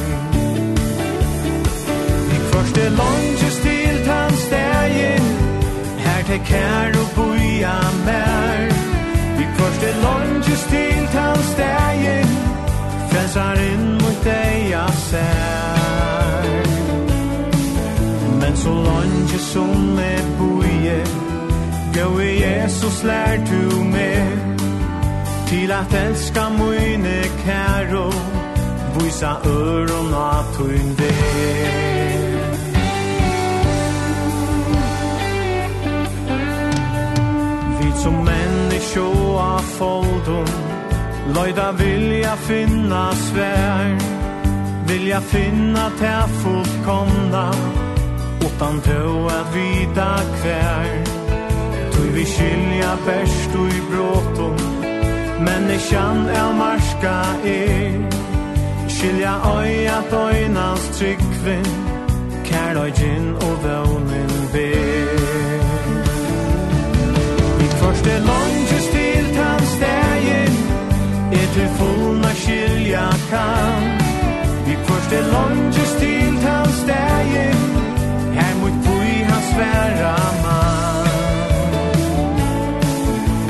Vi 2.29 2.37
kvørst 2.51 2.77
er 2.85 2.95
langt 3.01 3.49
til 3.65 4.05
tan 4.05 4.39
stegin 4.47 5.29
Her 6.05 6.23
te 6.31 6.41
kær 6.51 7.03
og 7.03 7.13
boja 7.15 7.77
mer 8.05 8.74
Første 9.57 9.89
lunges 10.03 10.63
til 10.71 11.07
tann 11.13 11.43
stegin 11.51 12.33
Frelsar 13.11 13.61
inn 13.71 13.85
mot 14.01 14.19
deg 14.25 14.69
jeg 14.71 14.93
ser 15.09 16.49
Men 18.41 18.57
så 18.63 18.73
lunges 18.89 19.45
som 19.53 19.99
er 19.99 20.25
boie 20.39 20.99
Gå 21.95 22.09
i 22.19 22.31
Jesus 22.43 23.03
lær 23.03 23.37
du 23.49 23.83
med. 23.83 24.55
Til 25.47 25.71
at 25.71 25.93
elska 25.93 26.49
mine 26.49 27.17
kæro 27.45 28.09
Vysa 28.95 29.31
øron 29.45 30.13
av 30.13 30.45
tøyn 30.55 30.89
vei 30.99 31.65
Vi 37.79 37.91
som 38.03 38.13
män 38.13 38.44
sjåa 38.93 39.59
fodum 39.77 40.47
Løyda 41.35 41.71
vilja 41.71 42.35
finna 42.35 43.11
svær. 43.11 43.97
Vilja 44.87 45.21
finna 45.21 45.89
tär 45.99 46.27
fullkomna. 46.27 47.53
Utan 48.45 48.81
tå 48.81 49.27
at 49.27 49.47
vita 49.55 50.11
kvær 50.41 51.03
Tui 51.91 52.09
vi 52.13 52.25
skilja 52.25 52.97
bärst 53.05 53.55
och 53.55 53.67
i 53.67 53.81
bråtum 53.89 54.57
Människan 55.39 56.29
er 56.29 56.53
marska 56.53 57.17
er. 57.45 58.09
Skilja 58.89 59.33
oi 59.57 59.87
at 59.87 60.13
oinans 60.13 60.99
tryggvin. 60.99 61.65
Kärlöjgin 62.43 63.35
och 63.35 63.63
vånen 63.63 64.31
ber. 64.53 64.94
det 68.05 68.19
longes 68.19 68.87
till 68.91 69.37
hans 69.37 69.69
stegin 69.69 70.55
Är 71.31 71.47
til 71.53 71.69
fullna 71.77 72.31
skilja 72.43 73.09
kan. 73.29 73.81
Vi 74.65 74.75
först 74.83 75.09
det 75.09 75.23
longes 75.31 75.91
till 75.99 76.35
hans 76.47 76.87
vägen 76.87 77.61
Här 78.37 78.55
mot 78.61 78.85
boi 78.85 79.25
hans 79.29 79.45
svära 79.53 80.15
man. 80.43 81.05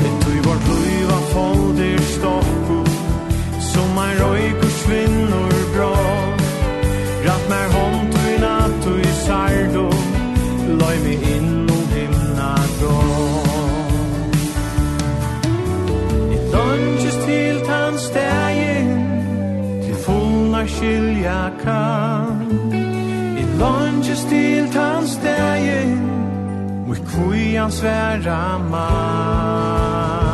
Det 0.00 0.24
tog 0.24 0.44
vårt 0.46 0.64
luva 0.68 1.18
folder 1.32 1.98
stokku 1.98 2.90
Som 3.60 3.98
en 3.98 4.14
rojkor 4.20 4.68
svinnur 4.68 5.76
bra 5.76 5.96
Ratt 7.26 7.48
mer 7.48 7.68
hond 7.76 8.12
tui 8.12 8.34
i 8.34 8.38
natt 8.38 8.86
och 8.86 8.98
i 9.00 9.12
sardo 9.26 9.90
Loi 10.78 10.98
mi 11.04 11.36
in 11.36 11.55
skilja 20.76 21.50
kan 21.64 22.36
I 23.40 23.44
lunges 23.60 24.24
til 24.28 24.68
tans 24.72 25.16
degen 25.24 26.04
Mui 26.86 26.96
kvian 27.08 27.70
sværa 27.72 28.58
man. 28.70 30.25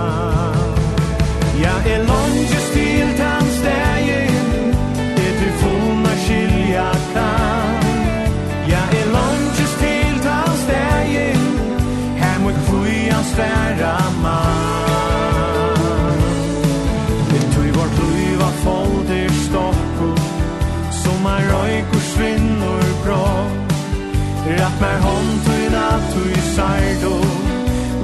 mer 24.82 24.98
hon 25.04 25.26
tui 25.44 25.64
na 25.74 25.86
tui 26.12 26.34
sardo 26.54 27.14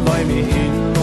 Loi 0.04 0.22
mi 0.28 0.40
hin 0.50 0.97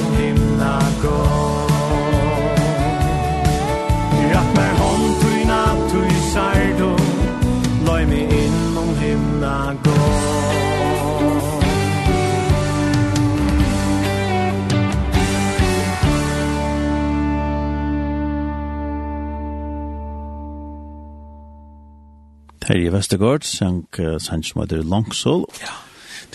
Terje 22.66 22.92
Vestergaard 22.94 23.46
sang 23.46 23.84
uh, 24.00 24.18
Sanchmader 24.20 24.84
Langsål. 24.84 25.46
Ja. 25.62 25.74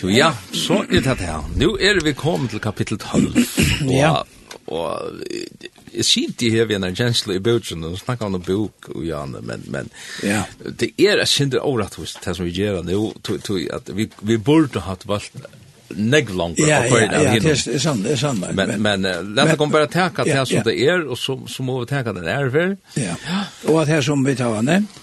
Du, 0.01 0.09
ja, 0.09 0.31
så 0.51 0.81
er 0.87 1.03
det 1.03 1.17
her. 1.19 1.43
Nå 1.59 1.75
er 1.77 1.99
vi 2.03 2.13
kommet 2.17 2.53
til 2.53 2.61
kapittel 2.63 2.97
12. 2.97 3.35
ja. 3.91 4.21
Og 4.71 5.23
jeg 5.91 6.05
sier 6.07 6.31
det 6.39 6.51
her 6.53 6.67
vi 6.69 6.77
en 6.77 6.95
kjensle 6.95 7.35
i 7.35 7.41
bøtjen, 7.43 7.83
og 7.83 7.97
snakker 7.99 8.29
om 8.29 8.39
bok 8.41 8.87
og 8.93 9.03
ja, 9.03 9.25
men, 9.27 9.65
men 9.67 9.89
ja. 10.23 10.45
det 10.63 10.93
er 10.95 11.19
et 11.19 11.29
kjendere 11.29 11.65
overratt 11.67 11.97
hos 11.99 12.15
det 12.23 12.35
som 12.37 12.47
vi 12.47 12.53
gjør 12.55 12.79
nå, 12.87 13.01
at 13.75 13.91
vi, 13.97 14.07
vi 14.21 14.37
burde 14.37 14.85
ha 14.85 14.95
valgt 15.05 15.35
negg 15.91 16.31
langt 16.31 16.61
ja, 16.63 16.79
på 16.87 17.01
ja, 17.01 17.09
ja, 17.11 17.35
det 17.43 17.51
er 17.51 17.81
sant, 17.83 18.05
det 18.05 18.15
er 18.15 18.21
sant. 18.21 18.45
Men, 18.55 18.77
men, 18.79 19.03
men 19.03 19.35
la 19.35 19.43
oss 19.43 19.59
komme 19.59 19.75
bare 19.75 19.91
teka 19.91 20.23
til 20.23 20.37
det 20.37 20.47
som 20.47 20.63
det 20.69 20.77
er, 20.79 21.03
og 21.03 21.19
så, 21.19 21.35
så 21.51 21.67
må 21.67 21.81
vi 21.81 21.91
teka 21.91 22.15
den 22.15 22.31
er 22.31 22.47
for. 22.53 22.77
Ja, 23.01 23.19
og 23.67 23.81
at 23.83 23.91
her 23.91 24.07
som 24.07 24.23
vi 24.23 24.37
tar 24.39 24.55
nevnt, 24.63 25.01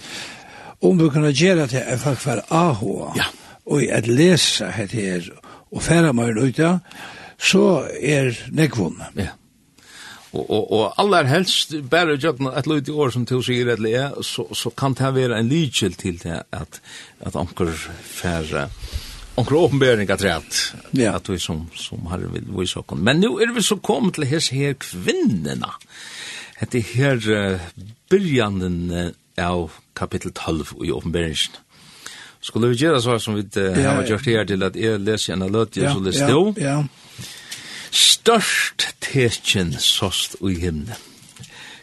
om 0.81 0.99
vi 0.99 1.09
kunne 1.11 1.33
gjøre 1.35 1.67
det 1.71 1.83
er 1.83 1.99
folk 2.01 2.21
for 2.23 2.43
AHA, 2.49 3.11
ja. 3.19 3.27
og 3.65 3.83
at 3.83 4.07
lese 4.07 4.69
hette 4.75 4.95
her, 4.95 5.27
og 5.71 5.83
færre 5.83 6.13
meg 6.13 6.37
ut 6.37 6.61
så 7.39 7.65
er 8.01 8.35
nekvun. 8.51 8.97
Ja. 9.15 9.33
Og, 10.31 10.43
og, 10.45 10.71
og 10.71 11.01
aller 11.01 11.25
helst, 11.25 11.73
bare 11.89 12.17
gjøkken 12.21 12.51
et 12.53 12.67
løyt 12.69 12.89
i 12.91 12.93
år 12.93 13.13
som 13.15 13.25
til 13.25 13.41
sier 13.45 13.71
et 13.73 13.81
leie, 13.81 14.09
så, 14.21 14.45
så 14.53 14.69
kan 14.69 14.93
det 14.93 15.13
være 15.15 15.39
en 15.39 15.49
lydkjell 15.49 15.95
til 15.97 16.19
det 16.21 16.43
at, 16.53 16.81
at 17.25 17.37
anker 17.39 17.71
færre 18.05 18.67
onkel 19.39 19.55
åpenbering 19.55 20.09
at 20.11 20.23
rett, 20.23 20.57
ja. 20.91 21.15
at 21.15 21.29
vi 21.29 21.39
som 21.39 21.67
som 21.77 22.07
har 22.11 22.23
vil 22.33 22.47
vise 22.57 22.75
så 22.75 22.95
men 22.95 23.21
nå 23.23 23.37
er 23.39 23.53
vi 23.55 23.63
så 23.63 23.77
kommet 23.79 24.17
til 24.17 24.27
hese 24.27 24.55
her 24.55 24.75
kvinnena. 24.79 25.71
Hette 26.59 26.81
her 26.83 27.15
uh, 27.23 27.61
början 28.11 29.13
av 29.37 29.71
kapittel 29.99 30.31
12 30.31 30.77
i 30.85 30.91
åpenberingen. 30.95 31.59
Skulle 32.41 32.71
vi 32.71 32.79
gjøre 32.79 33.01
så 33.03 33.17
som 33.19 33.35
vi 33.35 33.43
uh, 33.43 33.75
ja, 33.75 33.97
har 33.97 34.07
gjort 34.07 34.27
her 34.29 34.47
til 34.47 34.63
at 34.63 34.77
jeg 34.79 35.01
leser 35.03 35.35
en 35.35 35.43
av 35.49 35.57
jeg 35.75 35.83
ja, 35.83 35.93
så 35.93 36.03
leser 36.03 36.31
ja, 36.31 36.39
det 36.55 36.63
Ja. 36.63 36.77
Størst 37.89 38.85
tekjen 39.01 39.73
sost 39.81 40.37
i 40.45 40.53
himne. 40.61 40.95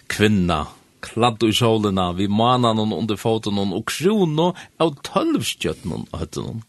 Kvinna, 0.09 0.67
kladd 1.03 1.43
i 1.43 1.53
solena, 1.53 2.13
vi 2.15 2.29
manan 2.29 2.79
hon 2.79 2.95
under 2.95 3.19
foten 3.19 3.59
hon, 3.59 3.75
og 3.75 3.89
krono 3.91 4.53
av 4.79 4.95
tølvstjøtten 5.03 5.93
hon 5.93 6.07
og 6.13 6.21
høtten 6.23 6.47
hon. 6.47 6.63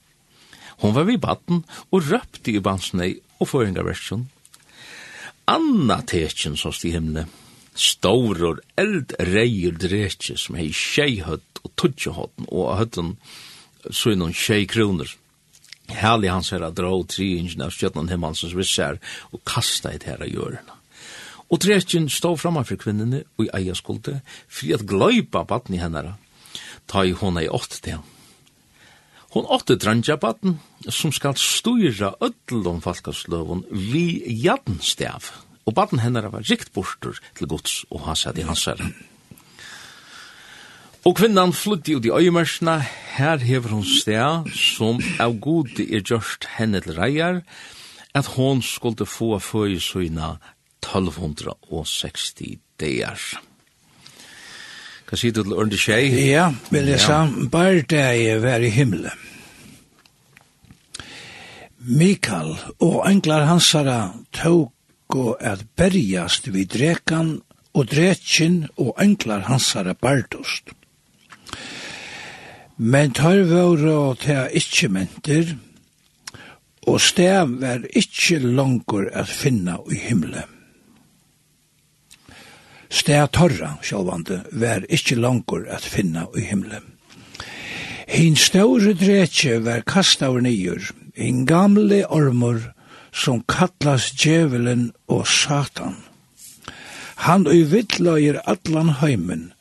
Hon 0.81 0.95
var 0.97 1.07
vid 1.07 1.21
batten 1.21 1.63
og 1.91 2.09
røpte 2.09 2.51
i 2.51 2.61
bansnei 2.61 3.13
og 3.39 3.51
føringarversjon. 3.53 4.27
Anna 5.47 6.01
tekjen 6.03 6.57
sost 6.59 6.83
i 6.85 6.91
himne. 6.97 7.23
Anna 7.23 7.46
stauror, 7.77 8.61
eldreier 8.79 9.77
drekje 9.77 10.37
som 10.39 10.57
hei 10.59 10.69
tjei 10.73 11.21
høtt 11.25 11.61
og 11.63 11.71
tutsje 11.79 12.13
høtten, 12.15 12.49
og 12.49 12.75
høtten 12.79 13.13
så 13.89 14.13
innan 14.13 14.35
tjei 14.35 14.65
kroner. 14.69 15.09
Herlig 15.87 16.31
hans 16.33 16.51
herra 16.51 16.71
drå 16.75 16.91
tri 17.07 17.37
ingen 17.37 17.63
av 17.63 17.71
stjøtnan 17.71 18.09
hemmansens 18.11 18.55
vissar 18.57 18.99
og 19.31 19.43
kasta 19.47 19.93
i 19.95 20.01
herra 20.03 20.27
hjørna. 20.27 20.75
Og 21.47 21.61
drekjen 21.63 22.09
stå 22.11 22.33
framme 22.35 22.65
for 22.67 22.79
kvinnene 22.81 23.23
og 23.37 23.45
i 23.45 23.51
eia 23.55 23.75
skulde, 23.77 24.19
fri 24.51 24.73
at 24.75 24.83
gløypa 24.87 25.45
batten 25.47 25.77
i 25.77 25.79
hennara, 25.79 26.17
ta 26.91 27.05
i 27.07 27.15
hona 27.15 27.45
i 27.45 27.47
åtte 27.47 27.79
til. 27.85 28.03
Hon 29.31 29.47
åtte 29.53 29.77
drangja 29.79 30.17
batten, 30.19 30.57
som 30.89 31.11
skal 31.15 31.37
styra 31.39 32.13
öllum 32.23 32.81
falkasløvun 32.83 33.65
vi 33.71 34.23
jadnstav 34.43 35.31
og 35.67 35.75
baden 35.75 35.99
hennara 35.99 36.31
var 36.31 36.47
rikt 36.47 36.71
bortur 36.73 37.19
til 37.35 37.49
gods 37.51 37.83
og 37.91 38.05
hans 38.07 38.25
i 38.31 38.45
hans 38.47 38.65
herre. 38.69 38.91
Og 41.07 41.15
kvinnan 41.15 41.53
flugdi 41.53 41.95
ut 41.95 42.05
i 42.05 42.11
øyemersna, 42.11 42.79
her 43.15 43.37
hever 43.37 43.69
hon 43.69 43.85
sted 43.85 44.49
som 44.51 44.99
av 45.19 45.37
god 45.39 45.79
er 45.79 46.03
gjørst 46.03 46.47
henne 46.57 46.81
til 46.83 46.97
reier, 46.99 47.41
at 48.15 48.31
hon 48.35 48.61
skulle 48.61 49.05
få 49.05 49.37
føye 49.39 49.79
søyna 49.79 50.35
1260 50.83 52.59
dagar. 52.79 53.19
Hva 55.07 55.15
sier 55.15 55.31
du 55.31 55.43
til 55.43 55.55
Ørndi 55.55 55.79
Tjei? 55.79 56.11
Ja, 56.27 56.49
vil 56.71 56.91
jeg 56.91 56.99
sa, 56.99 57.23
bare 57.51 57.85
det 57.87 58.03
jeg 58.03 58.41
var 58.43 58.59
i 58.59 58.71
himmelen. 58.71 59.23
Mikael 61.87 62.57
og 62.83 63.05
englar 63.07 63.47
hansara 63.47 64.09
tog 64.35 64.73
gå 65.07 65.35
at 65.39 65.63
berjast 65.75 66.47
vid 66.53 66.73
drekan 66.73 67.37
og 67.73 67.87
dretjen 67.91 68.65
og 68.77 68.95
enklar 69.01 69.45
hansara 69.47 69.93
bardost. 69.93 70.73
Men 72.77 73.13
tar 73.17 73.41
våre 73.49 73.93
og 73.93 74.19
ta 74.21 74.45
ikkje 74.53 74.89
menter, 74.93 75.55
og 76.87 77.01
stev 77.01 77.57
var 77.61 77.87
ikkje 77.97 78.37
langur 78.43 79.09
at 79.13 79.27
finna 79.27 79.79
i 79.91 79.97
himmelen. 79.97 80.53
Stev 82.89 83.27
torra, 83.35 83.73
sjálvande, 83.83 84.43
var 84.51 84.85
ikkje 84.87 85.17
langur 85.19 85.65
at 85.67 85.83
finna 85.83 86.27
i 86.37 86.45
himmelen. 86.47 86.93
Hinn 88.07 88.37
ståre 88.39 88.93
dretje 88.95 89.57
var 89.65 89.83
kastaur 89.83 90.39
nýjur, 90.45 90.93
hinn 91.17 91.43
gamle 91.49 92.05
ormur 92.07 92.61
som 93.11 93.43
kallas 93.47 94.11
djevelen 94.11 94.91
og 95.07 95.27
satan. 95.27 95.97
Han 97.25 97.47
og 97.47 97.71
vittløyer 97.71 98.39
allan 98.45 98.93
heimen, 99.01 99.51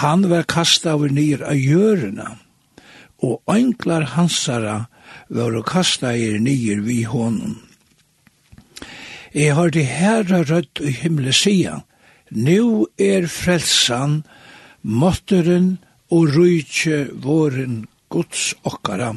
han 0.00 0.26
var 0.30 0.46
kasta 0.48 0.94
over 0.96 1.12
nyr 1.12 1.44
av 1.46 1.58
gjørene, 1.60 2.30
og 3.22 3.42
enklar 3.52 4.06
hansara 4.16 4.86
var 5.28 5.54
og 5.56 5.66
kasta 5.68 6.14
er 6.16 6.40
nyr 6.42 6.82
vi 6.86 7.02
hånden. 7.06 7.60
Jeg 9.36 9.54
har 9.54 9.70
det 9.70 9.84
herra 9.84 10.40
rødt 10.48 10.80
i 10.80 10.94
himmelen 10.96 11.36
sia, 11.36 11.82
nu 12.30 12.86
er 12.98 13.28
frelsan, 13.28 14.22
måtteren 14.82 15.76
og 16.10 16.32
rujtje 16.34 17.06
våren 17.22 17.84
gods 18.08 18.54
okkara, 18.64 19.12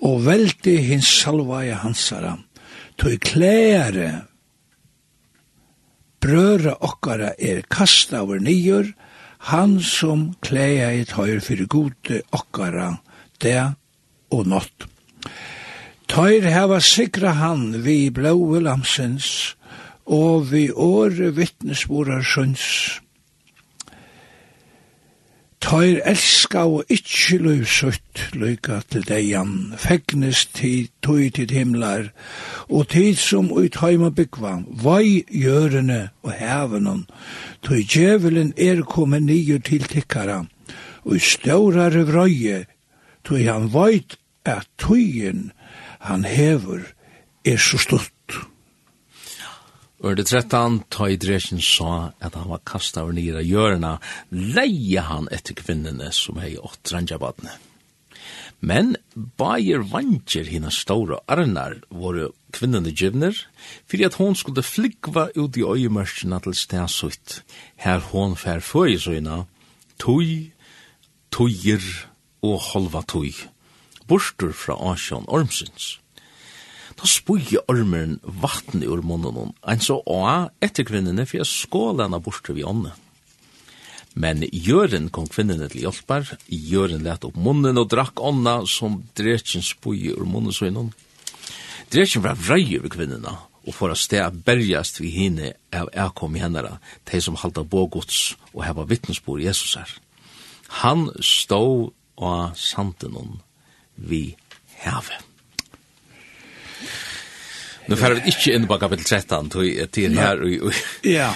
og 0.00 0.24
veldig 0.24 0.76
hins 0.88 1.10
salvaja 1.20 1.82
hansara 1.82 2.36
tog 2.96 3.20
klære 3.20 4.10
brøra 6.26 6.74
okkara 6.82 7.34
er 7.38 7.62
kasta 7.70 8.22
over 8.24 8.40
nyer, 8.42 8.90
han 9.52 9.78
som 9.80 10.32
klæja 10.42 10.90
i 10.96 11.04
tøyr 11.06 11.40
fyrir 11.44 11.68
gode 11.70 12.22
okkara, 12.34 12.96
det 13.42 13.60
og 14.34 14.46
nått. 14.50 14.88
Tøyr 16.10 16.48
heva 16.50 16.80
sikra 16.82 17.36
han 17.38 17.84
vi 17.84 18.08
blåe 18.10 18.62
lamsens, 18.64 19.54
og 20.06 20.50
vi 20.50 20.68
åre 20.70 21.32
vittnesborar 21.34 22.22
sjøns 22.26 22.66
Tøyr 25.66 25.98
elska 26.06 26.60
og 26.70 26.92
ikkje 26.94 27.40
løvsutt 27.42 28.20
løyka 28.38 28.76
til 28.86 29.02
deian, 29.08 29.72
fegnes 29.82 30.44
tid, 30.54 30.92
tøy 31.02 31.26
til 31.34 31.50
himlar, 31.50 32.12
og 32.70 32.86
tid 32.92 33.18
som 33.18 33.50
ut 33.50 33.80
heima 33.82 34.12
byggva, 34.14 34.60
vai 34.84 35.24
gjørene 35.26 35.98
og 36.22 36.36
hevenon, 36.38 37.02
tøy 37.66 37.82
djevelen 37.82 38.54
er 38.54 38.84
kommet 38.86 39.26
nio 39.26 39.58
til 39.58 39.82
tikkara, 39.90 40.44
og 41.02 41.18
i 41.18 41.24
større 41.34 42.06
vrøye, 42.12 42.62
tøy 43.26 43.48
han 43.50 43.66
veit 43.74 44.20
at 44.46 44.70
tøyen 44.78 45.50
han 45.98 46.22
hever 46.24 46.92
er 47.42 47.58
så 47.58 47.82
stort. 47.82 48.15
Ørde 50.04 50.26
13, 50.28 50.82
ta 50.92 51.06
i 51.08 51.16
dresjen 51.16 51.62
sa 51.64 52.12
at 52.20 52.34
han 52.36 52.50
var 52.50 52.60
kastet 52.68 53.00
over 53.00 53.16
nira 53.16 53.40
hjørna, 53.40 53.94
leie 54.28 55.00
han 55.00 55.30
etter 55.32 55.56
kvinnene 55.56 56.10
som 56.12 56.36
hei 56.42 56.58
ått. 56.60 56.92
Men 58.60 58.96
bajer 59.40 59.86
vantjer 59.88 60.52
hina 60.52 60.68
ståre 60.68 61.22
arnar 61.32 61.78
våre 61.88 62.28
kvinnene 62.52 62.92
givner, 62.92 63.32
fyrir 63.88 64.10
at 64.10 64.20
hon 64.20 64.36
skulle 64.36 64.64
flikva 64.64 65.30
ut 65.32 65.56
i 65.56 65.64
øyemørsina 65.64 66.42
til 66.44 66.56
stedsutt, 66.56 67.40
her 67.80 68.04
hon 68.12 68.36
fær 68.36 68.60
føysøyna, 68.60 69.46
tøy, 69.96 70.52
tøyer 71.32 71.84
og 72.44 72.60
holva 72.72 73.00
tøy, 73.08 73.32
borster 74.04 74.52
fra 74.52 74.76
Asjan 74.92 75.24
Ormsins. 75.28 75.96
Da 76.96 77.08
spuje 77.08 77.60
ormeren 77.68 78.18
vatten 78.24 78.84
ur 78.86 79.02
munnen, 79.04 79.52
en 79.62 79.82
så 79.84 79.98
å 80.00 80.20
etter 80.64 80.86
kvinnene, 80.88 81.26
for 81.28 81.42
jeg 81.42 81.50
skåla 81.50 82.06
henne 82.06 82.22
borte 82.24 82.56
vi 82.56 82.64
ånne. 82.64 82.94
Men 84.16 84.40
Jøren 84.48 85.10
kom 85.12 85.26
kvinnene 85.28 85.68
til 85.68 85.84
hjelpar, 85.84 86.30
Jøren 86.48 87.04
let 87.04 87.26
opp 87.28 87.36
munnen 87.36 87.76
og 87.76 87.90
drakk 87.92 88.22
ånda 88.24 88.62
som 88.70 89.02
dretjen 89.18 89.64
spuje 89.64 90.14
ur 90.16 90.24
munnen 90.24 90.56
så 90.56 90.70
innom. 90.70 90.88
Dretjen 91.92 92.24
var 92.24 92.40
vrei 92.40 92.64
over 92.78 92.94
kvinnene, 92.96 93.36
og 93.66 93.76
for 93.76 93.92
å 93.92 93.98
sted 93.98 94.40
berjast 94.46 95.02
vi 95.02 95.12
hine 95.12 95.52
av 95.74 95.92
jeg 95.92 96.16
kom 96.16 96.36
i 96.38 96.40
henne, 96.40 96.78
de 97.04 97.20
som 97.20 97.36
halda 97.36 97.66
bågods 97.66 98.38
og 98.54 98.64
heva 98.64 98.88
vittnesbord 98.88 99.44
Jesus 99.44 99.76
her. 99.76 99.92
Han 100.80 101.10
stod 101.20 101.92
og 102.16 102.56
santen 102.56 103.40
vi 103.96 104.30
hevet. 104.80 105.35
Nu 107.86 107.96
får 107.96 108.10
vi 108.10 108.20
inte 108.26 108.52
in 108.52 108.66
på 108.66 108.78
kapitel 108.78 109.04
13 109.04 109.50
till 109.50 109.88
till 109.88 110.18
här 110.18 110.62
och 110.62 110.72
ja. 111.02 111.34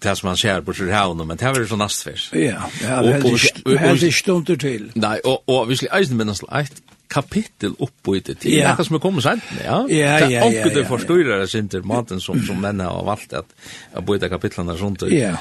Ta 0.00 0.16
som 0.16 0.26
man 0.26 0.36
ser 0.36 0.60
på 0.60 0.72
så 0.72 0.84
här 0.84 1.14
men 1.14 1.36
det 1.36 1.44
här 1.44 1.60
är 1.60 1.66
så 1.66 1.76
nästfärs. 1.76 2.30
Ja, 2.32 2.70
ja, 2.82 3.02
det 3.02 4.06
är 4.06 4.10
stunder 4.10 4.56
till. 4.56 4.92
Nej, 4.94 5.20
och 5.20 5.48
och 5.48 5.70
vi 5.70 5.76
skulle 5.76 5.90
eisen 5.90 6.16
minnas 6.16 6.42
ett 6.42 6.82
kapitel 7.08 7.72
uppåt 7.78 8.16
i 8.16 8.20
det 8.20 8.34
till. 8.34 8.58
Det 8.78 8.84
som 8.84 9.00
kommer 9.00 9.20
sen, 9.20 9.40
ja. 9.64 9.86
Ja, 9.88 10.20
ja, 10.20 10.30
ja. 10.30 10.64
Och 10.66 10.70
det 10.74 10.84
förstår 10.84 11.18
det 11.18 11.54
inte 11.54 11.80
maten 11.80 12.20
som 12.20 12.42
som 12.42 12.60
män 12.60 12.80
har 12.80 13.04
valt 13.04 13.32
att 13.32 13.48
att 13.92 14.06
byta 14.06 14.28
kapitlen 14.28 14.76
runt. 14.76 15.02
Ja 15.02 15.36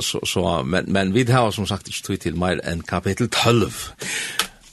så 0.00 0.20
så 0.24 0.62
men 0.62 0.84
men 0.84 1.12
vi 1.12 1.32
har 1.32 1.50
som 1.50 1.66
sagt 1.66 1.86
inte 1.86 2.02
tid 2.02 2.20
till 2.20 2.34
mer 2.34 2.60
än 2.64 2.82
kapitel 2.82 3.28
12 3.28 3.90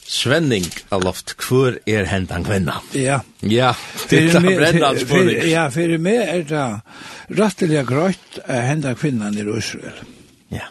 Svenning 0.06 0.66
av 0.93 1.01
loft, 1.01 1.34
hvor 1.41 1.80
er 1.89 2.06
hentan 2.06 2.43
kvinna? 2.45 2.78
Ja. 2.93 3.20
Ja, 3.41 3.72
det 4.10 4.36
er 4.36 4.43
brenna 4.45 4.91
spurning. 5.01 5.39
Ja, 5.49 5.66
for 5.74 5.95
meg 5.97 6.22
er 6.30 6.43
det 6.49 6.66
rettelig 7.39 7.82
grøtt 7.89 8.39
er 8.45 8.68
hentan 8.70 8.97
kvinnan 8.99 9.38
i 9.38 9.45
Israel. 9.58 9.97
Ja. 10.53 10.70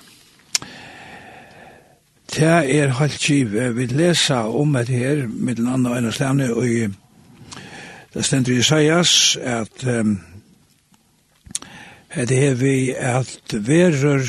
Det 2.35 2.53
er 2.79 2.95
halvt 3.01 3.19
kiv. 3.27 3.59
Vi 3.75 3.87
lesa 3.91 4.45
om 4.47 4.79
det 4.79 4.89
her, 4.89 5.27
med 5.27 5.59
den 5.59 5.67
andre 5.67 5.99
ene 5.99 6.13
slavne, 6.13 6.53
og 6.55 6.95
det 8.15 8.25
stender 8.25 8.55
i 8.55 8.63
Isaias 8.63 9.37
at 9.43 9.87
um, 9.87 10.21
det 12.15 12.39
er 12.39 12.55
vi 12.55 12.95
at 12.95 13.55
verur 13.67 14.23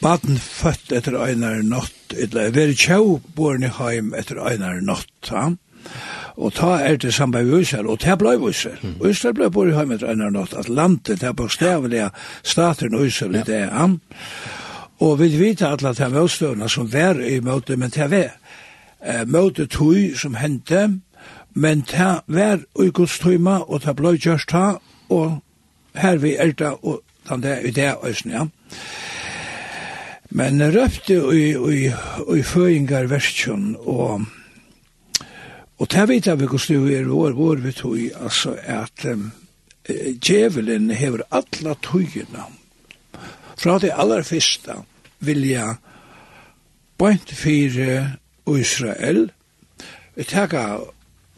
Baden 0.00 0.38
født 0.38 0.92
etter 0.94 1.16
einar 1.18 1.62
natt, 1.66 2.14
eller 2.14 2.52
veri 2.54 2.76
tjau 2.78 3.18
born 3.34 3.64
i 3.66 3.70
heim 3.80 4.12
etter 4.14 4.38
einar 4.38 4.78
natt, 4.84 5.30
ja? 5.30 5.48
Og 6.38 6.52
ta 6.54 6.76
er 6.86 7.00
det 7.02 7.10
samme 7.16 7.40
viser, 7.48 7.86
og 7.88 7.98
ta 8.04 8.14
blei 8.18 8.36
Israel. 8.36 8.78
Mm. 8.82 9.08
Israel 9.10 9.34
blei 9.34 9.48
born 9.50 9.72
i 9.72 9.74
heim 9.74 9.94
etter 9.94 10.12
einar 10.12 10.30
natt, 10.30 10.54
at 10.54 10.68
landet 10.70 11.24
er 11.26 11.34
bokstavelig 11.34 12.10
staten 12.46 12.94
Israel 13.02 13.40
i 13.40 13.42
det, 13.46 13.64
ja? 13.66 13.88
Og 14.98 15.18
vi 15.18 15.28
vet 15.38 15.62
alle 15.62 15.94
de 15.94 16.08
motstøvna 16.10 16.68
som 16.68 16.86
var 16.92 17.18
i 17.22 17.40
møte, 17.40 17.76
men 17.76 17.90
det 17.94 18.08
var 18.10 18.30
eh, 19.02 19.26
møte 19.26 19.66
tog 19.66 20.14
som 20.18 20.38
hendte, 20.38 21.00
men 21.54 21.84
det 21.90 22.14
var 22.26 22.62
i 22.82 22.90
godstøyma, 22.94 23.60
og 23.66 23.82
det 23.82 23.96
blei 23.98 24.14
gjørst 24.18 24.50
ta, 24.54 24.78
og 25.10 25.38
her 25.98 26.18
vi 26.22 26.36
er 26.38 26.54
det, 26.54 26.74
og 26.82 27.02
den 27.28 27.42
der 27.42 27.66
i 27.66 27.70
det 27.74 27.94
øyne, 28.04 28.34
ja? 28.34 28.46
Men 30.28 30.60
røpte 30.60 31.16
i, 31.32 31.44
i, 31.56 31.84
i 32.36 32.42
føringar 32.44 33.08
versjon, 33.08 33.72
og, 33.80 34.26
og 35.78 35.90
det 35.92 36.04
vet 36.10 36.28
jeg 36.28 36.40
hvordan 36.42 36.84
det 36.84 36.98
er 36.98 37.08
vår, 37.08 37.32
vår 37.38 37.62
vi 37.64 37.72
tog, 37.72 37.96
altså 38.20 38.52
at 38.60 39.06
um, 39.08 39.30
djevelen 40.20 40.90
hever 40.90 41.24
alla 41.30 41.74
togene, 41.82 42.44
Fra 43.58 43.78
det 43.82 43.90
aller 43.90 44.22
første 44.22 44.74
vilja 45.18 45.78
bænt 46.98 47.32
fire 47.34 48.18
Israel, 48.46 49.32
tega 50.28 50.78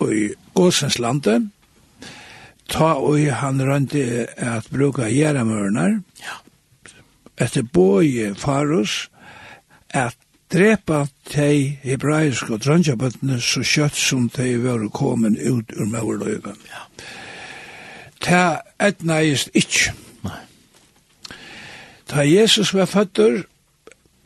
i 0.04 0.34
Gåsens 0.54 0.98
landet, 0.98 1.48
ta 2.68 2.92
og 3.00 3.24
han 3.40 3.62
rønte 3.62 4.26
at 4.36 4.68
bruka 4.68 5.08
gjerramørnar, 5.08 6.02
ja 6.20 6.36
etter 7.40 7.64
boje 7.64 8.34
farus 8.38 9.08
at 9.96 10.16
drepa 10.50 11.04
tei 11.30 11.78
hebraiske 11.84 12.58
drangjabøttene 12.58 13.38
så 13.42 13.62
kjøtt 13.66 13.98
som 13.98 14.28
tei 14.34 14.56
var 14.62 14.82
kommet 14.94 15.38
ut 15.38 15.72
ur 15.76 15.88
maurløyven. 15.90 16.58
Ja. 16.70 16.82
Ta 18.20 18.42
etnaist 18.82 19.54
ikkje. 19.56 19.94
Nei. 20.26 20.42
Ta 22.10 22.26
Jesus 22.26 22.74
var 22.74 22.90
føtter, 22.90 23.44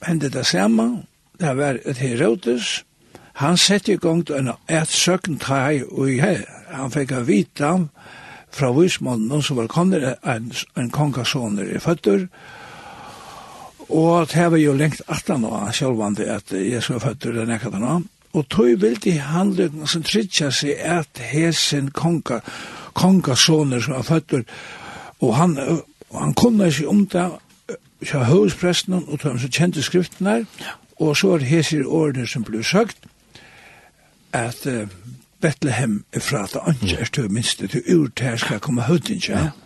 hendte 0.07 0.33
det 0.33 0.47
samme, 0.49 1.05
det 1.41 1.53
var 1.59 1.79
et 1.85 2.01
herodes, 2.01 2.83
han 3.43 3.57
sette 3.59 3.93
i 3.93 3.99
gang 3.99 4.23
en 4.31 4.53
et 4.71 4.91
søkken 4.91 5.41
trai 5.43 5.83
og 5.83 6.09
her. 6.23 6.45
Han 6.71 6.93
fikk 6.95 7.13
av 7.13 7.27
vita 7.27 7.73
fra 8.55 8.71
vismannen 8.73 9.43
som 9.43 9.59
var 9.59 9.67
konner, 9.69 10.15
en, 10.23 10.53
en 10.79 10.91
kongasåner 10.95 11.75
i 11.75 11.81
føtter, 11.83 12.29
og 12.29 12.64
Og 13.89 14.29
det 14.33 14.51
var 14.51 14.59
jo 14.59 14.73
lengt 14.73 15.03
18 15.09 15.45
år, 15.45 15.71
sjølvande 15.73 16.25
at 16.25 16.53
Jesu 16.53 16.95
er 16.95 16.99
født 16.99 17.23
den 17.23 17.53
ekkert 17.53 17.79
nå. 17.81 18.01
Og 18.35 18.49
tog 18.51 18.81
vildi 18.83 19.17
handlutna 19.23 19.87
som 19.87 20.03
trytja 20.03 20.51
seg 20.51 20.81
at 20.81 21.21
hesen 21.23 21.91
konga, 21.95 22.41
kongasoner 22.95 23.81
som 23.81 23.95
er 23.95 24.03
født, 24.03 24.35
og 25.21 25.37
han, 25.37 25.59
og 26.11 26.21
han 26.21 26.35
kunne 26.35 26.67
ikke 26.67 26.89
om 26.89 27.07
det, 27.07 27.29
så 28.05 28.25
høvespresten 28.25 28.95
og 28.95 29.21
tog 29.21 29.31
han 29.31 29.41
som 29.41 29.51
kjente 29.51 29.83
skriften 29.83 30.27
her, 30.27 30.45
og 30.99 31.17
så 31.17 31.37
er 31.37 31.47
hesen 31.47 31.87
ordene 31.87 32.27
som 32.27 32.45
ble 32.45 32.65
sagt, 32.65 32.99
at 34.35 34.67
uh, 34.67 34.89
Bethlehem 35.41 36.05
er 36.13 36.21
fra 36.21 36.43
at 36.45 36.57
det 36.81 36.99
ikke 36.99 37.29
er 37.29 37.29
minst 37.29 37.59
til 37.59 37.83
ur 37.95 38.09
til 38.17 38.27
her 38.27 38.37
skal 38.37 38.61
komme 38.61 38.83
høyden, 38.83 39.23
ja. 39.29 39.39
ja 39.39 39.64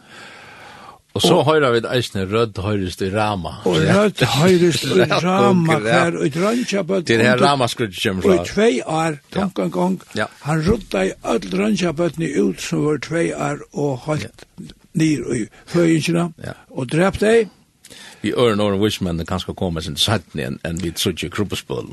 Og 1.16 1.22
så 1.24 1.38
høyrer 1.42 1.72
vi 1.74 1.80
eisne 1.96 2.24
rødd 2.30 2.58
høyrest 2.62 3.00
i 3.02 3.08
rama. 3.10 3.56
Og 3.66 3.78
rødd 3.80 4.22
høyrest 4.36 4.84
i 4.84 5.06
rama 5.24 5.78
hver 5.82 6.18
ut 6.20 6.36
rønnsjabøtt. 6.42 7.06
Til 7.08 7.22
her 7.24 7.40
rama 7.42 7.66
skrutt 7.70 7.96
kommer 7.96 8.22
fra. 8.22 8.36
Og 8.36 8.44
i 8.44 8.52
tvei 8.52 8.72
år, 8.84 9.18
tank 9.34 9.58
en 9.64 9.72
gang, 9.74 9.98
han 10.44 10.64
rutta 10.68 11.04
i 11.08 11.12
öll 11.24 11.48
rønnsjabøttene 11.58 12.30
ut 12.38 12.62
som 12.62 12.84
var 12.86 13.00
tvei 13.08 13.26
år 13.34 13.64
og 13.72 13.96
holdt 14.06 14.46
nyr 14.98 15.26
i 15.34 15.44
høyingsina, 15.74 16.28
og 16.70 16.90
drepte 16.92 17.26
deg, 17.26 17.54
vi 18.20 18.32
ör 18.32 18.54
några 18.54 18.76
wishman 18.76 19.16
det 19.16 19.26
kanske 19.26 19.54
kommer 19.54 19.80
sen 19.80 19.96
satt 19.96 20.34
ner 20.34 20.58
en 20.62 20.76
vi 20.76 20.92
så 20.98 21.12
ju. 21.12 21.28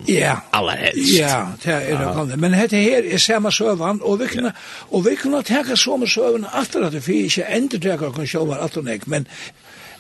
Ja. 0.06 0.42
Alla 0.50 0.72
helst. 0.72 1.20
Ja, 1.20 1.52
det 1.64 1.72
är 1.72 2.00
det 2.00 2.14
kan. 2.14 2.40
Men 2.40 2.52
det 2.52 2.58
här 2.58 2.74
är 2.74 3.18
samma 3.18 3.52
sövan 3.52 4.02
och 4.02 4.22
vi 4.22 4.28
kan 4.28 4.52
och 4.66 5.08
vi 5.08 5.16
kan 5.16 5.44
ta 5.44 5.76
samma 5.76 6.08
sövan 6.08 6.46
efter 6.62 6.82
att 6.82 6.92
det 6.92 7.02
finns 7.02 7.38
inte 7.38 7.78
ända 7.78 7.78
där 7.78 7.98
kan 8.12 8.28
sjå 8.28 8.46
var 8.46 8.58
att 8.58 8.76
nek 8.84 9.06
men 9.06 9.26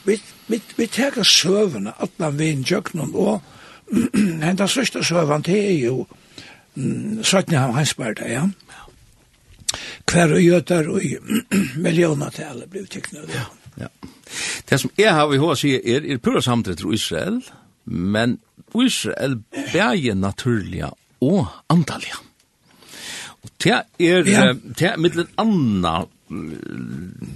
vi 0.03 0.21
vi 0.47 0.61
vi 0.75 0.87
tar 0.87 1.23
sövan 1.23 1.87
att 1.97 2.19
man 2.19 2.37
vid 2.37 2.71
jöknon 2.71 3.15
och 3.15 3.41
hända 4.41 4.67
sista 4.67 5.03
sövan 5.03 5.41
det 5.41 5.67
är 5.67 5.71
ju 5.71 6.05
Sötna 7.23 7.59
han 7.59 7.73
hansbärda, 7.73 8.27
ja. 8.27 8.49
Kvar 10.05 10.33
och 10.33 10.41
götar 10.41 10.89
och 10.89 11.01
miljoner 11.75 12.29
till 12.29 12.45
alla 12.45 12.65
blev 12.67 12.85
tecknade. 12.85 13.27
Ja, 13.33 13.45
ja. 13.75 14.09
Det 14.69 14.79
som 14.81 14.91
jeg 14.97 15.13
har 15.13 15.33
i 15.33 15.39
hva 15.41 15.55
sier 15.59 15.81
er, 15.83 16.05
er 16.05 16.21
pura 16.23 16.41
samtidig 16.41 16.81
til 16.81 16.93
Israel, 16.93 17.41
men 17.86 18.39
Israel 18.75 19.39
bæger 19.73 20.15
naturliga 20.15 20.89
og 21.21 21.47
antalliga. 21.69 22.19
Og 23.43 23.49
det 23.63 23.71
er, 23.71 23.86
ja. 24.25 24.53
det 24.53 24.88
er 24.89 24.97
mittlen 24.97 25.29
anna 25.38 26.03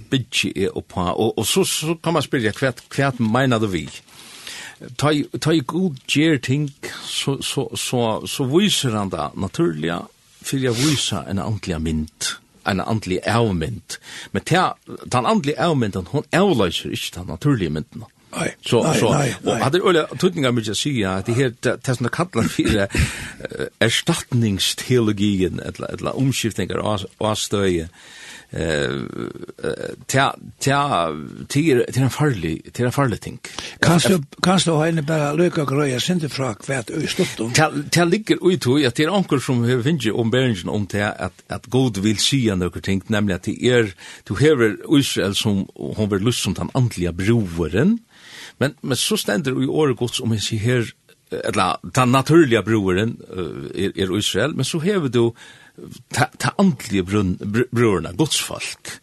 bygge 0.09 0.51
er 0.55 0.77
oppa, 0.77 1.11
og, 1.13 1.37
og 1.37 1.45
så, 1.45 1.63
så 1.63 1.95
kan 2.03 2.15
man 2.15 2.25
spyrja 2.25 2.53
hva, 2.57 2.71
hva 2.95 3.11
mener 3.21 3.61
du 3.61 3.67
vi? 3.69 3.83
Ta, 4.97 5.11
ta 5.41 5.53
i 5.53 5.61
god 5.67 5.99
gjer 6.09 6.39
ting, 6.41 6.69
så, 7.05 7.37
så, 7.45 7.67
så, 7.77 8.03
så 8.27 8.47
viser 8.49 8.95
han 8.97 9.11
det 9.13 9.29
naturliga, 9.37 10.01
fyrir 10.41 10.69
jeg 10.69 10.79
viser 10.79 11.27
en 11.29 11.41
andelig 11.43 11.81
mynd 11.83 12.31
en 12.69 12.83
andelig 12.85 13.19
avmynd. 13.27 13.97
Men 14.31 14.45
ta, 14.45 14.73
den 14.87 15.25
andlige 15.25 15.59
avmynden, 15.61 16.07
hun 16.13 16.27
avløser 16.31 16.93
ikke 16.95 17.15
den 17.19 17.29
naturlige 17.33 17.73
mynden. 17.73 18.07
Nei, 18.29 18.51
så, 18.61 18.83
nei, 18.85 18.93
så, 18.93 19.09
nei, 19.09 19.29
nei. 19.41 19.55
Og 19.55 19.63
hadde 19.63 19.79
øyla 19.81 20.03
tøtninga 20.21 20.51
mykje 20.53 20.75
sya, 20.77 21.15
at 21.17 21.29
det 21.29 21.35
her, 21.39 21.53
det 21.65 21.95
som 21.97 22.05
det 22.05 22.13
kallar 22.13 22.49
fyrir 22.51 22.85
erstatningsteologien, 23.81 25.57
eller 25.65 25.95
etla 25.95 26.13
omskiftningar 26.13 26.83
og 26.83 27.07
avstøye, 27.31 27.87
eh 28.51 28.91
ta 30.07 30.33
ta 30.59 31.11
til 31.49 31.83
til 31.93 32.03
en 32.03 32.09
farlig 32.09 32.73
til 32.73 32.85
en 32.85 32.91
farlig 32.91 33.19
ting. 33.21 33.39
Kanskje 33.81 34.23
kanskje 34.43 34.73
ha 34.73 34.87
en 34.87 35.05
bare 35.05 35.35
lukka 35.37 35.65
grøya 35.69 35.99
sinte 35.99 36.29
fra 36.29 36.53
kvært 36.53 36.89
i 36.89 37.07
stuttum. 37.07 37.53
Ta 37.53 37.69
ta 37.91 38.03
ligger 38.03 38.41
ut 38.41 38.61
to 38.61 38.77
at 38.77 38.97
det 38.97 39.05
er 39.05 39.13
onkel 39.13 39.41
som 39.41 39.63
har 39.63 39.83
finje 39.83 40.11
om 40.11 40.31
beringen 40.31 40.69
om 40.69 40.87
det 40.87 41.01
at 41.01 41.33
at 41.49 41.69
god 41.69 42.01
vil 42.01 42.17
sjá 42.17 42.55
nokre 42.55 42.81
ting 42.81 43.03
nemlig 43.07 43.35
at 43.35 43.45
det 43.45 43.57
er 43.63 43.93
du 44.27 44.35
hever 44.35 44.77
Israel 44.97 45.35
som 45.35 45.67
hon 45.75 46.11
vil 46.11 46.21
lust 46.21 46.43
som 46.43 46.53
den 46.53 46.69
andliga 46.73 47.11
broren. 47.11 47.99
Men 48.59 48.75
men 48.81 48.97
så 48.97 49.17
ständer 49.17 49.61
i 49.61 49.67
året 49.67 49.97
Guds 49.97 50.19
om 50.19 50.39
sig 50.39 50.59
her 50.59 50.85
eller 51.31 51.77
den 51.95 52.09
naturliga 52.09 52.61
broren 52.61 53.17
er, 53.75 53.91
er 53.95 54.17
Israel, 54.17 54.55
men 54.55 54.65
så 54.65 54.79
hever 54.79 55.07
du 55.07 55.33
ta, 56.13 56.29
ta 56.37 56.53
andlige 56.61 57.05
brøderne, 57.05 58.15
godsfolk. 58.17 58.95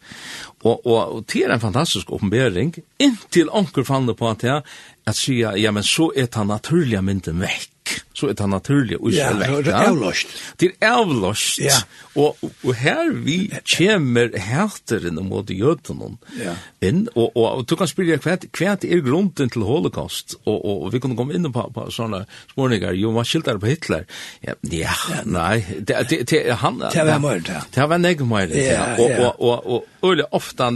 Og, 0.65 0.85
og, 0.85 0.99
og 0.99 1.25
det 1.31 1.45
er 1.45 1.53
en 1.53 1.63
fantastisk 1.63 2.11
oppenbering, 2.11 2.73
inntil 2.99 3.51
anker 3.53 3.85
fannet 3.87 4.17
på 4.19 4.29
at 4.29 4.45
jeg 4.47 4.63
at 5.07 5.15
sier, 5.15 5.55
ja, 5.55 5.71
men 5.71 5.85
så 5.87 6.09
er 6.15 6.29
ta 6.31 6.43
naturlige 6.47 7.03
mynden 7.05 7.43
vekk 7.43 7.71
så 8.17 8.31
er 8.31 8.37
det 8.37 8.49
naturlig 8.49 8.97
og 8.99 9.11
ikke 9.11 9.31
vekk. 9.39 9.51
Ja, 9.51 9.61
det 9.61 9.73
er 9.73 9.89
avlåst. 9.91 10.35
Det 10.59 10.71
er 10.81 10.93
avlåst. 10.97 11.59
Ja. 11.61 11.79
Og, 12.17 12.37
og 12.41 12.73
her 12.79 13.11
vi 13.13 13.37
kommer 13.77 14.31
hæteren 14.33 15.19
mot 15.27 15.49
jødene 15.53 16.15
ja. 16.39 16.55
inn, 16.81 17.05
og, 17.13 17.35
og, 17.35 17.45
og 17.59 17.65
du 17.69 17.75
kan 17.77 17.89
spyrja 17.89 18.17
hva, 18.23 18.37
hva 18.57 18.73
er 18.75 19.03
grunden 19.05 19.51
til 19.53 19.65
holocaust, 19.67 20.37
og, 20.45 20.55
og, 20.57 20.87
og 20.87 20.93
vi 20.95 21.01
kunne 21.03 21.17
komme 21.19 21.37
inn 21.37 21.45
på, 21.53 21.67
på 21.73 21.87
sånne 21.93 22.23
spørninger. 22.53 22.97
jo, 22.97 23.11
man 23.13 23.27
skiltar 23.27 23.59
på 23.61 23.69
Hitler. 23.69 24.07
Ja, 24.45 24.57
ja, 24.63 24.95
ja. 25.11 25.21
nei, 25.25 25.61
det, 25.77 25.99
det, 26.09 26.23
det, 26.31 26.41
han... 26.63 26.81
Det 26.81 27.05
var 27.05 27.21
møyre, 27.21 27.43
ja. 27.53 27.61
Det 27.75 27.89
var 27.91 28.01
nek 28.01 28.25
møyre, 28.25 28.57
ja. 28.57 28.87
Og, 28.97 29.11
og, 29.11 29.41
og, 29.41 29.69
og, 29.75 29.87
og, 30.01 30.09
og 30.09 30.37
ofte, 30.37 30.71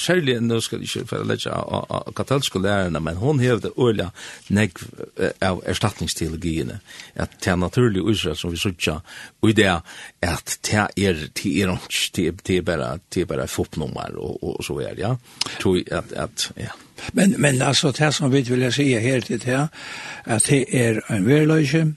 særlig, 0.00 0.38
nå 0.44 0.60
skal 0.64 0.80
jeg 0.80 0.88
ikke 0.88 1.10
for 1.12 1.24
å 1.24 1.28
lette 1.28 1.52
av 1.52 2.08
katolske 2.16 2.62
lærerne, 2.62 3.02
men 3.04 3.20
hun 3.20 3.42
hevde 3.42 3.74
øyla 3.76 4.10
nek 4.48 4.80
av 5.44 5.60
erstatningsteologi 5.68 6.55
tøyene, 6.56 6.80
at 7.14 7.30
det 7.44 7.52
er 7.52 7.56
naturlig 7.56 8.04
Israel 8.10 8.36
som 8.36 8.52
vi 8.52 8.56
sørger, 8.56 9.00
og 9.42 9.50
i 9.50 9.52
det 9.52 9.68
at 10.22 10.58
det 10.66 10.74
er 10.74 10.88
det 10.96 11.62
er 11.62 11.72
ikke, 11.72 12.32
det 12.46 12.56
er 12.56 12.62
bare, 12.62 12.98
det 13.14 13.22
er 13.22 13.26
bare 13.26 13.48
fotnummer 13.48 14.16
og, 14.16 14.42
og 14.42 14.64
så 14.64 14.78
er, 14.80 14.94
ja. 14.98 15.14
Tror 15.60 15.80
at, 15.90 16.12
at, 16.12 16.50
ja. 16.56 16.72
Men, 17.12 17.34
men 17.38 17.62
altså, 17.62 17.90
det 17.90 18.14
som 18.14 18.32
vi 18.32 18.40
vil 18.40 18.72
si 18.72 18.94
her 18.98 19.20
til 19.20 19.40
det, 19.42 19.68
at 20.24 20.46
det 20.48 20.64
er 20.72 21.00
en 21.10 21.26
verløyge, 21.26 21.94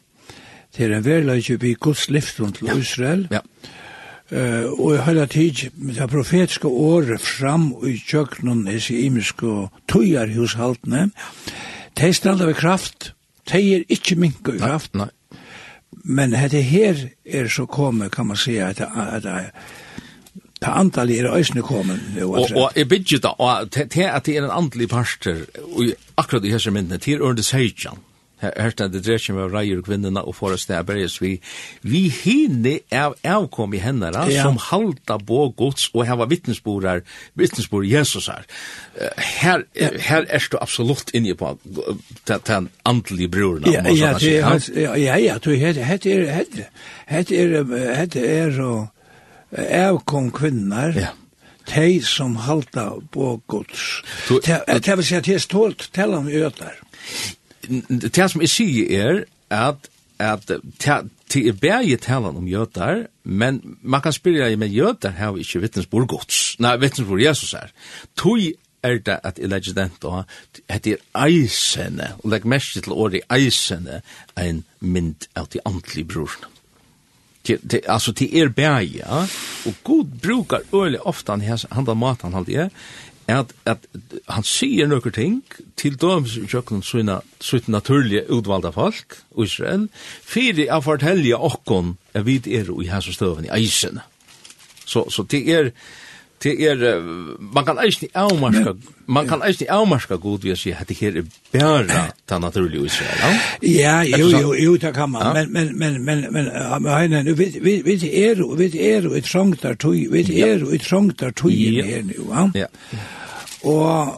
det 0.77 0.85
er 0.85 0.97
en 0.97 1.05
verløyge 1.05 1.59
vi 1.59 1.73
Guds 1.73 2.09
livstrund 2.09 2.53
til 2.53 2.79
Israel, 2.79 3.27
ja. 3.31 3.39
Uh, 4.29 4.79
og 4.79 4.91
i 4.93 4.97
hele 5.07 5.25
tid, 5.25 5.71
med 5.73 5.95
det 5.97 6.05
profetiske 6.09 6.67
året 6.67 7.21
fram 7.21 7.71
i 7.81 7.95
kjøkkenen, 7.97 8.67
disse 8.67 8.93
imiske 8.93 9.47
og 9.47 9.71
tøyer 9.89 10.27
tøyerhushaltene, 10.27 11.07
det 11.97 12.15
standa 12.15 12.45
ved 12.45 12.53
kraft, 12.53 13.13
de 13.51 13.75
er 13.75 13.85
ikke 13.89 14.15
minke 14.15 14.55
i 14.55 14.61
kraft. 14.61 14.95
Nei. 14.95 15.09
Men 16.03 16.33
dette 16.33 16.61
her 16.61 16.97
er 17.25 17.47
så 17.51 17.65
kommet, 17.65 18.11
kan 18.11 18.27
man 18.29 18.37
si, 18.37 18.57
at, 18.61 18.77
det 18.77 18.87
at 18.87 19.23
det 20.59 20.67
antallet 20.67 21.19
er 21.19 21.35
øsne 21.35 21.61
kommet. 21.61 21.99
Og, 22.21 22.49
og 22.55 22.71
jeg 22.75 22.89
bygger 22.89 23.19
da, 23.23 23.27
og 23.27 23.71
til 23.71 24.05
at 24.05 24.25
det 24.25 24.37
er 24.37 24.45
en 24.45 24.51
andelig 24.51 24.89
parster, 24.89 25.45
og 25.63 25.85
akkurat 26.17 26.45
i 26.45 26.51
hese 26.51 26.71
myndene, 26.71 26.97
til 26.97 27.21
Ørnes 27.21 27.51
Høytjan, 27.51 27.99
hørte 28.41 28.87
det 28.91 29.03
dreier 29.05 29.21
seg 29.21 29.37
med 29.37 29.53
reier 29.53 29.79
og 29.81 29.87
kvinnerna 29.87 30.23
og 30.27 30.35
forresten 30.37 30.75
er 30.77 30.85
berges 30.87 31.19
vi. 31.21 31.35
Vi 31.81 32.05
hinne 32.13 32.79
av 32.95 33.17
avkom 33.23 33.75
i 33.75 33.81
henne 33.83 34.11
ja. 34.15 34.43
som 34.43 34.59
halta 34.69 35.19
på 35.19 35.41
gods 35.59 35.89
og 35.93 36.05
hava 36.07 36.27
vittnesborar, 36.29 37.03
vittnesbor 37.39 37.85
Jesus 37.87 38.29
her. 38.31 38.47
Her, 39.17 39.65
her 39.75 40.27
er 40.27 40.47
du 40.51 40.57
absolutt 40.61 41.13
inne 41.13 41.35
på 41.39 41.55
den 42.27 42.45
den 42.49 42.69
andelige 42.85 43.29
brorna. 43.29 43.69
Ja, 43.69 43.83
ja, 43.83 44.17
ja, 44.17 44.95
ja, 44.95 45.17
ja, 45.17 45.35
hette 45.35 45.53
er, 45.53 45.83
hette 45.83 47.35
er, 47.35 47.65
hette 47.99 48.25
er, 48.25 48.61
avkom 49.51 50.31
kvinner 50.31 50.95
Ja 50.95 51.15
de 51.69 52.01
som 52.01 52.35
halta 52.35 52.91
på 53.11 53.41
gods. 53.47 54.01
Det 54.29 54.95
vil 54.97 55.05
si 55.05 55.17
at 55.17 55.27
det 55.27 55.35
er 55.37 55.43
stålt 55.43 55.89
til 55.93 56.15
om 56.17 56.27
øder 56.27 56.79
det 57.69 58.29
som 58.31 58.41
jeg 58.41 58.49
sier 58.49 58.89
er 58.89 59.23
at 59.49 59.89
at 60.19 60.51
til 61.29 61.47
er 61.47 61.55
bæri 61.55 61.95
talan 61.95 62.37
om 62.37 62.47
jøtar, 62.47 63.05
men 63.23 63.77
man 63.81 64.01
kan 64.01 64.13
spyrja 64.13 64.55
med 64.55 64.67
jøtar 64.67 65.15
har 65.15 65.31
vi 65.31 65.45
ikke 65.45 65.61
vittnesbord 65.63 66.07
gods. 66.07 66.59
Nei, 66.59 66.75
vittnesbord 66.77 67.21
Jesus 67.21 67.53
er. 67.53 67.71
Tui 68.17 68.53
er 68.83 68.97
det 68.97 69.19
at 69.23 69.39
jeg 69.39 69.49
legger 69.49 69.73
den 69.73 69.91
da, 70.03 70.23
det 70.83 70.97
er 70.97 71.25
eisene, 71.25 72.13
og 72.23 72.31
legg 72.33 72.45
mest 72.45 72.73
til 72.73 72.91
året 72.91 73.23
eisene, 73.31 74.01
en 74.37 74.63
mynd 74.79 75.29
av 75.35 75.47
de 75.53 75.63
antlige 75.65 76.07
brorene. 76.07 76.51
Det, 77.47 77.81
altså, 77.87 78.11
det 78.11 78.27
er 78.35 78.49
bæri, 78.49 78.99
ja, 78.99 79.23
og 79.65 79.73
god 79.83 80.05
brukar 80.21 80.59
øyelig 80.73 80.99
ofte 81.07 81.31
han 81.31 81.41
handler 81.71 81.93
mat 81.93 82.21
han 82.21 82.33
halde 82.33 82.53
er, 82.53 82.69
at, 83.29 83.53
at 83.65 83.85
han 84.27 84.45
sier 84.47 84.89
nøkker 84.89 85.13
ting 85.15 85.41
til 85.79 85.97
dømes 85.99 86.37
i 86.39 86.47
kjøkkenen 86.49 86.85
sånne 86.85 87.19
sitt 87.43 87.69
naturlige 87.71 88.25
utvalgte 88.33 88.73
folk, 88.75 89.19
Israel, 89.39 89.87
fyrir 90.25 90.71
a 90.73 90.81
fortelja 90.83 91.39
okkon 91.39 91.97
at 92.13 92.25
vi 92.27 92.39
er 92.59 92.69
i 92.81 92.91
hans 92.91 93.09
støven 93.15 93.47
i 93.47 93.53
eisen. 93.59 94.01
Så, 94.89 95.05
så 95.13 95.23
det 95.23 95.43
er, 95.53 95.71
det 96.43 96.55
er, 96.65 97.01
man 97.53 97.65
kan 97.65 97.79
eisen 97.83 98.09
avmarska, 98.15 98.73
man 99.05 99.27
kan 99.27 99.43
eisen 99.45 99.69
avmarska 99.69 100.15
god 100.15 100.41
ved 100.43 100.55
å 100.55 100.57
si 100.59 100.71
at 100.73 100.89
det 100.89 100.97
her 100.97 101.19
er 101.21 101.27
bæra 101.53 102.05
ta 102.29 102.39
naturlige 102.39 102.89
Israel. 102.89 103.37
Ja, 103.61 103.99
ja 104.07 104.17
jo, 104.17 104.29
jo, 104.33 104.53
jo, 104.57 104.75
det 104.81 104.93
kan 104.95 105.11
man, 105.11 105.27
ja? 105.27 105.33
men, 105.43 105.53
men, 105.53 105.77
men, 105.77 106.01
men, 106.05 106.25
men, 106.33 106.89
men, 107.13 107.31
vi, 107.37 107.51
vi, 107.61 107.75
vi 107.85 107.99
er 108.23 108.41
jo, 108.41 108.53
vi 108.57 108.71
er 108.89 109.05
jo 109.05 109.13
i 109.13 109.21
trongtar 109.21 109.77
tøy, 109.77 110.07
vi 110.11 110.41
er 110.41 110.65
jo 110.65 110.73
i 110.73 110.81
trongtar 110.81 111.35
tøy 111.37 111.83
her 111.83 112.03
nu, 112.07 112.29
ja? 112.31 112.49
Ja, 112.65 112.69
ja. 112.93 113.05
Og, 113.63 114.13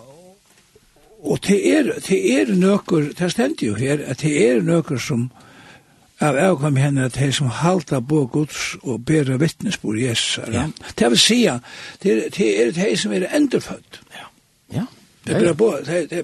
og 1.23 1.39
det 1.47 1.59
er, 1.77 1.93
det 2.07 2.19
er 2.33 2.53
nøkker, 2.55 3.11
det 3.19 3.31
stendte 3.31 3.65
jo 3.65 3.73
her, 3.75 3.99
at 4.05 4.21
det 4.21 4.35
er 4.49 4.61
nøkker 4.61 4.97
som 5.01 5.29
av 6.21 6.37
avkom 6.37 6.77
henne 6.77 7.07
at 7.09 7.17
de 7.17 7.31
som 7.33 7.49
halta 7.49 7.99
på 8.05 8.25
Guds 8.29 8.75
og 8.81 9.05
bæra 9.05 9.39
vittnesbord 9.41 9.97
Jesus. 9.97 10.39
Ja. 10.53 10.67
Det 10.99 11.09
vil 11.09 11.19
si 11.19 11.45
at 11.49 11.65
det, 12.03 12.27
det 12.37 12.49
er 12.61 12.75
de 12.75 12.97
som 12.97 13.13
er 13.13 13.25
endefødt. 13.35 14.01
Ja. 14.13 14.27
ja. 14.73 14.85
Det 15.27 15.47
er 15.47 15.53
på, 15.57 15.71
det, 15.85 16.09
det, 16.09 16.21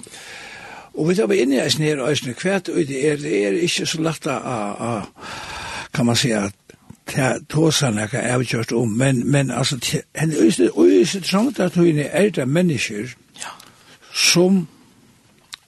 og 0.94 1.10
vi 1.10 1.16
tar 1.16 1.30
vi 1.30 1.42
inn 1.42 1.54
i 1.54 1.60
eisen 1.62 1.86
her, 1.86 2.02
eisen, 2.10 2.34
kvært 2.38 2.70
og 2.74 2.82
det 2.90 3.02
er, 3.10 3.18
det 3.22 3.42
er 3.48 3.58
ikke 3.66 3.86
så 3.86 4.02
lagt 4.02 4.28
av, 4.30 5.10
kan 5.94 6.06
man 6.06 6.18
si, 6.18 6.32
at 6.34 6.54
til 7.08 7.46
tåsa 7.50 7.90
nekka 7.92 8.22
avgjørt 8.34 8.72
om, 8.72 8.90
men, 8.90 9.22
men 9.32 9.52
altså, 9.52 9.78
henne 10.16 10.36
øyste, 10.40 10.70
øyste 10.80 11.24
samtatøyene 11.24 12.02
er 12.02 12.30
det 12.30 12.48
mennesker 12.48 13.14
ja. 13.40 13.54
som 14.14 14.68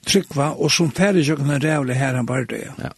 trykva 0.06 0.50
og 0.50 0.70
som 0.70 0.90
færre 0.90 1.20
jøkken 1.20 1.50
en 1.50 1.64
rævlig 1.64 1.96
her 1.96 2.16
han 2.16 2.26
bare 2.26 2.44
det. 2.44 2.64
Ja. 2.78 2.88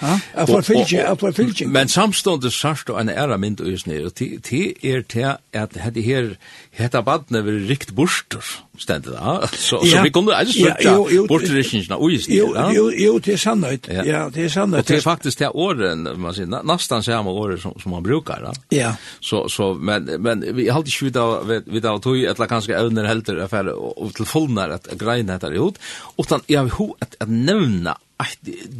Ja, 0.00 0.46
for 0.48 0.64
fylgje, 0.64 1.04
for 1.20 1.34
fylgje. 1.36 1.66
Men 1.68 1.90
samstående 1.92 2.50
sørst 2.54 2.90
og 2.92 3.00
en 3.02 3.12
æra 3.12 3.36
mynd 3.40 3.60
og 3.60 3.68
isne, 3.68 3.98
og 4.06 4.16
det 4.18 4.62
er 4.82 5.04
til 5.08 5.28
at 5.52 5.76
hette 5.76 6.04
her, 6.04 6.34
hette 6.76 7.02
badne 7.04 7.42
vil 7.44 7.62
rikt 7.68 7.94
borster, 7.96 8.44
stendet 8.80 9.12
da, 9.12 9.36
så, 9.52 9.80
så 9.84 10.04
vi 10.04 10.12
kunne 10.14 10.36
alle 10.36 10.52
støtta 10.54 10.94
borteriskinsene 11.28 11.98
og 12.00 12.16
isne. 12.16 12.38
Jo, 12.38 12.48
jo, 12.74 12.86
jo, 12.96 13.18
det 13.20 13.36
er 13.36 13.42
sannhet, 13.42 13.90
ja, 13.92 14.26
det 14.32 14.46
er 14.46 14.52
sannhet. 14.54 14.84
Og 14.84 14.88
det 14.88 14.98
er 15.00 15.04
faktisk 15.04 15.42
det 15.42 15.52
åren, 15.52 16.08
man 16.20 16.36
sier, 16.36 16.48
nastan 16.48 17.04
samme 17.04 17.34
året 17.34 17.60
som, 17.62 17.76
som 17.80 17.96
man 17.96 18.04
brukar, 18.06 18.46
da. 18.48 18.54
Ja. 18.74 18.94
Så, 19.20 19.46
så, 19.52 19.72
men, 19.74 20.08
men 20.22 20.44
vi 20.56 20.68
har 20.68 20.80
alltid 20.80 21.10
ikke 21.10 21.60
vi 21.66 21.84
av 21.84 22.00
tog, 22.00 22.16
eller 22.16 22.50
kanskje 22.50 22.78
evner 22.78 23.08
helter, 23.10 23.42
og 23.76 24.14
til 24.16 24.28
fullnær 24.28 24.78
at 24.78 24.88
greina 25.00 25.36
etter 25.36 25.56
ut, 25.60 25.80
utan 26.20 26.46
jeg 26.48 26.68
vil 26.68 26.78
ho 26.78 26.92
at 27.04 27.18
nevna 27.28 27.96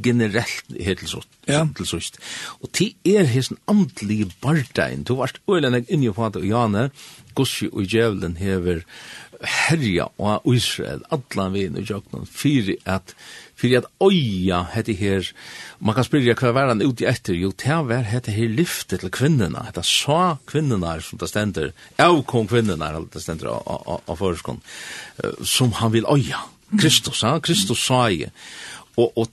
generellt 0.04 0.74
her 0.76 0.98
til 1.00 1.08
sånt, 1.08 1.30
ja. 1.48 1.64
til 1.76 1.88
sånt. 1.88 2.20
Og 2.60 2.72
til 2.76 2.94
er 3.04 3.28
hesen 3.30 3.60
andlige 3.70 4.30
bardein, 4.42 5.04
du 5.04 5.16
varst 5.20 5.40
øylen 5.50 5.78
jeg 5.78 5.88
inni 5.88 6.12
på 6.12 6.28
og 6.28 6.46
Jane, 6.46 6.90
Gossi 7.34 7.68
og 7.72 7.86
Djevelen 7.86 8.36
hever 8.36 8.84
herja 9.40 10.06
og 10.20 10.44
Israel, 10.52 11.00
allan 11.12 11.54
vin 11.54 11.78
og 11.80 11.88
jøknan, 11.88 12.26
fyrir 12.28 12.76
at, 12.88 13.14
fyrir 13.56 13.80
at 13.80 13.88
oia 14.04 14.60
hette 14.74 14.94
her, 14.98 15.30
man 15.80 15.96
kan 15.96 16.06
spyrja 16.06 16.36
hva 16.36 16.52
var 16.56 16.72
han 16.72 16.84
uti 16.84 17.08
etter, 17.08 17.36
jo, 17.38 17.52
til 17.56 17.86
var 17.88 18.08
hette 18.10 18.34
her 18.36 18.52
lyftet 18.52 19.00
til 19.00 19.12
kvinnena, 19.14 19.64
hette 19.70 19.84
sa 19.86 20.36
kvinnena 20.50 20.98
som 21.04 21.20
det 21.20 21.30
stender, 21.32 21.72
av 21.98 22.20
kong 22.28 22.50
kvinnena, 22.50 22.92
det 23.00 23.24
stender 23.24 23.54
av, 23.54 24.04
av, 24.10 24.50
som 25.40 25.72
han 25.80 25.94
vil 25.96 26.08
oia, 26.10 26.44
Kristus, 26.78 27.24
han, 27.26 27.40
Kristus 27.42 27.80
sa 27.82 28.04
i, 28.12 28.26
og 28.96 29.12
og 29.16 29.28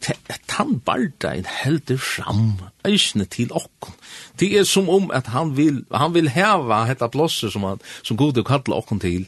han 0.58 0.80
barda 0.86 1.32
ein 1.36 1.46
heldur 1.46 1.98
fram 2.02 2.60
eisne 2.86 3.26
til 3.26 3.52
ok. 3.52 3.92
Det 4.40 4.52
er 4.60 4.64
som 4.64 4.90
om 4.90 5.12
at 5.14 5.28
han 5.34 5.58
vil 5.58 5.84
han 5.94 6.14
vil 6.14 6.30
hava 6.30 6.86
hetta 6.90 7.08
plosse 7.08 7.52
som 7.52 7.64
han 7.64 7.82
som 8.04 8.18
gode 8.18 8.44
kalla 8.44 8.82
ok 8.82 9.00
til. 9.02 9.28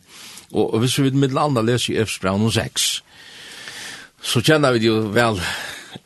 Og, 0.51 0.73
og 0.73 0.79
hvis 0.79 0.99
vi 0.99 1.11
med 1.11 1.33
landa 1.33 1.61
les 1.61 1.89
i 1.89 1.97
Efsbraun 1.97 2.51
6. 2.51 3.03
Så 4.21 4.41
kjenner 4.41 4.71
vi 4.75 4.87
jo 4.87 4.95
vel 5.15 5.39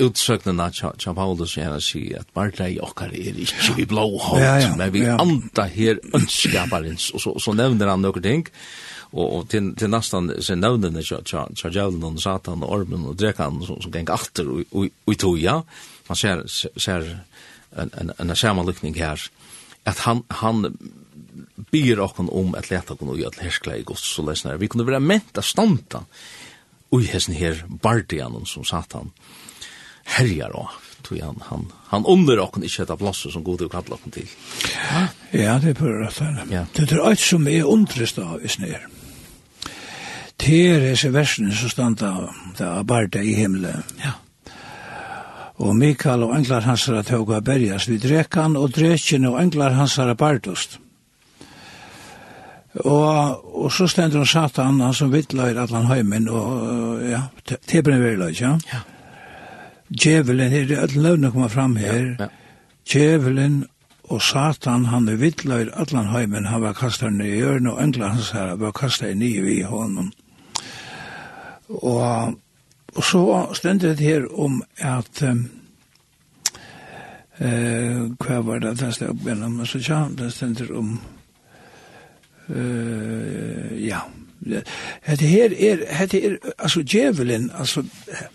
utsøknena 0.03 0.69
tja 0.71 1.13
Paulus 1.15 1.55
gjerne 1.57 1.79
sier 1.83 2.21
at 2.21 2.29
barda 2.35 2.67
i 2.69 2.79
okkar 2.83 3.13
er 3.13 3.39
ikke 3.45 3.75
i 3.81 3.85
blå 3.89 4.05
hånd, 4.21 4.41
ja, 4.43 4.53
ja, 4.61 4.71
men 4.79 4.93
vi 4.93 5.03
ja. 5.03 5.17
anda 5.21 5.65
her 5.67 5.99
ønskaparins, 6.15 7.09
og 7.13 7.23
så, 7.23 7.33
så 7.39 7.55
nevner 7.57 7.91
han 7.91 8.03
noen 8.03 8.23
ting, 8.23 8.45
og, 9.13 9.35
og 9.35 9.49
til, 9.49 9.75
till 9.75 9.89
nästan 9.89 10.41
sen 10.41 10.59
nämnden 10.59 11.03
så 11.03 11.21
så 11.25 11.47
så 11.55 11.69
djävulen 11.69 12.03
och 12.03 12.21
satan 12.21 12.63
og 12.63 12.71
ormen 12.71 13.05
og 13.05 13.15
drekan 13.15 13.65
som 13.65 13.81
som 13.81 13.91
gäng 13.91 14.09
og, 14.09 14.63
og 14.71 14.89
och 15.05 15.17
toja 15.17 15.61
man 16.07 16.15
ser 16.15 16.47
ser 16.77 17.19
en 17.77 17.91
en 17.97 18.11
en 18.19 18.35
samanlykning 18.35 18.95
her, 18.95 19.29
at 19.85 19.99
han 19.99 20.23
han 20.29 20.77
byr 21.71 21.99
okon 21.99 22.29
om 22.29 22.55
at 22.55 22.69
leta 22.69 22.93
okon 22.93 23.09
og 23.09 23.25
at 23.25 23.41
herskla 23.41 23.75
i 23.75 23.83
gods 23.83 24.19
og 24.19 24.29
lesnar. 24.29 24.57
Vi 24.57 24.67
kunne 24.67 24.87
være 24.87 24.99
menta 24.99 25.41
standa 25.41 26.03
ui 26.91 27.05
hessen 27.05 27.33
her 27.33 27.63
bardianen 27.81 28.45
som 28.45 28.65
satan 28.65 29.11
herjar 30.03 30.51
og 30.55 30.67
tog 31.03 31.19
han, 31.21 31.41
han, 31.49 31.65
han 31.87 32.05
under 32.05 32.39
okon 32.39 32.63
ikkje 32.63 32.83
etta 32.83 32.97
plasser 32.99 33.31
som 33.31 33.43
god 33.43 33.61
og 33.61 33.71
kallar 33.71 33.97
okon 33.97 34.11
til. 34.11 34.27
Ja, 35.33 35.59
det 35.59 35.73
er 35.73 35.79
på 35.79 35.89
rett 35.89 36.19
her. 36.19 36.43
Ja. 36.51 36.65
Det 36.75 36.91
er 36.91 37.03
alt 37.03 37.19
som 37.19 37.47
er 37.47 37.65
undrest 37.67 38.19
av 38.19 38.43
i 38.43 38.51
snir 38.51 38.85
til 40.43 40.81
disse 40.83 41.09
versene 41.13 41.55
som 41.55 41.71
standa 41.71 42.11
da 42.57 42.75
Abarda 42.81 43.21
i 43.23 43.33
himmelen. 43.37 43.83
Ja. 44.03 44.17
Og 45.63 45.75
Mikael 45.77 46.23
og 46.25 46.33
englar 46.35 46.65
hansara 46.65 47.03
av 47.03 47.41
berjas 47.45 47.87
vid 47.87 48.01
drekan 48.03 48.57
og 48.57 48.73
drekin 48.75 49.25
og 49.25 49.39
englar 49.41 49.75
hansara 49.77 50.15
bardust. 50.15 50.79
Og, 52.73 53.65
og 53.65 53.71
så 53.71 53.87
stendur 53.87 54.23
han 54.23 54.27
satan, 54.27 54.81
han 54.81 54.93
som 54.93 55.11
vittlair 55.13 55.59
allan 55.61 55.85
heimen, 55.85 56.25
og 56.27 57.03
ja, 57.05 57.21
tebren 57.69 58.01
verlaik, 58.01 58.41
ja. 58.41 58.57
ja. 58.73 58.79
Djevelen, 59.93 60.49
her 60.49 60.71
er 60.71 60.81
alle 60.87 61.03
løvne 61.05 61.29
koma 61.31 61.51
fram 61.53 61.75
her, 61.77 62.15
ja, 62.17 62.25
ja. 62.25 62.27
djevelen 62.89 63.67
og 64.09 64.21
satan, 64.25 64.89
han 64.89 65.07
er 65.07 65.21
vittlair 65.21 65.69
allan 65.77 66.09
heimen, 66.15 66.49
han 66.49 66.65
var 66.65 66.73
kastar 66.73 67.13
ned 67.13 67.29
i 67.29 67.43
hjørne, 67.43 67.75
og 67.75 67.83
englar 67.83 68.17
hans 68.17 68.33
her 68.33 68.55
var 68.57 68.73
kastar 68.73 69.13
ned 69.13 69.53
i 69.53 69.61
hånden. 69.61 70.09
Og, 71.73 72.33
og 72.95 73.03
så 73.03 73.23
stender 73.53 73.95
det 73.95 74.05
her 74.05 74.25
om 74.39 74.63
at 74.77 75.21
um, 75.23 75.45
eh, 77.39 78.01
hva 78.21 78.41
var 78.45 78.59
det 78.63 78.75
det 78.79 78.93
stender 78.93 79.13
opp 79.15 79.23
gjennom, 79.27 79.61
så 79.65 79.81
ja, 79.81 80.01
det 80.17 80.33
stender 80.33 80.73
om 80.77 80.97
eh, 82.49 83.87
ja, 83.87 84.03
det 84.43 85.29
her 85.29 85.53
er, 85.57 86.05
det 86.11 86.25
er, 86.25 86.37
altså 86.59 86.83
djevelen, 86.83 87.51
altså, 87.53 87.83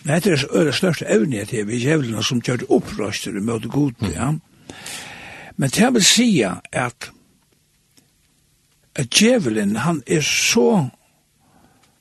det 0.05 0.15
er 0.15 0.21
det 0.65 0.75
største 0.75 1.07
evne 1.07 1.45
til 1.45 1.67
vi 1.69 1.83
djevelen 1.83 2.23
som 2.23 2.41
gjør 2.41 2.65
opprøster 2.69 3.37
i 3.37 3.45
møte 3.45 3.69
god, 3.69 3.93
ja. 4.15 4.33
Men 5.57 5.71
det 5.75 5.95
vil 5.95 6.05
si 6.05 6.31
at 6.73 7.11
at 8.99 9.11
djevelen, 9.15 9.77
han 9.77 10.03
er 10.07 10.21
så 10.21 10.89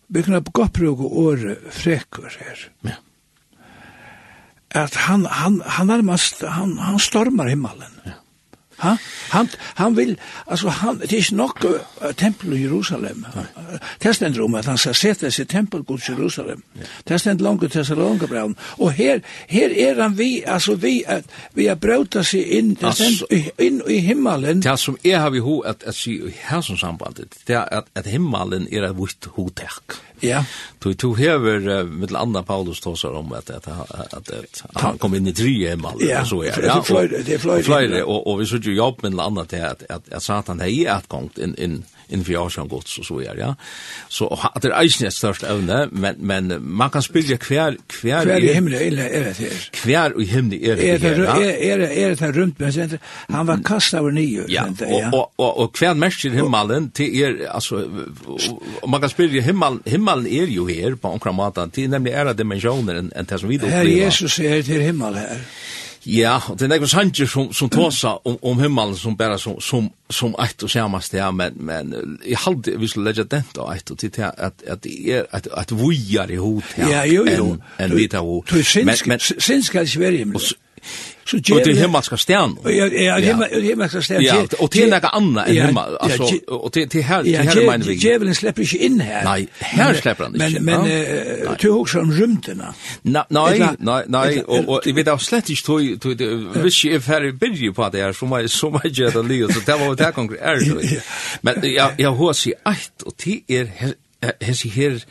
vi 0.09 0.23
kunne 0.23 0.41
godt 0.41 0.73
bruke 0.73 1.03
året 1.03 1.57
frekker 1.71 2.29
her. 2.39 2.63
Ja. 2.83 2.95
At 4.71 4.95
han, 5.07 5.25
han, 5.25 5.61
han 5.65 5.87
nærmest, 5.87 6.43
han, 6.43 6.77
han 6.77 6.99
stormer 6.99 7.49
himmelen. 7.49 7.99
Ja. 8.05 8.17
Ha? 8.77 8.95
Han, 9.29 9.49
han 9.75 9.97
vil, 9.97 10.17
altså 10.47 10.69
han, 10.69 10.99
det 10.99 11.13
er 11.13 11.17
ikke 11.17 11.35
nok 11.35 11.65
uh, 11.65 12.11
tempel 12.17 12.53
i 12.53 12.61
Jerusalem. 12.63 13.25
Det 14.03 14.15
stender 14.15 14.43
om 14.43 14.55
at 14.55 14.65
han 14.65 14.77
skal 14.77 14.95
sette 14.95 15.31
seg 15.31 15.49
tempel 15.49 15.81
i 15.81 15.97
Jerusalem. 16.09 16.63
Det 17.07 17.19
stender 17.21 17.43
langt 17.43 17.71
til 17.71 17.85
Salongabraun. 17.85 18.55
Og 18.77 18.91
her, 18.91 19.19
her 19.49 19.73
er 19.87 20.01
han 20.01 20.17
vi, 20.17 20.43
altså 20.45 20.75
vi, 20.75 21.03
at, 21.07 21.25
vi 21.53 21.65
har 21.65 21.75
brøta 21.75 22.23
seg 22.23 22.45
inn, 22.59 22.75
det 22.77 22.93
stender 22.93 23.49
inn, 23.57 23.81
i 23.87 23.99
himmelen. 24.05 24.61
Det 24.61 24.77
som 24.79 24.97
er 25.03 25.17
har 25.25 25.33
vi 25.33 25.41
ho 25.41 25.59
at, 25.59 25.83
at 25.83 25.95
si 25.95 26.19
i 26.21 26.33
hersonssambandet, 26.49 27.39
det 27.47 27.55
er 27.55 27.65
at, 27.81 27.89
at 27.95 28.05
himmelen 28.05 28.67
er 28.71 28.89
et 28.91 28.97
vitt 28.97 29.29
hotek. 29.37 29.97
Ja. 30.19 30.43
Du 30.79 30.93
to 30.93 31.13
hever 31.13 31.67
uh, 31.67 31.85
med 31.85 32.15
andra 32.15 32.43
Paulus 32.43 32.79
tosar 32.81 33.09
om 33.09 33.33
at 33.33 33.49
at 33.49 33.67
at, 33.67 34.29
at 34.29 34.61
han 34.75 34.97
kom 34.97 35.15
inn 35.15 35.27
i 35.27 35.33
tre 35.33 35.75
mål 35.75 35.93
och 35.93 36.27
så 36.27 36.43
er. 36.43 36.47
Ja, 36.47 36.61
det 36.61 36.67
är 36.67 36.81
flöjt. 36.81 37.25
Det 37.25 37.33
är 37.33 37.37
flöjt. 37.63 38.03
og 38.03 38.27
og 38.27 38.39
vi 38.39 38.45
så 38.45 38.57
jo 38.57 38.71
jobb 38.71 39.03
med 39.03 39.19
andra 39.19 39.41
at, 39.41 39.83
at, 39.89 40.01
at 40.11 40.23
Satan 40.23 40.59
har 40.59 40.67
ju 40.67 40.87
att 40.87 41.07
gångt 41.07 41.37
inn 41.37 41.55
in 41.55 41.83
innenfor 42.09 42.45
Asjan 42.45 42.67
gods 42.71 42.97
og 43.01 43.05
så 43.05 43.19
er, 43.21 43.37
ja. 43.39 43.51
Så 44.09 44.27
at 44.31 44.61
det 44.63 44.71
er 44.71 44.77
eisen 44.81 45.07
et 45.07 45.15
størst 45.15 45.43
evne, 45.47 45.87
men, 45.91 46.15
men 46.19 46.57
man 46.61 46.91
kan 46.93 47.01
spille 47.05 47.37
hver, 47.37 47.77
hver, 48.01 48.23
hver 48.25 48.37
i 48.37 48.53
himmelen 48.53 48.99
er 48.99 49.27
det 49.29 49.37
her. 49.37 49.69
Hver 49.83 50.17
i 50.19 50.25
himmelen 50.25 50.63
er 50.63 50.75
det 50.75 51.01
her, 51.01 51.21
ja. 51.23 51.35
Er, 51.37 51.83
er, 51.83 51.87
er 51.87 52.15
det 52.15 52.19
her 52.19 52.41
rundt, 52.41 52.59
men 52.59 52.99
han 53.29 53.47
var 53.47 53.61
kastet 53.65 53.99
over 53.99 54.11
nye. 54.11 54.45
Ja, 54.49 54.63
og, 54.63 55.13
og, 55.13 55.31
og, 55.37 55.59
og 55.59 55.71
hver 55.79 55.93
mest 55.93 56.25
i 56.25 56.33
himmelen, 56.35 56.91
til 56.91 57.21
er, 57.23 57.39
altså, 57.51 57.83
og, 58.25 58.39
og 58.81 58.89
man 58.89 59.01
kan 59.01 59.09
spille 59.09 59.41
himmelen, 59.41 59.81
himmelen 59.85 60.27
er 60.27 60.51
jo 60.51 60.65
her 60.65 60.95
på 60.95 61.07
omkring 61.17 61.35
maten, 61.35 61.71
til 61.71 61.89
nemlig 61.89 62.13
er 62.13 62.31
det 62.31 62.37
dimensjoner 62.39 63.01
enn 63.01 63.27
det 63.27 63.39
som 63.39 63.49
vi 63.49 63.59
opplever. 63.59 63.77
Her 63.77 64.05
Jesus 64.05 64.39
er 64.39 64.61
til 64.61 64.81
himmel 64.81 65.17
her. 65.19 65.43
Ja, 66.07 66.37
og 66.47 66.55
det 66.55 66.67
er 66.67 66.71
nekvar 66.71 66.87
sanger 66.87 67.27
som, 67.27 67.49
som 67.53 67.69
tåsa 67.73 68.13
om, 68.23 68.37
om 68.41 68.61
himmelen 68.61 68.95
som 68.95 69.17
bara 69.19 69.35
som, 69.41 69.57
som, 69.61 69.89
som 70.09 70.35
eit 70.39 70.63
og 70.63 70.71
samast 70.71 71.17
ja, 71.17 71.27
men, 71.35 71.57
men 71.59 71.91
jeg 72.23 72.39
halde 72.45 72.77
vi 72.79 72.87
skulle 72.87 73.09
legge 73.09 73.25
den 73.27 73.43
da 73.57 73.67
eit 73.73 73.91
og 73.91 73.99
titta 73.99 74.31
at, 74.31 74.63
at 74.63 74.83
det 74.85 74.95
er 75.17 75.27
et, 75.35 75.49
et 75.51 75.75
vujar 75.75 76.31
i 76.31 76.39
hod 76.39 76.63
ja, 76.79 77.03
jo, 77.09 77.25
jo. 77.27 77.49
enn 77.77 77.91
en 77.91 77.97
vi 77.97 78.07
tar 78.11 78.23
hod. 78.23 78.47
Du 78.47 78.55
er 78.61 79.19
sinska 79.19 79.83
i 79.83 79.91
Sverige, 79.91 80.25
men... 80.31 80.39
Så 81.27 81.37
ger 81.37 81.65
det 81.65 81.73
himmelska 81.73 82.17
stjärn. 82.17 82.57
Ja, 82.63 82.87
ja, 82.87 83.15
himmel 83.17 83.61
himmelska 83.61 84.01
stjärn. 84.01 84.23
Ja, 84.23 84.47
och 84.59 84.71
till 84.71 84.89
några 84.89 85.07
andra 85.07 85.45
än 85.45 85.67
himmel. 85.67 85.97
Alltså 85.99 86.23
och 86.47 86.71
till 86.73 86.89
till 86.89 87.03
här 87.03 87.23
till 87.23 87.37
här 87.37 87.55
menar 87.55 87.85
vi. 87.85 87.93
Djävulen 87.93 88.35
släpper 88.35 88.61
inte 88.61 88.77
in 88.77 88.99
här. 88.99 89.25
Nej, 89.25 89.47
här 89.59 89.93
släpper 89.93 90.23
han 90.23 90.33
inte. 90.35 90.59
Men 90.61 90.83
men 90.83 91.55
du 91.59 91.69
också 91.69 91.99
om 91.99 92.11
rymderna. 92.11 92.73
Nej, 93.01 93.25
nej, 93.79 94.03
nej, 94.07 94.43
och 94.43 94.81
vi 94.85 94.91
vet 94.91 95.07
också 95.07 95.25
slett 95.25 95.49
inte 95.49 95.61
tog, 95.61 96.01
till 96.01 96.61
visst 96.63 96.85
är 96.85 96.99
här 96.99 97.25
i 97.25 97.31
bilden 97.31 97.73
på 97.73 97.89
det 97.89 98.01
här 98.01 98.13
som 98.13 98.31
är 98.31 98.47
så 98.47 98.81
mycket 98.83 99.15
att 99.15 99.25
lyda 99.25 99.53
så 99.53 99.59
det 99.65 99.77
var 99.77 99.95
det 99.95 100.11
konkret. 100.11 101.03
Men 101.41 101.55
jag 101.73 101.91
jag 101.97 102.11
har 102.11 102.33
sett 102.33 102.53
ett 102.53 103.01
och 103.05 103.17
till 103.17 103.41
är 103.47 103.65
här 103.65 103.93
här 104.71 105.05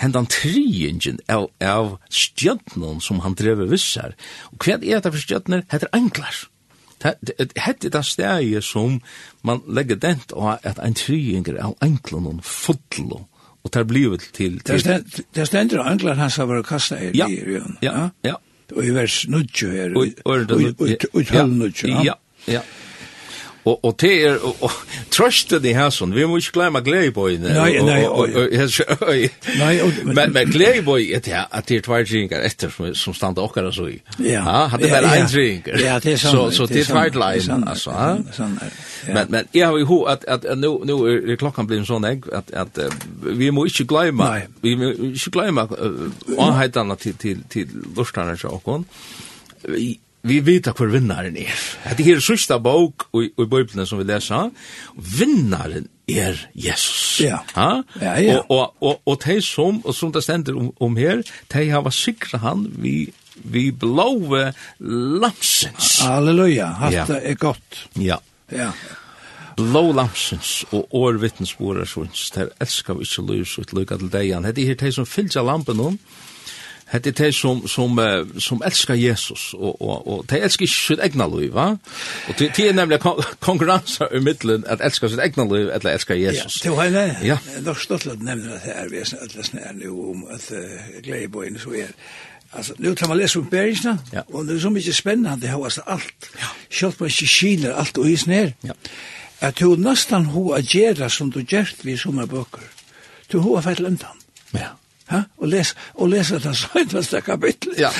hendan 0.00 0.28
triingen 0.30 1.20
av, 1.28 1.50
av 1.60 1.98
stjøtnen 2.08 3.02
som 3.04 3.20
han 3.24 3.36
drev 3.38 3.66
vissar. 3.70 4.16
Og 4.54 4.64
hva 4.64 4.78
er 4.80 5.02
det 5.04 5.12
for 5.12 5.20
stjøtner? 5.20 5.66
Hette 5.72 5.90
englar. 5.96 6.46
Hette 7.00 7.88
er 7.88 7.92
det 7.96 8.04
steget 8.04 8.64
som 8.64 8.98
man 9.46 9.62
legger 9.68 9.96
dent 10.00 10.34
av 10.36 10.58
at 10.68 10.80
en 10.84 10.96
triinger 10.96 11.56
av 11.60 11.76
englar 11.80 12.20
englen 12.20 12.40
fotlo 12.44 13.26
og 13.60 13.72
tar 13.72 13.84
blivet 13.84 14.24
til... 14.32 14.60
til. 14.64 15.04
Det 15.34 15.46
stender 15.48 15.82
englar 15.84 16.16
hans 16.16 16.36
har 16.40 16.48
vært 16.48 16.68
kastet 16.68 17.10
i 17.10 17.18
ja, 17.20 17.28
røven. 17.28 17.76
Ja, 17.84 18.08
ja. 18.24 18.38
Og 18.70 18.86
i 18.86 18.92
vers 18.94 19.24
nudjo 19.28 19.68
her, 19.72 19.96
og 19.96 20.06
i 20.06 21.24
tøll 21.26 21.52
nudjo. 21.58 21.90
Ja, 21.90 22.04
ja. 22.04 22.14
ja. 22.46 22.60
Og 23.68 23.80
og 23.84 23.96
te 24.00 24.08
er 24.24 24.38
og 24.40 24.70
trust 25.12 25.52
the 25.52 25.74
her 25.76 25.90
sånn. 25.92 26.14
Vi 26.16 26.24
må 26.24 26.38
ikke 26.40 26.54
glemme 26.56 26.80
Gleyboy. 26.84 27.36
Nei, 27.42 27.74
nei. 27.84 27.98
Nei, 29.60 29.72
men 30.04 30.32
men 30.32 30.52
Gleyboy 30.52 31.10
er 31.12 31.20
det 31.26 31.36
at 31.44 31.68
det 31.68 31.80
er 31.80 31.84
tvær 31.84 32.06
drinker 32.08 32.40
etter 32.46 32.72
som 32.72 32.94
som 32.96 33.14
standa 33.16 33.44
okkar 33.44 33.68
så 33.74 33.88
i. 33.92 33.98
Ja, 34.24 34.66
hadde 34.72 34.90
vel 34.90 35.08
ein 35.10 35.28
drinker. 35.28 35.76
Ja, 35.82 35.98
det 36.00 36.14
er 36.16 36.22
sånn. 36.22 36.52
Så 36.54 36.64
så 36.64 36.68
det 36.72 36.86
er 36.86 36.90
tvær 36.92 37.20
line 37.20 37.60
altså. 37.68 37.92
Men 39.06 39.30
men 39.30 39.48
jeg 39.54 39.66
har 39.66 39.78
jo 39.78 40.02
at 40.08 40.24
at 40.28 40.46
nu 40.58 40.80
nu 40.88 40.96
er 41.04 41.36
klokka 41.36 41.66
blir 41.68 41.84
sånn 41.84 42.08
eg 42.08 42.28
at 42.32 42.52
at 42.56 42.80
vi 43.22 43.50
må 43.50 43.66
ikke 43.68 43.84
glemme. 43.92 44.32
Vi 44.62 44.76
må 44.80 44.92
ikke 45.12 45.36
glemme 45.36 45.68
anheitene 46.38 46.96
til 46.96 47.16
til 47.20 47.44
til 47.50 47.68
lustarna 47.96 48.36
så 48.40 48.56
okkon 48.56 48.86
vi 50.22 50.40
vet 50.44 50.68
hva 50.68 50.86
vinnaren 50.90 51.36
er. 51.40 51.62
Det 51.96 52.04
er 52.04 52.20
sista 52.24 52.58
bok 52.60 53.08
i, 53.16 53.30
i 53.30 53.46
Bibelen 53.46 53.86
som 53.88 54.00
vi 54.00 54.04
leser. 54.08 54.50
Vinnaren 54.94 55.88
er 56.10 56.36
Jesus. 56.54 57.20
Ja. 57.24 57.40
Ha? 57.54 57.70
ja, 58.02 58.14
ja. 58.20 58.36
Og, 58.42 58.50
og, 58.50 58.76
og, 58.80 59.00
og 59.06 59.20
de 59.24 59.38
som, 59.44 59.80
og 59.84 59.96
som 59.96 60.12
det 60.12 60.24
stender 60.26 60.58
om, 60.58 60.72
om 60.80 61.00
her, 61.00 61.24
de 61.54 61.66
har 61.70 61.88
sikra 61.94 62.42
han 62.44 62.68
vi 62.78 63.10
vi 63.42 63.70
blåve 63.72 64.52
lamsens. 65.20 66.00
Halleluja, 66.04 66.66
hatt 66.80 67.08
det 67.08 67.20
er 67.24 67.38
godt. 67.40 67.84
Ja. 67.96 68.18
Ja. 68.52 68.70
Blå 69.56 69.90
lamsens 69.92 70.64
og 70.72 70.92
årvittnesbordarsvunns, 70.96 72.30
der 72.36 72.52
elskar 72.60 72.98
vi 72.98 73.08
ikke 73.08 73.26
lys 73.28 73.56
ut 73.58 73.72
lykka 73.76 73.96
til 74.00 74.12
deian. 74.12 74.44
Det 74.44 74.64
er 74.64 74.74
her 74.74 74.80
de 74.80 74.92
som 74.92 75.08
fyllt 75.08 75.34
lampen 75.40 75.80
om, 75.80 75.98
Det 76.92 77.06
är 77.06 77.12
det 77.12 77.32
som, 77.32 77.68
som, 77.68 78.26
som 78.38 78.62
älskar 78.62 78.94
Jesus 78.94 79.54
och, 79.54 79.82
och, 79.82 80.08
och 80.08 80.26
de 80.26 80.40
älskar 80.40 80.64
ikke 80.64 80.74
sitt 80.74 81.00
egna 81.00 81.26
liv. 81.26 81.52
Va? 81.52 81.78
Och 82.28 82.34
det, 82.38 82.56
det 82.56 82.68
är 82.68 82.72
nemlig 82.72 83.00
kon 83.38 83.80
i 84.12 84.20
middelen 84.20 84.64
att 84.68 84.80
älska 84.80 85.08
sitt 85.08 85.20
egna 85.20 85.44
liv 85.44 85.70
eller 85.70 85.90
älska 85.90 86.14
Jesus. 86.14 86.64
Ja, 86.64 86.70
det 86.70 86.76
var 86.76 86.84
det. 86.90 87.16
Ja. 87.22 87.38
Lars 87.60 87.82
Stottlund 87.82 88.22
nämner 88.22 88.56
att 88.56 88.64
det 88.64 88.70
er 88.70 88.88
vi 88.90 88.98
är 88.98 89.06
alla 89.20 89.42
snär 89.42 89.72
nu 89.72 89.88
om 89.88 90.26
att 90.30 90.52
uh, 90.52 90.58
glädjebojen 91.02 91.58
så 91.58 91.74
er 91.74 91.88
Alltså, 92.52 92.74
nu 92.78 92.94
kan 92.94 93.08
man 93.08 93.18
läsa 93.18 93.38
om 93.38 93.48
bergsna, 93.48 93.98
ja. 94.12 94.22
och 94.26 94.46
det 94.46 94.54
är 94.54 94.58
så 94.58 94.70
mycket 94.70 94.94
spännande 94.94 95.46
att 95.46 95.52
har 95.52 95.92
allt. 95.92 96.30
Ja. 96.38 96.46
Kjölt 96.70 97.00
man 97.00 97.08
ikke 97.08 97.26
skiner 97.26 97.72
allt 97.72 97.98
och 97.98 98.06
is 98.06 98.26
ned, 98.26 98.52
Ja. 98.60 98.72
Att 99.38 99.56
du 99.56 99.76
nästan 99.76 100.26
har 100.26 100.58
att 100.58 101.12
som 101.12 101.30
du 101.30 101.44
gjerst 101.48 101.76
vi 101.82 101.96
som 101.96 102.18
er 102.18 102.26
bøker, 102.26 102.60
Du 103.32 103.38
har 103.38 103.62
fett 103.62 103.78
lundan. 103.78 104.16
Ja. 104.50 104.79
Ha? 105.10 105.22
Og 105.38 105.48
les 105.48 105.74
og 105.94 106.08
lesa 106.12 106.38
det 106.38 106.56
sveinasta 106.56 107.20
kapittel. 107.20 107.74
Ja. 107.78 107.90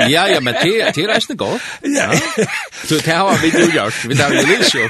Ja, 0.00 0.26
ja, 0.26 0.40
men 0.40 0.54
det 0.62 0.94
det 0.94 1.04
er 1.04 1.16
ikke 1.20 1.36
godt. 1.36 1.62
Ja. 1.84 2.10
Så 2.84 2.94
det 2.94 3.12
har 3.12 3.38
vi 3.42 3.52
jo 3.52 3.70
gjort. 3.72 4.08
Vi 4.08 4.14
har 4.14 4.34
jo 4.34 4.42
lyst 4.46 4.70
til 4.70 4.86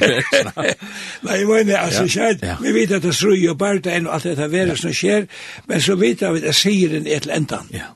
Nei, 1.22 1.44
men 1.44 1.70
altså 1.76 2.06
sjæl, 2.08 2.40
vi 2.62 2.72
vet 2.74 2.92
at 2.92 3.02
det 3.02 3.08
er 3.08 3.18
så 3.18 3.34
jo 3.34 3.54
bare 3.54 3.78
det 3.78 4.06
og 4.06 4.14
alt 4.14 4.24
det 4.24 4.50
der 4.52 4.74
som 4.74 4.92
skjer, 4.92 5.26
men 5.66 5.80
så 5.80 5.94
vet 5.94 6.20
vi 6.20 6.26
at 6.26 6.42
det 6.42 6.54
sier 6.54 6.88
den 6.88 7.06
et 7.06 7.26
eller. 7.26 7.66
Ja. 7.72 7.90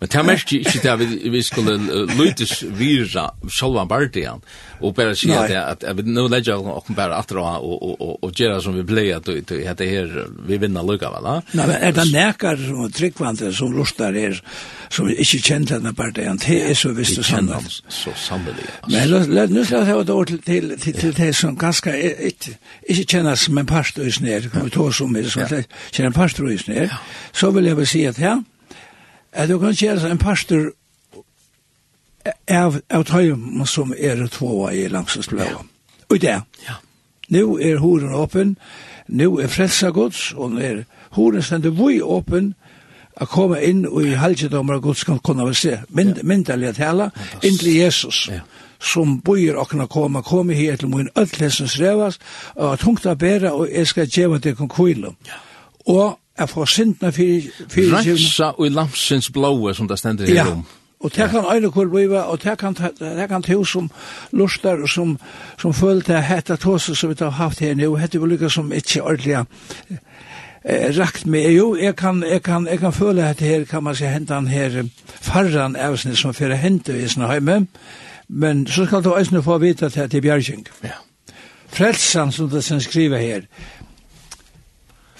Men 0.00 0.08
det 0.08 0.24
märkte 0.26 0.56
ikke 0.56 0.80
det 0.82 0.98
vi, 0.98 1.30
vi 1.30 1.42
skulle 1.42 1.78
lytes 2.18 2.62
vira 2.62 3.30
själva 3.48 3.84
bardian 3.84 4.42
og 4.80 4.94
bare 4.94 5.16
si 5.16 5.30
att, 5.32 5.50
att, 5.50 5.84
at 5.84 5.98
att 5.98 6.06
nu 6.06 6.28
lägger 6.28 6.52
jag 6.52 6.66
och 6.66 6.86
bare 6.96 7.16
atra 7.16 7.58
og, 7.58 7.82
og, 7.82 8.00
og, 8.00 8.24
og 8.24 8.32
gjøre 8.32 8.62
som 8.62 8.74
vi 8.74 8.82
blev 8.82 9.16
att, 9.16 9.28
att, 9.28 9.52
att 9.52 9.78
det 9.78 9.86
här 9.86 10.26
vi 10.46 10.58
vinner 10.58 10.82
lukka 10.82 11.10
va? 11.10 11.42
Nei, 11.52 11.66
men 11.66 11.76
er 11.82 11.92
det 11.92 12.04
näkar 12.12 12.58
och 12.84 12.94
tryggvandre 12.94 13.52
som 13.52 13.72
lustar 13.72 14.12
er 14.12 14.42
som 14.90 15.08
ikke 15.08 15.40
kjent 15.40 15.68
denne 15.68 15.88
här 15.88 15.94
bardian 15.94 16.36
det 16.36 16.70
er 16.70 16.74
så 16.74 16.88
visst 16.88 17.18
och 17.18 17.24
sannolikt. 17.24 17.82
Så 17.88 18.10
sannelig 18.16 18.66
Men 18.88 19.50
nu 19.50 19.64
skal 19.64 19.78
jeg 19.78 19.86
ta 19.86 20.00
et 20.00 20.10
ord 20.10 20.26
til 20.26 20.42
til, 20.42 20.78
til, 20.78 20.92
til 20.92 21.16
det 21.16 21.36
som 21.36 21.56
ganske 21.56 21.90
er, 21.90 22.26
ikke, 22.26 22.58
ikke 22.88 23.04
kjennes 23.04 23.40
som 23.40 23.58
en 23.58 23.66
pastor 23.66 24.02
i 24.02 24.10
snär, 24.10 24.48
kommer 24.50 24.64
vi 24.64 24.70
ta 24.70 24.92
som 24.92 25.16
är 25.16 25.28
som 25.28 25.42
känner 25.90 26.06
en 26.06 26.12
pastor 26.12 26.50
i 26.50 26.58
snär, 26.58 26.88
så 27.32 27.50
vil 27.50 27.64
jeg 27.64 27.76
vel 27.76 27.86
si 27.86 28.04
at 28.04 28.18
ja 28.18 28.42
at 29.36 29.48
du 29.48 29.58
kan 29.58 29.76
gjøre 29.76 30.10
en 30.10 30.18
pastor 30.18 30.70
av, 32.48 32.80
av 32.90 33.04
tøyum 33.06 33.64
som 33.68 33.92
er 33.92 34.26
tvåa 34.32 34.72
i 34.72 34.86
langsesblå. 34.88 35.44
Ja. 35.44 35.62
Og 36.08 36.20
det. 36.22 36.40
Ja. 36.66 36.78
Nå 37.28 37.58
er 37.58 37.80
horen 37.82 38.14
åpen, 38.14 38.56
nå 39.08 39.32
er 39.42 39.50
frelsa 39.50 39.90
gods, 39.90 40.32
og 40.36 40.54
nå 40.54 40.62
er 40.62 40.84
horen 41.18 41.42
stendet 41.42 41.76
vui 41.78 42.00
åpen, 42.02 42.54
a 43.16 43.24
komme 43.24 43.62
inn 43.64 43.86
og 43.88 44.04
i 44.04 44.16
halvdommer 44.18 44.80
gods 44.84 45.06
kan 45.08 45.18
kunne 45.24 45.48
se, 45.56 45.78
mynd, 45.88 46.18
ja. 46.20 46.26
myndelig 46.28 46.74
tala, 46.76 47.10
inn 47.42 47.58
til 47.58 47.76
Jesus. 47.78 48.28
Ja 48.32 48.44
som 48.82 49.20
bøyer 49.24 49.56
okna 49.56 49.86
koma, 49.88 50.20
komi 50.22 50.54
her 50.54 50.76
til 50.76 50.90
min 50.92 51.08
ødlesens 51.16 51.78
revas, 51.80 52.18
og 52.54 52.78
tungta 52.78 53.14
bæra, 53.14 53.50
og 53.56 53.68
jeg 53.72 53.86
skal 53.86 54.06
djeva 54.06 54.38
til 54.38 54.56
konkuilum. 54.56 55.16
Ja. 55.26 55.38
Og 55.86 56.18
er 56.38 56.46
få 56.46 56.66
sintna 56.66 57.10
fyrir 57.10 57.50
fyrir 57.68 57.94
Rensa 57.94 58.52
og 58.58 58.70
lampsins 58.70 59.30
blåa 59.30 59.74
som 59.74 59.88
det 59.88 59.98
stendur 59.98 60.26
her 60.26 60.52
om. 60.52 60.66
Og 61.00 61.12
det 61.16 61.30
kan 61.30 61.44
øyne 61.54 61.70
kvar 61.70 61.84
bliva, 61.84 62.20
og 62.20 62.42
det 62.42 62.58
kan, 62.58 62.74
det 63.00 63.28
kan 63.28 63.42
til 63.42 63.66
som 63.66 63.90
lustar 64.32 64.80
og 64.82 64.88
som, 64.88 65.18
som 65.58 65.74
følte 65.74 66.22
hetta 66.22 66.56
tåse 66.56 66.94
som 66.94 67.10
vi 67.10 67.16
har 67.18 67.30
haft 67.30 67.60
her 67.60 67.74
nu, 67.74 67.96
hette 67.96 68.20
vi 68.20 68.26
lykka 68.26 68.48
som 68.48 68.72
ikke 68.72 69.02
ordelig 69.02 69.44
eh, 70.64 70.98
rakt 70.98 71.26
med. 71.26 71.52
Jo, 71.52 71.76
jeg 71.76 71.96
kan, 71.96 72.24
jeg 72.30 72.42
kan, 72.42 72.66
jeg 72.66 72.78
kan 72.78 72.92
føle 72.92 73.28
at 73.28 73.40
her 73.40 73.64
kan 73.64 73.82
man 73.82 73.94
se 73.94 74.06
hentan 74.06 74.46
her 74.46 74.82
farran 75.06 75.76
avsnitt 75.76 76.18
som 76.18 76.34
fyrir 76.34 76.56
hente 76.56 76.96
i 77.02 77.08
sinne 77.08 77.28
heime, 77.28 77.66
men 78.28 78.66
så 78.66 78.86
skal 78.86 79.04
du 79.04 79.16
øyne 79.16 79.42
få 79.42 79.58
vite 79.58 79.86
at 79.86 79.94
det 79.94 80.14
er 80.14 80.20
bjergjeng. 80.20 80.66
Ja. 80.84 80.96
Frelsan 81.68 82.32
som 82.32 82.50
det 82.50 82.64
sen 82.64 82.80
skriver 82.80 83.18
her, 83.18 83.40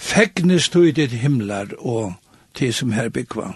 fegnes 0.07 0.69
du 0.71 0.83
i 0.87 0.95
ditt 0.95 1.15
himlar 1.21 1.75
og 1.79 2.15
til 2.55 2.75
som 2.75 2.93
her 2.97 3.09
byggva. 3.13 3.53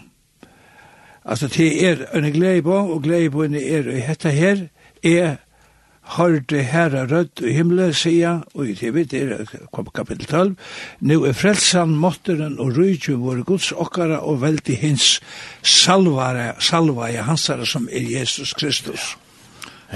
Altså 1.24 1.48
til 1.48 1.84
er 1.84 2.06
en 2.16 2.32
glede 2.32 2.62
på, 2.62 2.74
og 2.74 3.02
glede 3.02 3.30
på 3.30 3.44
er 3.44 3.88
i 3.90 4.00
hetta 4.00 4.28
her, 4.34 4.66
er 5.02 5.36
hørte 6.16 6.62
herra 6.62 7.04
rødt 7.06 7.42
i 7.44 7.52
himmelen, 7.54 7.94
sier 7.94 8.42
og 8.54 8.68
i 8.68 8.74
TV, 8.74 9.04
det 9.06 9.22
er 9.22 9.44
kapittel 9.94 10.26
12, 10.26 10.56
nu 11.00 11.22
er 11.24 11.36
frelsan, 11.36 11.94
måtteren 11.94 12.58
og 12.58 12.74
rydgjum 12.78 13.22
våre 13.22 13.44
gods 13.46 13.70
okkara 13.72 14.18
og 14.26 14.40
veldig 14.42 14.76
hins 14.80 15.20
salvare, 15.62 16.54
salvaje 16.58 17.22
hansare 17.22 17.66
som 17.66 17.88
er 17.92 18.10
Jesus 18.16 18.54
Kristus. 18.54 19.14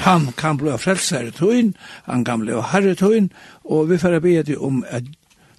Han 0.04 0.32
kan 0.36 0.58
bli 0.58 0.74
frelsare 0.78 1.30
tøyn, 1.34 1.74
han 2.06 2.24
kan 2.26 2.42
bli 2.42 2.54
herre 2.70 2.94
tøyn, 2.98 3.30
og 3.64 3.90
vi 3.90 3.98
får 3.98 4.18
be 4.22 4.40
om 4.58 4.82
at 4.90 5.04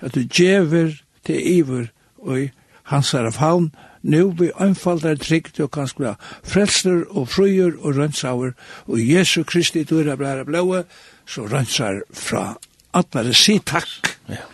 at 0.06 0.16
du 0.16 0.24
djever 0.24 0.94
til 1.26 1.42
iver 1.58 1.90
og 2.22 2.46
i 2.46 2.50
hans 2.92 3.12
herre 3.16 3.34
faun, 3.34 3.72
nu 4.06 4.30
vi 4.38 4.52
anfaldar 4.62 5.18
trygt 5.18 5.60
og 5.64 5.72
kanskje 5.74 6.14
frelser 6.46 7.04
og 7.10 7.30
frøyer 7.34 7.74
og 7.82 7.98
rønnsauer, 7.98 8.54
og 8.86 9.02
Jesu 9.02 9.44
Kristi 9.44 9.84
døra 9.84 10.16
blæra 10.16 10.46
blåa, 10.46 10.84
så 11.26 11.48
rønnsar 11.50 12.04
fra 12.14 12.52
atlare, 12.94 13.34
si 13.34 13.58
takk. 13.60 14.14
Ja. 14.30 14.46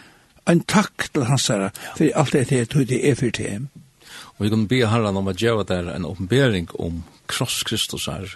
En 0.49 0.63
takk 0.63 1.11
til 1.13 1.27
hans 1.27 1.49
herre, 1.51 1.71
for 1.97 2.07
alt 2.15 2.33
det 2.33 2.61
er 2.61 2.65
tog 2.71 2.87
det 2.87 3.03
er 3.09 3.15
for 3.19 3.35
til 3.35 3.67
Og 4.37 4.45
vi 4.45 4.49
kan 4.49 4.67
be 4.67 4.79
herran 4.87 5.17
om 5.17 5.27
at 5.27 5.37
gjøre 5.37 5.67
der 5.67 5.91
en 5.95 6.05
åpenbering 6.05 6.69
om 6.79 7.03
kross 7.27 7.63
Kristus 7.63 8.07
her, 8.09 8.35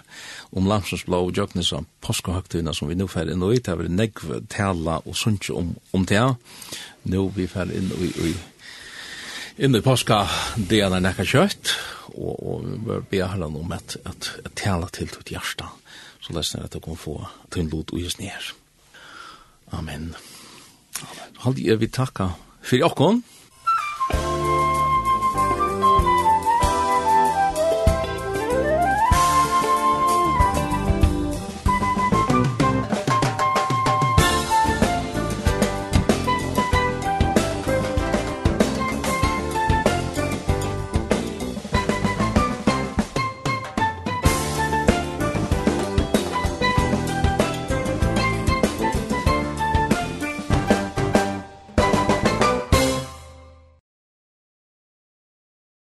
om 0.52 0.68
lamsens 0.68 1.04
blå 1.04 1.24
og 1.26 1.36
jøknes 1.36 1.72
av 1.72 1.86
påskehøgtidene 2.04 2.74
som 2.74 2.88
vi 2.88 2.94
nå 2.94 3.08
fer 3.10 3.32
inn 3.32 3.42
og 3.42 3.56
ut, 3.56 3.66
her 3.66 3.80
vil 3.80 3.90
negv 3.92 4.44
tala 4.52 5.00
og 5.04 5.16
sunnkje 5.18 5.56
om, 5.56 5.74
om 5.92 6.06
det 6.06 6.22
nu 7.10 7.26
vi 7.34 7.46
fer 7.50 7.70
inn 7.72 7.90
i, 8.00 8.10
i 8.28 8.34
inn 9.64 9.76
i 9.76 9.82
påska 9.84 10.20
det 10.56 10.82
er 10.84 10.92
nekka 11.00 11.24
kjøtt 11.24 11.72
og, 12.12 12.34
og 12.36 12.66
vi 12.66 12.76
bør 12.88 13.04
be 13.10 13.22
herren 13.22 13.56
om 13.56 13.72
at, 13.72 13.96
at, 14.04 14.30
at 14.44 14.56
tala 14.58 14.90
til 14.92 15.08
ditt 15.12 15.32
hjärsta 15.32 15.70
så 16.20 16.34
lesen 16.36 16.64
at 16.64 16.74
du 16.74 16.80
kan 16.82 16.98
få 16.98 17.18
til 17.50 17.64
en 17.64 17.72
lot 17.72 17.92
og 17.92 18.02
just 18.02 18.20
ned 18.20 18.52
Amen. 19.74 20.12
Amen. 21.02 21.32
Haldi 21.42 21.66
jeg 21.66 21.80
vi 21.80 21.88
takka 21.90 22.30
fyrir 22.62 22.86
okkon 22.86 23.24